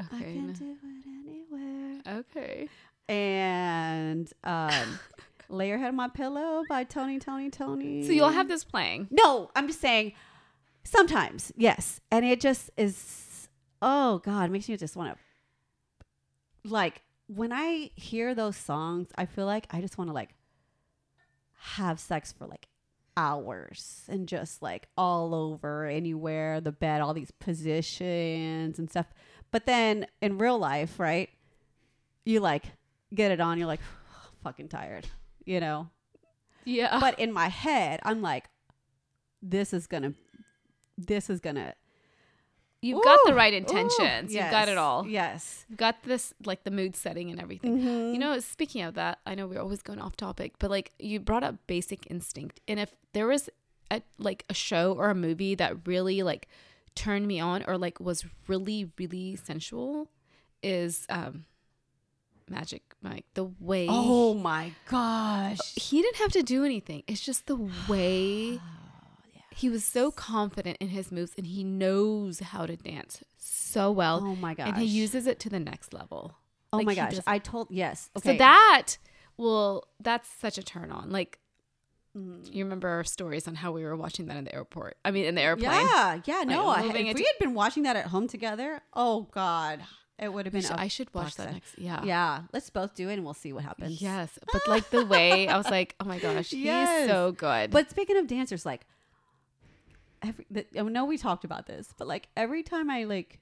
I 0.00 0.04
can 0.04 0.46
no. 0.48 0.52
do 0.54 0.76
it 0.82 1.06
anywhere. 1.06 2.00
Okay. 2.34 2.68
and 3.08 4.32
um, 4.42 4.98
lay 5.48 5.68
your 5.68 5.78
head 5.78 5.88
on 5.88 5.96
my 5.96 6.08
pillow 6.08 6.62
by 6.68 6.82
Tony, 6.84 7.18
Tony, 7.18 7.50
Tony. 7.50 8.04
So 8.04 8.12
you'll 8.12 8.30
have 8.30 8.48
this 8.48 8.64
playing. 8.64 9.08
no. 9.10 9.50
I'm 9.54 9.66
just 9.68 9.80
saying, 9.80 10.12
sometimes 10.84 11.52
yes, 11.56 12.00
and 12.10 12.24
it 12.24 12.40
just 12.40 12.70
is. 12.76 13.48
Oh 13.80 14.18
God, 14.24 14.44
it 14.48 14.52
makes 14.52 14.68
me 14.68 14.76
just 14.76 14.96
want 14.96 15.14
to. 15.16 16.68
Like 16.68 17.02
when 17.26 17.52
I 17.52 17.90
hear 17.96 18.34
those 18.34 18.56
songs, 18.56 19.08
I 19.16 19.26
feel 19.26 19.46
like 19.46 19.66
I 19.70 19.80
just 19.80 19.98
want 19.98 20.08
to 20.08 20.14
like 20.14 20.34
have 21.76 22.00
sex 22.00 22.32
for 22.32 22.46
like 22.46 22.66
hours 23.16 24.02
and 24.08 24.26
just 24.28 24.62
like 24.62 24.88
all 24.96 25.34
over 25.34 25.84
anywhere 25.86 26.60
the 26.60 26.72
bed 26.72 27.00
all 27.00 27.12
these 27.14 27.30
positions 27.32 28.78
and 28.78 28.88
stuff 28.90 29.06
but 29.50 29.66
then 29.66 30.06
in 30.20 30.38
real 30.38 30.58
life 30.58 30.98
right 30.98 31.28
you 32.24 32.40
like 32.40 32.64
get 33.14 33.30
it 33.30 33.40
on 33.40 33.58
you're 33.58 33.66
like 33.66 33.80
fucking 34.42 34.68
tired 34.68 35.06
you 35.44 35.60
know 35.60 35.88
Yeah. 36.64 36.98
but 37.00 37.18
in 37.18 37.32
my 37.32 37.48
head 37.48 38.00
i'm 38.02 38.22
like 38.22 38.44
this 39.42 39.72
is 39.74 39.86
gonna 39.86 40.14
this 40.96 41.28
is 41.28 41.40
gonna 41.40 41.74
You've 42.82 43.04
got 43.04 43.20
the 43.24 43.32
Ooh, 43.32 43.36
right 43.36 43.54
ooh, 43.54 43.58
intentions. 43.58 44.34
You've 44.34 44.50
got 44.50 44.68
it 44.68 44.76
all. 44.76 45.06
yes 45.06 45.64
You've 45.68 45.78
got 45.78 46.02
this 46.02 46.34
like 46.44 46.64
the 46.64 46.70
mood 46.72 46.96
setting 46.96 47.30
and 47.30 47.40
everything. 47.40 47.78
Mhm. 47.78 48.12
You 48.12 48.18
know, 48.18 48.38
speaking 48.40 48.82
of 48.82 48.94
that, 48.94 49.20
I 49.24 49.36
know 49.36 49.46
we're 49.46 49.60
always 49.60 49.82
going 49.82 50.00
off 50.00 50.16
topic, 50.16 50.54
but 50.58 50.68
like 50.68 50.90
you 50.98 51.20
brought 51.20 51.44
up 51.44 51.54
Basic 51.68 52.10
Instinct, 52.10 52.60
and 52.66 52.80
if 52.80 52.92
there 53.12 53.28
was 53.28 53.48
a 53.90 54.02
like 54.18 54.44
a 54.50 54.54
show 54.54 54.94
or 54.94 55.10
a 55.10 55.14
movie 55.14 55.54
that 55.54 55.86
really 55.86 56.22
like 56.24 56.48
turned 56.94 57.26
me 57.28 57.38
on 57.38 57.62
or 57.68 57.78
like 57.78 58.00
was 58.00 58.24
really 58.48 58.90
really 58.98 59.36
sensual, 59.36 60.08
is 60.62 61.06
um 61.08 61.44
Magic 62.50 62.82
Mike. 63.00 63.26
The 63.34 63.44
way 63.60 63.86
oh 63.88 64.34
my 64.34 64.72
gosh 64.90 65.74
he 65.76 66.02
didn't 66.02 66.16
have 66.16 66.32
to 66.32 66.42
do 66.42 66.64
anything. 66.64 67.04
It's 67.06 67.20
just 67.20 67.46
the 67.46 67.56
way 67.88 68.60
he 69.54 69.68
was 69.70 69.84
so 69.84 70.10
confident 70.10 70.76
in 70.80 70.88
his 70.88 71.10
moves, 71.12 71.32
and 71.36 71.46
he 71.46 71.62
knows 71.64 72.40
how 72.40 72.66
to 72.66 72.76
dance 72.76 73.22
so 73.38 73.90
well, 73.90 74.20
oh 74.22 74.36
my 74.36 74.54
gosh 74.54 74.68
and 74.68 74.76
he 74.78 74.84
uses 74.84 75.26
it 75.26 75.38
to 75.40 75.48
the 75.48 75.60
next 75.60 75.92
level. 75.94 76.34
oh 76.72 76.78
like, 76.78 76.86
my 76.86 76.94
gosh 76.94 77.14
does- 77.14 77.24
i 77.26 77.38
told 77.38 77.68
yes 77.70 78.10
okay 78.16 78.32
So 78.34 78.38
that 78.38 78.96
well, 79.38 79.88
that's 79.98 80.28
such 80.28 80.58
a 80.58 80.62
turn 80.62 80.90
on. 80.92 81.10
Like 81.10 81.38
Mhm. 82.16 82.52
you 82.54 82.64
remember 82.64 82.88
our 82.88 83.04
stories 83.04 83.48
on 83.48 83.54
how 83.54 83.72
we 83.72 83.82
were 83.84 83.96
watching 83.96 84.26
that 84.26 84.36
in 84.36 84.44
the 84.44 84.54
airport. 84.54 84.98
I 85.04 85.10
mean, 85.10 85.24
in 85.24 85.34
the 85.34 85.40
airplane. 85.40 85.70
Yeah, 85.86 86.20
yeah, 86.26 86.42
no. 86.44 86.68
I, 86.68 86.82
if 86.84 87.16
we 87.16 87.22
had 87.24 87.38
been 87.40 87.54
watching 87.54 87.84
that 87.84 87.96
at 87.96 88.06
home 88.08 88.28
together, 88.28 88.82
oh 88.92 89.22
god, 89.32 89.80
it 90.18 90.30
would 90.30 90.44
have 90.44 90.52
been. 90.52 90.60
should- 90.60 90.72
a 90.72 90.80
I 90.80 90.88
should 90.88 91.12
watch 91.14 91.36
that 91.36 91.52
next. 91.52 91.78
Yeah. 91.78 92.04
Yeah, 92.04 92.42
let's 92.52 92.68
both 92.68 92.94
do 92.94 93.08
it 93.08 93.14
and 93.14 93.24
we'll 93.24 93.32
see 93.32 93.54
what 93.54 93.64
happens. 93.64 94.02
Yes, 94.02 94.38
but 94.52 94.68
like 94.68 94.90
the 94.90 95.06
way 95.06 95.48
I 95.48 95.56
was 95.56 95.70
like, 95.70 95.94
oh 96.00 96.04
my 96.04 96.18
gosh, 96.18 96.50
he's 96.50 97.06
so 97.08 97.32
good. 97.32 97.70
But 97.70 97.88
speaking 97.88 98.18
of 98.18 98.26
dancers, 98.26 98.66
like 98.66 98.86
every, 100.22 100.46
the, 100.50 100.66
I 100.78 100.82
know 100.82 101.04
we 101.04 101.18
talked 101.18 101.44
about 101.44 101.66
this, 101.66 101.92
but 101.96 102.06
like 102.08 102.28
every 102.36 102.62
time 102.62 102.90
I 102.90 103.04
like 103.04 103.40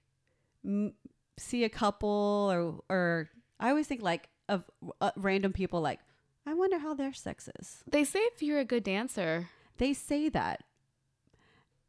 m- 0.64 0.94
see 1.36 1.64
a 1.64 1.68
couple 1.68 2.48
or 2.52 2.80
or 2.88 3.30
I 3.58 3.70
always 3.70 3.86
think 3.86 4.02
like 4.02 4.28
of 4.48 4.64
uh, 5.00 5.10
random 5.16 5.52
people, 5.52 5.80
like 5.80 6.00
I 6.46 6.54
wonder 6.54 6.78
how 6.78 6.94
their 6.94 7.12
sex 7.12 7.48
is. 7.60 7.82
they 7.90 8.04
say 8.04 8.18
if 8.20 8.42
you're 8.42 8.58
a 8.58 8.64
good 8.64 8.82
dancer, 8.84 9.48
They 9.78 9.92
say 9.94 10.28
that, 10.30 10.64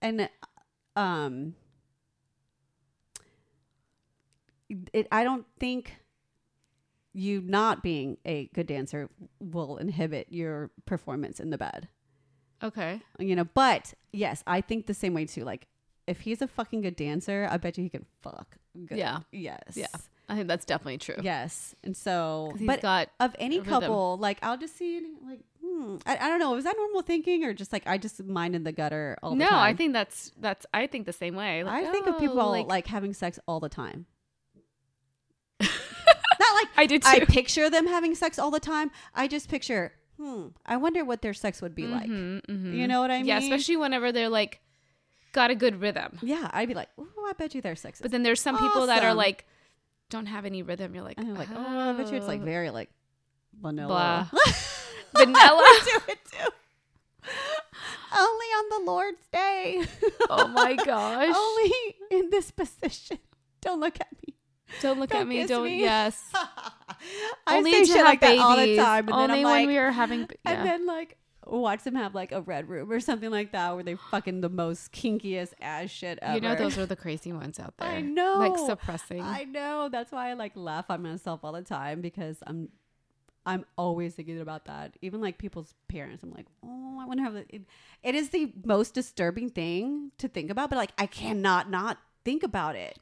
and 0.02 0.30
um, 0.96 1.56
it. 4.94 5.08
I 5.12 5.24
don't 5.24 5.46
think 5.60 5.96
you 7.14 7.42
not 7.42 7.84
being 7.84 8.18
a 8.26 8.48
good 8.54 8.68
dancer 8.68 9.10
will 9.40 9.78
inhibit 9.78 10.28
your 10.30 10.72
performance 10.86 11.40
in 11.40 11.50
the 11.50 11.58
bed. 11.58 11.90
Okay, 12.64 13.02
You 13.20 13.36
know, 13.36 13.46
but 13.46 13.94
yes, 14.12 14.44
I 14.48 14.62
think 14.62 14.88
the 14.88 14.94
same 14.94 15.14
way 15.14 15.26
too. 15.26 15.44
Like, 15.44 15.68
if 16.08 16.22
he's 16.22 16.42
a 16.42 16.48
fucking 16.48 16.82
good 16.82 16.96
dancer, 16.96 17.48
I 17.50 17.58
bet 17.58 17.78
you 17.78 17.84
he 17.84 17.90
can 17.90 18.06
fuck. 18.22 18.58
Good. 18.86 18.98
Yeah. 18.98 19.20
Yes. 19.32 19.74
Yeah. 19.76 19.88
I 20.30 20.36
think 20.36 20.48
that's 20.48 20.64
definitely 20.64 20.98
true. 20.98 21.18
Yes, 21.22 21.76
and 21.84 21.96
so, 21.96 22.54
he's 22.58 22.66
but 22.66 22.82
got 22.82 23.10
of 23.20 23.36
any 23.38 23.60
couple, 23.60 24.18
like 24.18 24.38
I'll 24.42 24.58
just 24.58 24.78
see 24.78 25.06
like 25.28 25.42
hmm, 25.62 25.98
I, 26.06 26.18
I 26.18 26.30
don't 26.30 26.40
know. 26.40 26.52
Was 26.52 26.64
that 26.64 26.76
normal 26.78 27.02
thinking 27.02 27.44
or 27.44 27.54
just 27.54 27.74
like 27.74 27.84
I 27.86 27.98
just 27.98 28.24
mind 28.24 28.56
in 28.56 28.64
the 28.64 28.72
gutter 28.72 29.18
all 29.22 29.32
the 29.32 29.38
no, 29.38 29.50
time? 29.50 29.60
I 29.60 29.74
think 29.74 29.92
that's 29.92 30.32
that's 30.40 30.66
I 30.74 30.88
think 30.88 31.06
the 31.06 31.14
same 31.14 31.36
way. 31.36 31.66
Like, 31.66 31.86
I 31.86 31.92
think 31.92 32.08
of 32.08 32.16
oh, 32.16 32.20
people 32.20 32.50
like, 32.50 32.68
like, 32.68 32.88
having 32.88 33.14
sex 33.14 33.40
all 33.46 33.60
the 33.60 33.68
time. 33.68 34.06
Not 35.60 36.56
like 36.56 36.70
I 36.78 36.86
did 36.86 37.02
too. 37.02 37.10
I 37.10 37.20
picture 37.26 37.70
them 37.70 37.88
having 37.88 38.16
sex 38.16 38.40
all 38.40 38.52
the 38.52 38.60
time. 38.62 38.90
I 39.14 39.28
just 39.28 39.50
picture, 39.50 39.92
hmm, 40.22 40.48
I 40.66 40.78
wonder 40.78 41.04
what 41.04 41.22
their 41.22 41.34
sex 41.34 41.62
would 41.62 41.74
be 41.76 41.88
like. 41.88 42.10
Mhm, 42.10 42.42
mhm. 42.46 42.76
You 42.76 42.88
know 42.88 43.02
what 43.02 43.10
I 43.12 43.18
Yeah, 43.18 43.40
mean? 43.40 43.52
especially 43.52 43.78
whenever 43.78 44.12
they're 44.12 44.30
like 44.30 44.62
got 45.32 45.50
a 45.50 45.56
good 45.56 45.82
rhythm. 45.82 46.20
Yeah, 46.22 46.50
I'd 46.54 46.68
be 46.68 46.74
like, 46.74 46.90
oh, 46.98 47.28
I 47.28 47.34
bet 47.34 47.56
you 47.56 47.62
their 47.62 47.76
sex 47.76 48.00
is. 48.00 48.02
But 48.02 48.12
then 48.12 48.24
there's 48.24 48.40
some 48.42 48.58
people 48.58 48.88
that 48.88 49.04
are 49.04 49.14
like 49.14 49.46
don't 50.10 50.28
have 50.28 50.46
any 50.46 50.62
rhythm. 50.62 50.94
You're 50.94 51.04
like, 51.04 51.18
and 51.18 51.30
I'm 51.30 51.36
like, 51.36 51.50
oh, 51.56 51.90
I 51.90 51.94
bet 51.94 52.12
you 52.12 52.18
it's 52.18 52.28
like 52.28 52.42
oh. 52.42 52.46
very 52.46 52.70
like 52.70 52.90
vanilla. 53.60 54.30
Vanilla. 55.14 55.80
do 55.86 56.00
it 56.08 56.20
too. 56.32 56.50
Only 58.18 58.46
on 58.46 58.70
the 58.86 58.92
Lord's 58.92 59.28
day. 59.32 59.84
oh 60.30 60.48
my 60.48 60.76
gosh! 60.86 61.36
Only 61.36 61.74
in 62.12 62.30
this 62.30 62.52
position. 62.52 63.18
Don't 63.62 63.80
look 63.80 64.00
at 64.00 64.08
me. 64.26 64.36
Don't 64.82 65.00
look 65.00 65.10
don't 65.10 65.22
at 65.22 65.28
me. 65.28 65.46
Don't. 65.46 65.66
me. 65.66 65.80
Yes. 65.80 66.22
I 66.34 67.58
Only 67.58 67.72
say 67.72 67.86
shit 67.86 67.98
have 67.98 68.06
like 68.06 68.22
that 68.22 68.38
all 68.38 68.56
the 68.58 68.76
time, 68.78 69.08
and 69.08 69.14
Only 69.14 69.28
then 69.28 69.38
I'm 69.38 69.44
when 69.44 69.54
like, 69.54 69.68
we 69.68 69.78
are 69.78 69.92
having. 69.92 70.22
Yeah. 70.46 70.52
and 70.54 70.66
then 70.66 70.86
like 70.86 71.18
watch 71.48 71.84
them 71.84 71.96
have 71.96 72.14
like 72.16 72.32
a 72.32 72.42
red 72.42 72.70
room 72.70 72.92
or 72.92 73.00
something 73.00 73.30
like 73.32 73.52
that, 73.52 73.74
where 73.74 73.84
they 73.84 73.96
fucking 73.96 74.42
the 74.42 74.50
most 74.50 74.92
kinkiest 74.92 75.54
ass 75.62 75.90
shit 75.90 76.20
ever. 76.22 76.36
you 76.36 76.42
know, 76.42 76.56
those 76.56 76.78
are 76.78 76.86
the 76.94 76.96
crazy 76.96 77.34
ones 77.34 77.60
out 77.60 77.74
there. 77.78 77.90
I 77.90 78.02
know. 78.02 78.38
Like 78.40 78.58
suppressing. 78.58 79.22
I 79.22 79.44
know. 79.44 79.90
That's 79.92 80.12
why 80.12 80.30
I 80.30 80.34
like 80.34 80.54
laugh 80.56 80.86
at 80.90 81.02
myself 81.02 81.42
all 81.44 81.54
the 81.54 81.62
time 81.64 82.02
because 82.02 82.38
I'm 82.46 82.70
I'm 83.46 83.66
always 83.78 84.14
thinking 84.14 84.40
about 84.40 84.66
that. 84.66 84.96
Even 85.02 85.20
like 85.22 85.38
people's 85.38 85.74
parents. 85.88 86.24
I'm 86.24 86.32
like, 86.32 86.46
oh, 86.64 87.00
I 87.02 87.06
wonder 87.06 87.24
how 87.24 87.32
the, 87.32 87.46
it, 87.50 87.64
it 88.04 88.14
is 88.16 88.30
the 88.30 88.54
most 88.64 88.94
disturbing 88.94 89.50
thing 89.50 90.12
to 90.20 90.28
think 90.28 90.52
about, 90.52 90.70
but 90.70 90.76
like 90.78 90.92
I 90.98 91.08
cannot 91.08 91.70
not 91.70 91.98
think 92.24 92.44
about 92.44 92.76
it. 92.76 93.00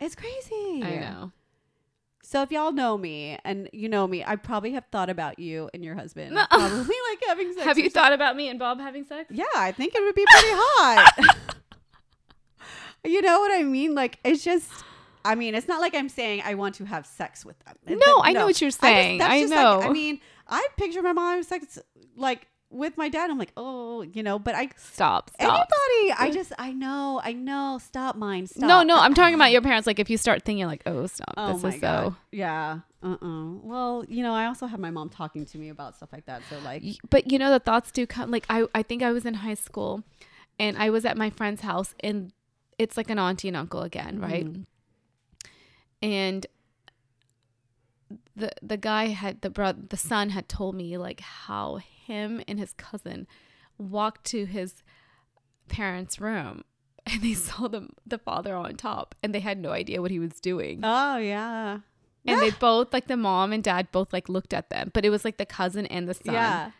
It's 0.00 0.14
crazy. 0.14 0.82
I 0.82 0.96
know. 1.00 1.32
So 2.22 2.42
if 2.42 2.50
y'all 2.50 2.72
know 2.72 2.98
me 2.98 3.38
and 3.44 3.68
you 3.72 3.88
know 3.88 4.06
me, 4.06 4.24
I 4.24 4.34
probably 4.36 4.72
have 4.72 4.84
thought 4.90 5.08
about 5.08 5.38
you 5.38 5.70
and 5.72 5.84
your 5.84 5.94
husband. 5.94 6.34
No. 6.34 6.44
Probably 6.50 6.78
like 7.10 7.22
having 7.26 7.52
sex. 7.54 7.64
Have 7.64 7.78
you 7.78 7.88
thought 7.88 8.12
about 8.12 8.34
me 8.36 8.48
and 8.48 8.58
Bob 8.58 8.80
having 8.80 9.04
sex? 9.04 9.30
yeah, 9.32 9.44
I 9.54 9.70
think 9.72 9.94
it 9.94 10.02
would 10.02 10.14
be 10.14 10.24
pretty 10.28 10.48
hot. 10.50 11.46
you 13.04 13.22
know 13.22 13.38
what 13.40 13.52
I 13.58 13.62
mean? 13.62 13.94
Like 13.94 14.18
it's 14.24 14.42
just 14.44 14.70
I 15.24 15.34
mean, 15.34 15.54
it's 15.54 15.68
not 15.68 15.80
like 15.80 15.94
I'm 15.94 16.08
saying 16.08 16.42
I 16.44 16.54
want 16.54 16.74
to 16.76 16.84
have 16.84 17.06
sex 17.06 17.44
with 17.44 17.58
them. 17.60 17.74
No, 17.88 17.96
But 18.18 18.26
I 18.28 18.32
know 18.32 18.46
what 18.46 18.60
you're 18.60 18.68
I 18.68 18.70
just- 18.70 18.80
saying. 18.80 19.18
that's 19.18 19.32
I 19.32 19.40
just 19.40 19.52
know. 19.52 19.78
Like, 19.78 19.88
I 19.88 19.92
mean, 19.92 20.20
I 20.48 20.66
picture 20.76 21.02
my 21.02 21.12
mom 21.12 21.28
having 21.30 21.42
sex 21.44 21.78
like 22.16 22.46
with 22.70 22.96
my 22.96 23.08
dad. 23.08 23.30
I'm 23.30 23.38
like, 23.38 23.52
oh, 23.56 24.02
you 24.02 24.22
know, 24.22 24.38
but 24.38 24.54
I 24.54 24.70
Stop. 24.76 25.30
Stop. 25.30 25.40
anybody, 25.40 26.20
I 26.20 26.30
just 26.32 26.52
I 26.58 26.72
know, 26.72 27.20
I 27.22 27.32
know. 27.32 27.78
Stop 27.82 28.16
mine. 28.16 28.46
Stop. 28.46 28.68
No, 28.68 28.82
no, 28.82 28.98
I'm 28.98 29.14
talking 29.14 29.34
about 29.34 29.52
your 29.52 29.62
parents. 29.62 29.86
Like 29.86 29.98
if 29.98 30.10
you 30.10 30.16
start 30.18 30.42
thinking 30.42 30.66
like, 30.66 30.82
oh, 30.86 31.06
stop. 31.06 31.34
Oh 31.36 31.58
this 31.58 31.74
is 31.74 31.80
god. 31.80 32.08
so. 32.12 32.16
Yeah. 32.32 32.80
Uh. 33.02 33.16
uh 33.22 33.52
Well, 33.62 34.04
you 34.08 34.22
know, 34.22 34.32
I 34.32 34.46
also 34.46 34.66
have 34.66 34.80
my 34.80 34.90
mom 34.90 35.08
talking 35.08 35.44
to 35.46 35.58
me 35.58 35.68
about 35.68 35.96
stuff 35.96 36.10
like 36.12 36.26
that. 36.26 36.42
So 36.50 36.58
like, 36.64 36.82
But 37.10 37.30
you 37.30 37.38
know 37.38 37.50
the 37.50 37.60
thoughts 37.60 37.90
do 37.90 38.06
come. 38.06 38.30
Like 38.30 38.46
I, 38.48 38.66
I 38.74 38.82
think 38.82 39.02
I 39.02 39.12
was 39.12 39.24
in 39.24 39.34
high 39.34 39.54
school, 39.54 40.02
and 40.58 40.76
I 40.76 40.90
was 40.90 41.04
at 41.04 41.16
my 41.16 41.30
friend's 41.30 41.60
house, 41.62 41.94
and 42.00 42.32
it's 42.78 42.96
like 42.96 43.10
an 43.10 43.18
auntie 43.18 43.48
and 43.48 43.56
uncle 43.56 43.82
again, 43.82 44.20
right? 44.20 44.46
Mhm. 44.46 44.66
And 46.02 46.46
the 48.36 48.50
the 48.62 48.76
guy 48.76 49.06
had 49.06 49.40
the 49.40 49.50
bro 49.50 49.72
the 49.72 49.96
son 49.96 50.30
had 50.30 50.48
told 50.48 50.74
me 50.74 50.96
like 50.98 51.20
how 51.20 51.76
him 51.76 52.42
and 52.46 52.58
his 52.58 52.72
cousin 52.74 53.26
walked 53.78 54.24
to 54.24 54.44
his 54.44 54.82
parents' 55.68 56.20
room 56.20 56.62
and 57.06 57.22
they 57.22 57.34
saw 57.34 57.66
the 57.68 57.88
the 58.06 58.18
father 58.18 58.54
on 58.54 58.76
top 58.76 59.14
and 59.22 59.34
they 59.34 59.40
had 59.40 59.58
no 59.58 59.70
idea 59.70 60.00
what 60.02 60.10
he 60.10 60.18
was 60.18 60.40
doing. 60.40 60.80
oh 60.84 61.16
yeah, 61.16 61.80
and 62.26 62.40
they 62.40 62.50
both 62.60 62.92
like 62.92 63.08
the 63.08 63.16
mom 63.16 63.52
and 63.52 63.64
dad 63.64 63.88
both 63.90 64.12
like 64.12 64.28
looked 64.28 64.52
at 64.52 64.70
them, 64.70 64.90
but 64.94 65.04
it 65.04 65.10
was 65.10 65.24
like 65.24 65.38
the 65.38 65.46
cousin 65.46 65.86
and 65.86 66.08
the 66.08 66.14
son. 66.14 66.34
yeah. 66.34 66.70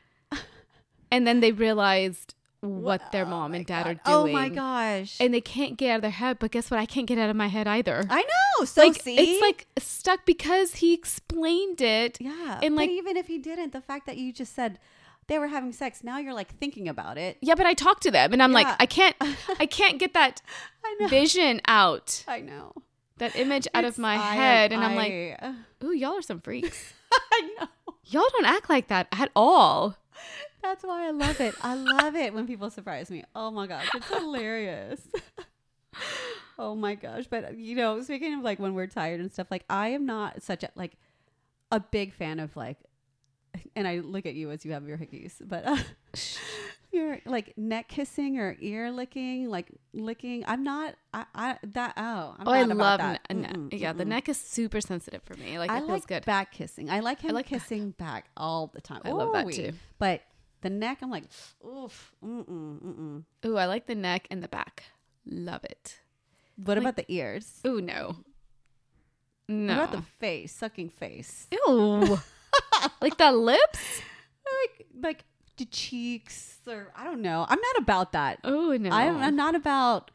And 1.08 1.24
then 1.24 1.38
they 1.38 1.52
realized 1.52 2.34
what 2.66 3.12
their 3.12 3.24
Oh 3.24 3.28
mom 3.28 3.54
and 3.54 3.64
dad 3.66 3.84
God. 3.84 3.90
are 3.90 3.94
doing. 4.22 4.34
Oh 4.34 4.38
my 4.38 4.48
gosh. 4.48 5.16
And 5.20 5.32
they 5.32 5.40
can't 5.40 5.76
get 5.76 5.90
out 5.90 5.96
of 5.96 6.02
their 6.02 6.10
head, 6.10 6.38
but 6.38 6.50
guess 6.50 6.70
what? 6.70 6.78
I 6.80 6.86
can't 6.86 7.06
get 7.06 7.18
out 7.18 7.30
of 7.30 7.36
my 7.36 7.48
head 7.48 7.66
either. 7.66 8.04
I 8.10 8.22
know. 8.22 8.64
So 8.64 8.82
like 8.86 9.02
see, 9.02 9.16
it's 9.18 9.40
like 9.42 9.66
stuck 9.78 10.24
because 10.26 10.74
he 10.76 10.92
explained 10.94 11.80
it. 11.80 12.18
yeah. 12.20 12.60
and, 12.62 12.74
but 12.74 12.82
like- 12.82 12.90
even 12.90 13.16
if 13.16 13.26
he 13.26 13.38
didn't, 13.38 13.72
the 13.72 13.80
fact 13.80 14.06
that 14.06 14.16
you 14.16 14.32
just 14.32 14.54
said 14.54 14.78
they 15.28 15.38
were 15.38 15.48
having 15.48 15.72
sex, 15.72 16.04
now 16.04 16.18
you're 16.18 16.34
like 16.34 16.54
thinking 16.58 16.88
about 16.88 17.18
it. 17.18 17.36
Yeah, 17.40 17.54
but 17.56 17.66
I 17.66 17.74
talked 17.74 18.02
to 18.04 18.10
them 18.10 18.32
and 18.32 18.42
I'm 18.42 18.52
like, 18.52 18.68
I 18.78 18.86
can't 18.86 19.16
I 19.60 19.66
can't 19.66 19.98
get 19.98 20.14
that 20.14 20.40
I 20.84 20.96
know. 21.00 21.08
vision 21.08 21.60
out. 21.66 22.24
I 22.28 22.40
know. 22.40 22.72
That 23.18 23.34
image 23.34 23.66
out 23.74 23.84
of 23.84 23.98
my 23.98 24.14
I- 24.14 24.34
head. 24.34 24.72
And 24.72 24.84
I'm 24.84 24.94
like, 24.94 25.40
ooh, 25.82 25.92
y'all 25.92 26.12
are 26.18 26.22
some 26.22 26.40
freaks. 26.40 26.92
I 27.32 27.50
know. 27.58 27.68
y'all 28.04 28.28
don't 28.32 28.44
act 28.46 28.68
like 28.70 28.88
that 28.88 29.08
at 29.12 29.30
all. 29.34 29.96
That's 30.66 30.84
why 30.84 31.06
I 31.06 31.10
love 31.12 31.40
it. 31.40 31.54
I 31.62 31.74
love 31.74 32.16
it 32.16 32.34
when 32.34 32.46
people 32.48 32.70
surprise 32.70 33.08
me. 33.08 33.22
Oh 33.36 33.52
my 33.52 33.68
gosh, 33.68 33.88
it's 33.94 34.08
hilarious. 34.08 35.00
oh 36.58 36.74
my 36.74 36.96
gosh, 36.96 37.26
but 37.30 37.56
you 37.56 37.76
know, 37.76 38.02
speaking 38.02 38.34
of 38.34 38.40
like 38.40 38.58
when 38.58 38.74
we're 38.74 38.88
tired 38.88 39.20
and 39.20 39.32
stuff, 39.32 39.46
like 39.48 39.64
I 39.70 39.88
am 39.88 40.06
not 40.06 40.42
such 40.42 40.64
a 40.64 40.70
like 40.74 40.96
a 41.70 41.78
big 41.78 42.12
fan 42.12 42.40
of 42.40 42.56
like, 42.56 42.78
and 43.76 43.86
I 43.86 44.00
look 44.00 44.26
at 44.26 44.34
you 44.34 44.50
as 44.50 44.64
you 44.64 44.72
have 44.72 44.88
your 44.88 44.98
hickeys, 44.98 45.34
but 45.40 45.68
uh, 45.68 45.76
you're 46.90 47.20
like 47.26 47.56
neck 47.56 47.86
kissing 47.86 48.40
or 48.40 48.56
ear 48.58 48.90
licking, 48.90 49.48
like 49.48 49.70
licking. 49.94 50.42
I'm 50.48 50.64
not. 50.64 50.96
I, 51.14 51.26
I 51.32 51.58
that 51.62 51.94
oh. 51.96 52.34
I'm 52.40 52.48
oh, 52.48 52.50
I 52.50 52.62
love 52.64 52.98
that. 52.98 53.20
ne- 53.32 53.46
Mm-mm, 53.46 53.68
yeah, 53.70 53.92
the 53.92 54.02
mm-mm. 54.02 54.08
neck 54.08 54.28
is 54.28 54.36
super 54.36 54.80
sensitive 54.80 55.22
for 55.22 55.34
me. 55.34 55.60
Like 55.60 55.70
I 55.70 55.76
it 55.76 55.86
feels 55.86 55.90
like 55.90 56.06
good. 56.08 56.24
back 56.24 56.50
kissing. 56.50 56.90
I 56.90 57.00
like 57.00 57.20
him 57.20 57.36
like 57.36 57.46
kissing 57.46 57.92
back. 57.92 58.24
all 58.36 58.72
the 58.74 58.80
time. 58.80 59.02
I 59.04 59.12
love 59.12 59.32
that 59.32 59.48
too. 59.52 59.72
But 60.00 60.22
the 60.66 60.70
neck, 60.70 60.98
I'm 61.02 61.10
like, 61.10 61.24
oof, 61.64 62.12
mm-mm, 62.24 62.80
mm-mm. 62.82 63.22
Ooh, 63.46 63.56
I 63.56 63.66
like 63.66 63.86
the 63.86 63.94
neck 63.94 64.26
and 64.30 64.42
the 64.42 64.48
back. 64.48 64.84
Love 65.24 65.62
it. 65.64 66.00
What 66.56 66.76
Like- 66.76 66.82
about 66.82 66.96
the 66.96 67.04
ears? 67.08 67.60
Ooh, 67.66 67.80
no. 67.80 68.16
No. 69.48 69.76
What 69.76 69.84
about 69.90 69.92
the 69.92 70.02
face, 70.18 70.52
sucking 70.52 70.88
face? 70.90 71.46
Ew. 71.52 72.18
like 73.00 73.16
the 73.16 73.30
lips? 73.32 74.00
Like, 74.44 74.86
like 75.00 75.24
the 75.56 75.66
cheeks, 75.66 76.58
or 76.66 76.92
I 76.96 77.04
don't 77.04 77.22
know. 77.22 77.46
I'm 77.48 77.60
not 77.60 77.76
about 77.78 78.12
that. 78.12 78.40
Oh 78.42 78.76
no. 78.76 78.90
I'm, 78.90 79.16
I'm 79.18 79.36
not 79.36 79.54
about 79.54 80.10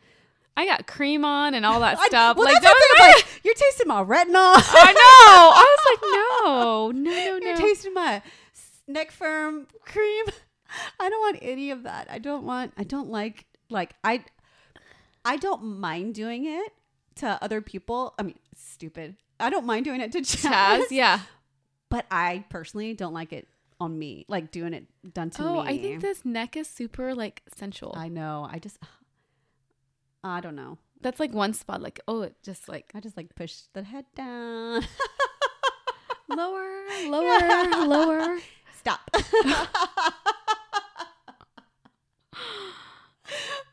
I 0.58 0.66
got 0.66 0.86
cream 0.86 1.24
on 1.24 1.54
and 1.54 1.66
all 1.66 1.80
that 1.80 1.98
I- 2.00 2.08
stuff. 2.08 2.36
well, 2.36 2.46
like 2.52 2.62
that's 2.62 2.76
the 2.76 2.98
thing, 2.98 3.06
I'm 3.06 3.12
like, 3.14 3.26
you're 3.44 3.54
tasting 3.54 3.88
my 3.88 4.04
retinol. 4.04 4.54
I 4.58 4.92
know. 4.92 5.34
I 5.56 5.76
was 5.78 5.86
like, 5.92 6.02
no, 6.12 6.92
no, 6.92 6.92
no, 7.12 7.38
no, 7.40 7.46
You're 7.48 7.56
no. 7.56 7.62
tasting 7.62 7.94
my 7.94 8.22
neck 8.94 9.12
firm 9.12 9.68
cream. 9.86 10.26
I 11.00 11.10
don't 11.10 11.20
want 11.22 11.40
any 11.42 11.72
of 11.72 11.84
that. 11.84 12.08
I 12.10 12.20
don't 12.20 12.46
want. 12.46 12.74
I 12.78 12.84
don't 12.84 13.10
like 13.10 13.46
like 13.70 13.94
I. 14.04 14.24
I 15.24 15.38
don't 15.38 15.64
mind 15.80 16.16
doing 16.16 16.46
it 16.46 16.74
to 17.16 17.38
other 17.42 17.62
people. 17.62 18.14
I 18.18 18.24
mean, 18.24 18.40
stupid. 18.56 19.16
I 19.40 19.50
don't 19.50 19.66
mind 19.66 19.86
doing 19.86 20.02
it 20.02 20.12
to 20.14 20.20
Chaz, 20.22 20.50
Chaz, 20.52 20.84
yeah. 20.92 21.20
but 21.90 22.06
I 22.10 22.46
personally 22.50 22.94
don't 22.94 23.14
like 23.14 23.34
it 23.34 23.48
on 23.80 23.98
me. 23.98 24.26
Like 24.28 24.52
doing 24.52 24.74
it 24.74 24.86
done 25.14 25.30
to 25.32 25.44
Oh, 25.44 25.64
me. 25.64 25.70
I 25.70 25.78
think 25.78 26.02
this 26.02 26.24
neck 26.24 26.56
is 26.56 26.68
super 26.68 27.14
like 27.16 27.42
sensual. 27.56 27.94
I 27.96 28.08
know. 28.08 28.48
I 28.50 28.60
just. 28.60 28.78
I 30.24 30.40
don't 30.40 30.56
know. 30.56 30.78
That's 31.02 31.20
like 31.20 31.34
one 31.34 31.54
spot. 31.54 31.82
Like, 31.82 32.00
oh, 32.08 32.22
it 32.22 32.36
just 32.44 32.70
like 32.70 32.92
I 32.96 33.00
just 33.00 33.18
like 33.18 33.34
push 33.36 33.56
the 33.74 33.84
head 33.84 34.06
down. 34.16 34.84
lower, 36.30 36.70
lower, 37.08 37.40
lower. 37.88 38.38
Stop. 38.82 39.00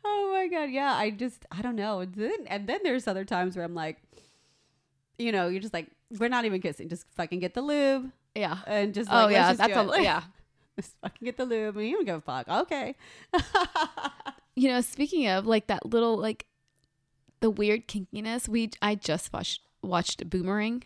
oh 0.05 0.31
my 0.33 0.49
god, 0.49 0.71
yeah. 0.71 0.93
I 0.95 1.11
just 1.11 1.45
I 1.51 1.63
don't 1.63 1.77
know. 1.77 2.01
And 2.01 2.15
then, 2.15 2.47
and 2.47 2.67
then 2.69 2.81
there's 2.83 3.07
other 3.07 3.25
times 3.25 3.57
where 3.57 3.65
I'm 3.65 3.75
like, 3.75 3.99
you 5.19 5.33
know, 5.33 5.49
you're 5.49 5.61
just 5.61 5.75
like, 5.75 5.89
we're 6.19 6.29
not 6.29 6.45
even 6.45 6.61
kissing. 6.61 6.89
Just 6.89 7.07
fucking 7.17 7.41
get 7.41 7.55
the 7.55 7.63
lube 7.63 8.11
Yeah. 8.35 8.59
and 8.67 8.95
just 8.95 9.11
Oh 9.11 9.15
like, 9.15 9.25
let's 9.27 9.33
yeah, 9.35 9.49
just 9.51 9.59
that's 9.59 9.77
a 9.77 9.93
it. 9.99 10.03
yeah. 10.05 10.23
just 10.77 10.95
fucking 11.03 11.25
get 11.25 11.37
the 11.37 11.45
lube. 11.45 11.77
and 11.77 11.87
you 11.87 11.97
don't 11.97 12.05
give 12.05 12.17
a 12.17 12.21
fuck. 12.21 12.49
Okay. 12.49 12.95
You 14.57 14.69
know, 14.71 14.81
speaking 14.81 15.29
of 15.29 15.47
like 15.47 15.69
that 15.69 15.87
little 15.87 16.17
like 16.17 16.47
the 17.39 17.49
weird 17.49 17.87
kinkiness, 17.87 18.49
we 18.49 18.71
I 18.83 18.97
just 18.97 19.33
watched 19.33 19.61
watched 19.83 20.29
Boomerang. 20.29 20.83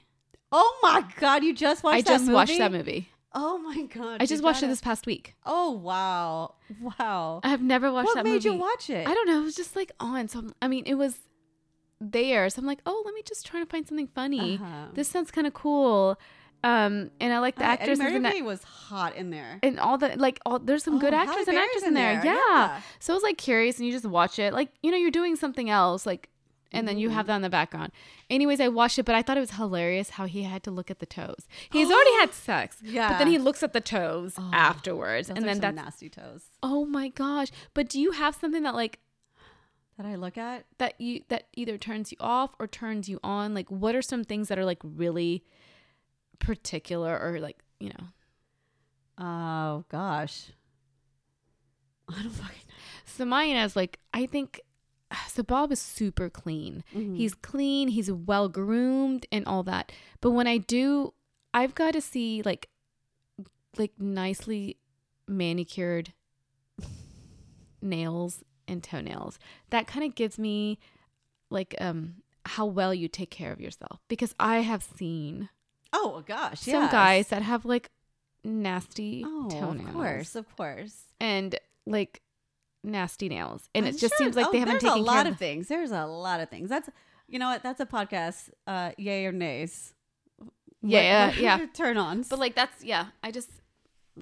oh 0.52 0.78
my 0.82 1.02
god, 1.18 1.42
you 1.42 1.54
just 1.54 1.82
watched 1.82 1.96
I 1.96 2.02
just 2.02 2.24
movie? 2.24 2.34
watched 2.34 2.58
that 2.58 2.70
movie. 2.70 3.08
Oh 3.34 3.58
my 3.58 3.82
god. 3.86 4.20
I 4.22 4.26
just 4.26 4.42
watched 4.42 4.58
it 4.58 4.62
gotta- 4.62 4.72
this 4.72 4.80
past 4.80 5.06
week. 5.06 5.34
Oh 5.46 5.72
wow. 5.72 6.54
Wow. 6.98 7.40
I 7.42 7.48
have 7.48 7.62
never 7.62 7.90
watched 7.92 8.06
what 8.06 8.16
that 8.16 8.24
made 8.24 8.44
movie. 8.44 8.50
you 8.50 8.54
watch 8.56 8.90
it? 8.90 9.06
I 9.06 9.14
don't 9.14 9.26
know. 9.26 9.40
It 9.40 9.44
was 9.44 9.54
just 9.56 9.74
like 9.76 9.92
on. 10.00 10.28
So 10.28 10.38
I'm- 10.40 10.54
I 10.62 10.68
mean, 10.68 10.84
it 10.86 10.94
was 10.94 11.18
there. 12.00 12.48
So 12.50 12.60
I'm 12.60 12.66
like, 12.66 12.80
oh, 12.86 13.02
let 13.04 13.14
me 13.14 13.22
just 13.26 13.46
try 13.46 13.60
to 13.60 13.66
find 13.66 13.86
something 13.86 14.08
funny. 14.08 14.54
Uh-huh. 14.56 14.86
This 14.94 15.08
sounds 15.08 15.30
kind 15.30 15.46
of 15.46 15.54
cool. 15.54 16.18
Um, 16.64 17.10
and 17.20 17.32
I 17.32 17.38
like 17.40 17.56
the 17.56 17.64
Uh, 17.68 17.76
and, 17.80 17.98
Murphy 17.98 18.18
that, 18.20 18.44
was 18.44 18.62
hot 18.62 19.16
in 19.16 19.30
there. 19.30 19.58
and 19.64 19.80
all 19.80 19.98
the 19.98 20.14
like 20.16 20.38
all 20.46 20.60
there's 20.60 20.84
some 20.84 21.00
good 21.00 21.12
Oh, 21.12 21.16
actors 21.16 21.34
Halle 21.34 21.48
and 21.48 21.56
Berry's 21.56 21.68
actors 21.70 21.82
in 21.88 21.94
there. 21.94 22.12
Yeah. 22.24 22.34
yeah. 22.34 22.80
So 23.00 23.12
I 23.12 23.16
was 23.16 23.22
like 23.24 23.36
curious 23.36 23.78
and 23.78 23.86
you 23.86 23.92
just 23.92 24.04
watch 24.06 24.38
it. 24.38 24.52
Like, 24.52 24.68
you 24.82 24.90
know, 24.92 24.96
you're 24.96 25.10
doing 25.10 25.34
something 25.36 25.70
else, 25.70 26.06
like 26.06 26.28
and 26.72 26.88
then 26.88 26.98
you 26.98 27.10
have 27.10 27.24
mm-hmm. 27.24 27.28
that 27.28 27.36
in 27.36 27.42
the 27.42 27.50
background. 27.50 27.92
Anyways, 28.30 28.60
I 28.60 28.68
watched 28.68 28.98
it, 28.98 29.04
but 29.04 29.14
I 29.14 29.22
thought 29.22 29.36
it 29.36 29.40
was 29.40 29.52
hilarious 29.52 30.10
how 30.10 30.26
he 30.26 30.42
had 30.42 30.62
to 30.64 30.70
look 30.70 30.90
at 30.90 30.98
the 30.98 31.06
toes. 31.06 31.46
He's 31.70 31.90
already 31.92 32.14
had 32.14 32.32
sex. 32.32 32.78
yeah, 32.82 33.10
But 33.10 33.18
then 33.18 33.28
he 33.28 33.38
looks 33.38 33.62
at 33.62 33.72
the 33.72 33.80
toes 33.80 34.34
oh, 34.38 34.50
afterwards. 34.52 35.28
Those 35.28 35.36
and 35.36 35.46
then 35.46 35.60
that's 35.60 35.76
nasty 35.76 36.08
toes 36.08 36.44
oh 36.62 36.84
my 36.84 37.08
gosh. 37.08 37.48
But 37.74 37.88
do 37.88 38.00
you 38.00 38.12
have 38.12 38.34
something 38.34 38.62
that 38.62 38.74
like 38.74 39.00
that 39.98 40.06
I 40.06 40.14
look 40.14 40.38
at. 40.38 40.64
that 40.78 41.00
you 41.00 41.22
that 41.28 41.48
either 41.54 41.76
turns 41.76 42.12
you 42.12 42.18
off 42.20 42.54
or 42.58 42.66
turns 42.66 43.08
you 43.08 43.18
on? 43.22 43.54
Like 43.54 43.70
what 43.70 43.94
are 43.94 44.02
some 44.02 44.24
things 44.24 44.48
that 44.48 44.58
are 44.58 44.64
like 44.64 44.80
really 44.82 45.44
particular 46.38 47.18
or 47.18 47.40
like, 47.40 47.62
you 47.78 47.90
know? 47.90 48.06
Oh 49.18 49.84
gosh, 49.88 50.52
I 52.08 52.22
don't 52.22 52.32
fucking 52.32 52.56
know. 52.68 52.74
So 53.04 53.24
mine 53.24 53.56
is 53.56 53.76
like 53.76 53.98
I 54.14 54.26
think 54.26 54.60
so 55.28 55.42
Bob 55.42 55.72
is 55.72 55.80
super 55.80 56.28
clean. 56.30 56.84
Mm-hmm. 56.94 57.14
He's 57.16 57.34
clean, 57.34 57.88
he's 57.88 58.10
well 58.10 58.48
groomed 58.48 59.26
and 59.32 59.46
all 59.46 59.62
that. 59.64 59.92
But 60.20 60.30
when 60.32 60.46
I 60.46 60.58
do 60.58 61.14
I've 61.54 61.74
got 61.74 61.92
to 61.92 62.00
see 62.00 62.42
like 62.44 62.68
like 63.76 63.92
nicely 63.98 64.78
manicured 65.28 66.12
nails 67.82 68.42
and 68.68 68.82
toenails. 68.82 69.38
That 69.70 69.86
kind 69.86 70.04
of 70.04 70.14
gives 70.14 70.38
me 70.38 70.78
like 71.50 71.74
um 71.80 72.16
how 72.46 72.66
well 72.66 72.92
you 72.94 73.06
take 73.08 73.30
care 73.30 73.52
of 73.52 73.60
yourself 73.60 74.00
because 74.08 74.34
I 74.40 74.58
have 74.60 74.82
seen 74.82 75.48
Oh 75.92 76.22
gosh, 76.26 76.60
some 76.60 76.84
yes. 76.84 76.92
guys 76.92 77.28
that 77.28 77.42
have 77.42 77.64
like 77.64 77.90
nasty 78.44 79.22
Oh, 79.26 79.48
toenails 79.50 79.88
of 79.88 79.94
course, 79.94 80.34
of 80.36 80.56
course. 80.56 81.02
and 81.20 81.54
like 81.86 82.22
nasty 82.84 83.28
nails 83.28 83.68
and 83.74 83.86
I'm 83.86 83.90
it 83.94 83.98
just 83.98 84.14
sure- 84.16 84.24
seems 84.26 84.36
like 84.36 84.46
oh, 84.48 84.52
they 84.52 84.58
haven't 84.58 84.80
taken 84.80 84.98
a 84.98 85.02
lot 85.02 85.12
care 85.22 85.26
of 85.26 85.32
of 85.32 85.38
things. 85.38 85.68
There's 85.68 85.90
a 85.92 86.04
lot 86.06 86.40
of 86.40 86.48
things. 86.50 86.68
That's 86.68 86.88
you 87.28 87.38
know 87.38 87.48
what? 87.48 87.62
That's 87.62 87.80
a 87.80 87.86
podcast. 87.86 88.50
Uh, 88.66 88.90
yay 88.98 89.24
or 89.26 89.32
nays. 89.32 89.94
Yeah, 90.82 91.26
What- 91.28 91.34
what 91.36 91.42
yeah. 91.42 91.66
Turn 91.74 91.96
ons. 91.96 92.28
but 92.28 92.38
like 92.38 92.54
that's 92.54 92.82
yeah 92.84 93.06
I 93.22 93.30
just 93.30 93.48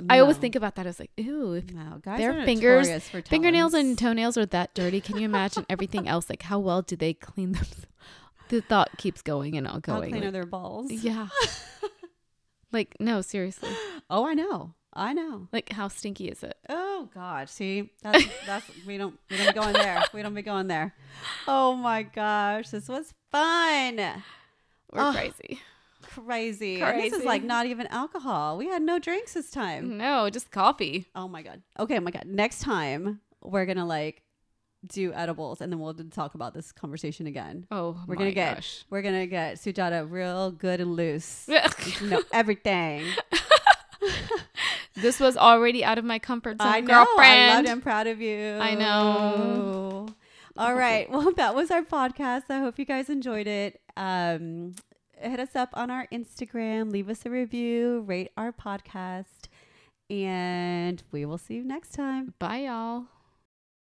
I 0.09 0.19
always 0.21 0.37
think 0.37 0.55
about 0.55 0.77
that 0.77 0.87
as 0.87 1.01
like 1.01 1.11
ew 1.17 1.55
if 1.55 1.73
no 1.73 2.01
their 2.05 2.45
fingers- 2.45 3.09
for 3.09 3.23
fingernails 3.23 3.75
and 3.75 3.99
toenails 3.99 4.37
are 4.39 4.47
that 4.47 4.73
dirty 4.75 5.01
can 5.01 5.17
you 5.17 5.25
imagine 5.25 5.67
everything 5.69 6.07
else 6.07 6.29
like 6.31 6.43
how 6.43 6.59
well 6.61 6.81
do 6.83 6.95
they 6.95 7.13
clean 7.15 7.53
them 7.53 7.67
the 8.51 8.61
thought 8.61 8.91
keeps 8.99 9.21
going 9.23 9.57
and 9.57 9.67
all 9.67 9.75
How 9.75 9.81
going 9.81 10.11
clean 10.13 10.25
are 10.25 10.31
their 10.31 10.47
balls? 10.47 10.93
yeah 10.93 11.27
like 12.73 12.95
no 13.01 13.21
seriously 13.21 13.71
Oh, 14.13 14.27
I 14.27 14.35
know. 14.35 14.75
I 14.93 15.13
know. 15.13 15.49
like 15.53 15.73
how 15.73 15.89
stinky 15.89 16.29
is 16.29 16.43
it 16.43 16.57
Oh 16.69 17.09
God! 17.15 17.49
See, 17.49 17.91
that's 18.03 18.25
that's 18.47 18.67
we 18.87 18.99
don't 18.99 19.19
we 19.31 19.37
don't 19.37 19.47
be 19.49 19.53
going 19.61 19.73
there. 19.73 20.03
We 20.13 20.23
don't 20.23 20.35
be 20.35 20.43
going 20.43 20.67
there. 20.67 20.95
Oh 21.47 21.75
my 21.75 22.03
gosh, 22.03 22.71
this 22.71 22.89
was 22.89 23.15
fun. 23.31 23.97
we're 23.97 24.13
Oh. 25.01 25.13
crazy 25.15 25.61
Crazy. 26.03 26.81
And 26.83 27.01
this 27.01 27.13
is 27.13 27.25
like 27.25 27.45
not 27.45 27.67
even 27.67 27.87
alcohol. 27.87 28.57
We 28.57 28.67
had 28.67 28.83
no 28.83 28.99
drinks 28.99 29.35
this 29.35 29.51
time. 29.51 29.97
no 29.97 30.29
just 30.29 30.51
coffee 30.51 31.07
Oh 31.15 31.29
my 31.29 31.43
god. 31.43 31.63
Okay, 31.79 31.99
oh 31.99 32.01
my 32.01 32.11
god. 32.11 32.25
Next 32.27 32.61
time 32.61 33.21
we're 33.43 33.65
gonna 33.67 33.87
like 33.87 34.23
do 34.87 35.13
edibles 35.13 35.61
and 35.61 35.71
then 35.71 35.79
we'll 35.79 35.93
talk 35.95 36.35
about 36.35 36.53
this 36.55 36.73
conversation 36.73 37.27
again. 37.27 37.67
oh 37.71 37.97
We're 38.07 38.17
gonna 38.17 38.33
get 38.33 38.57
gosh. 38.57 38.85
we're 38.91 39.03
gonna 39.03 39.27
get 39.27 39.57
Sujata 39.57 40.11
real 40.11 40.51
good 40.51 40.81
and 40.81 40.97
loose. 40.97 41.49
You 42.01 42.09
know 42.09 42.23
everything. 42.33 43.05
this 44.95 45.21
was 45.21 45.37
already 45.37 45.85
out 45.85 45.99
of 45.99 46.05
my 46.05 46.19
comfort 46.19 46.61
zone 46.61 46.69
I 46.69 46.81
know. 46.81 46.95
I 46.95 47.05
girlfriend 47.05 47.55
loved. 47.55 47.69
I'm 47.69 47.81
proud 47.81 48.07
of 48.07 48.21
you. 48.21 48.59
I 48.61 48.75
know. 48.75 50.07
All 50.57 50.75
right. 50.75 51.09
Well, 51.11 51.33
that 51.33 51.55
was 51.55 51.71
our 51.71 51.83
podcast. 51.83 52.45
I 52.51 52.59
hope 52.59 52.79
you 52.79 52.85
guys 52.85 53.09
enjoyed 53.09 53.47
it. 53.47 53.81
Um, 53.97 54.75
hit 55.19 55.41
us 55.41 55.55
up 55.55 55.71
on 55.75 55.91
our 55.91 56.07
Instagram. 56.13 56.91
Leave 56.91 57.09
us 57.09 57.25
a 57.25 57.31
review. 57.31 58.05
Rate 58.07 58.31
our 58.37 58.53
podcast. 58.53 59.49
And 60.09 61.03
we 61.13 61.25
will 61.25 61.39
see 61.39 61.55
you 61.55 61.65
next 61.65 61.93
time. 61.93 62.35
bye 62.39 62.59
y'all 62.63 63.05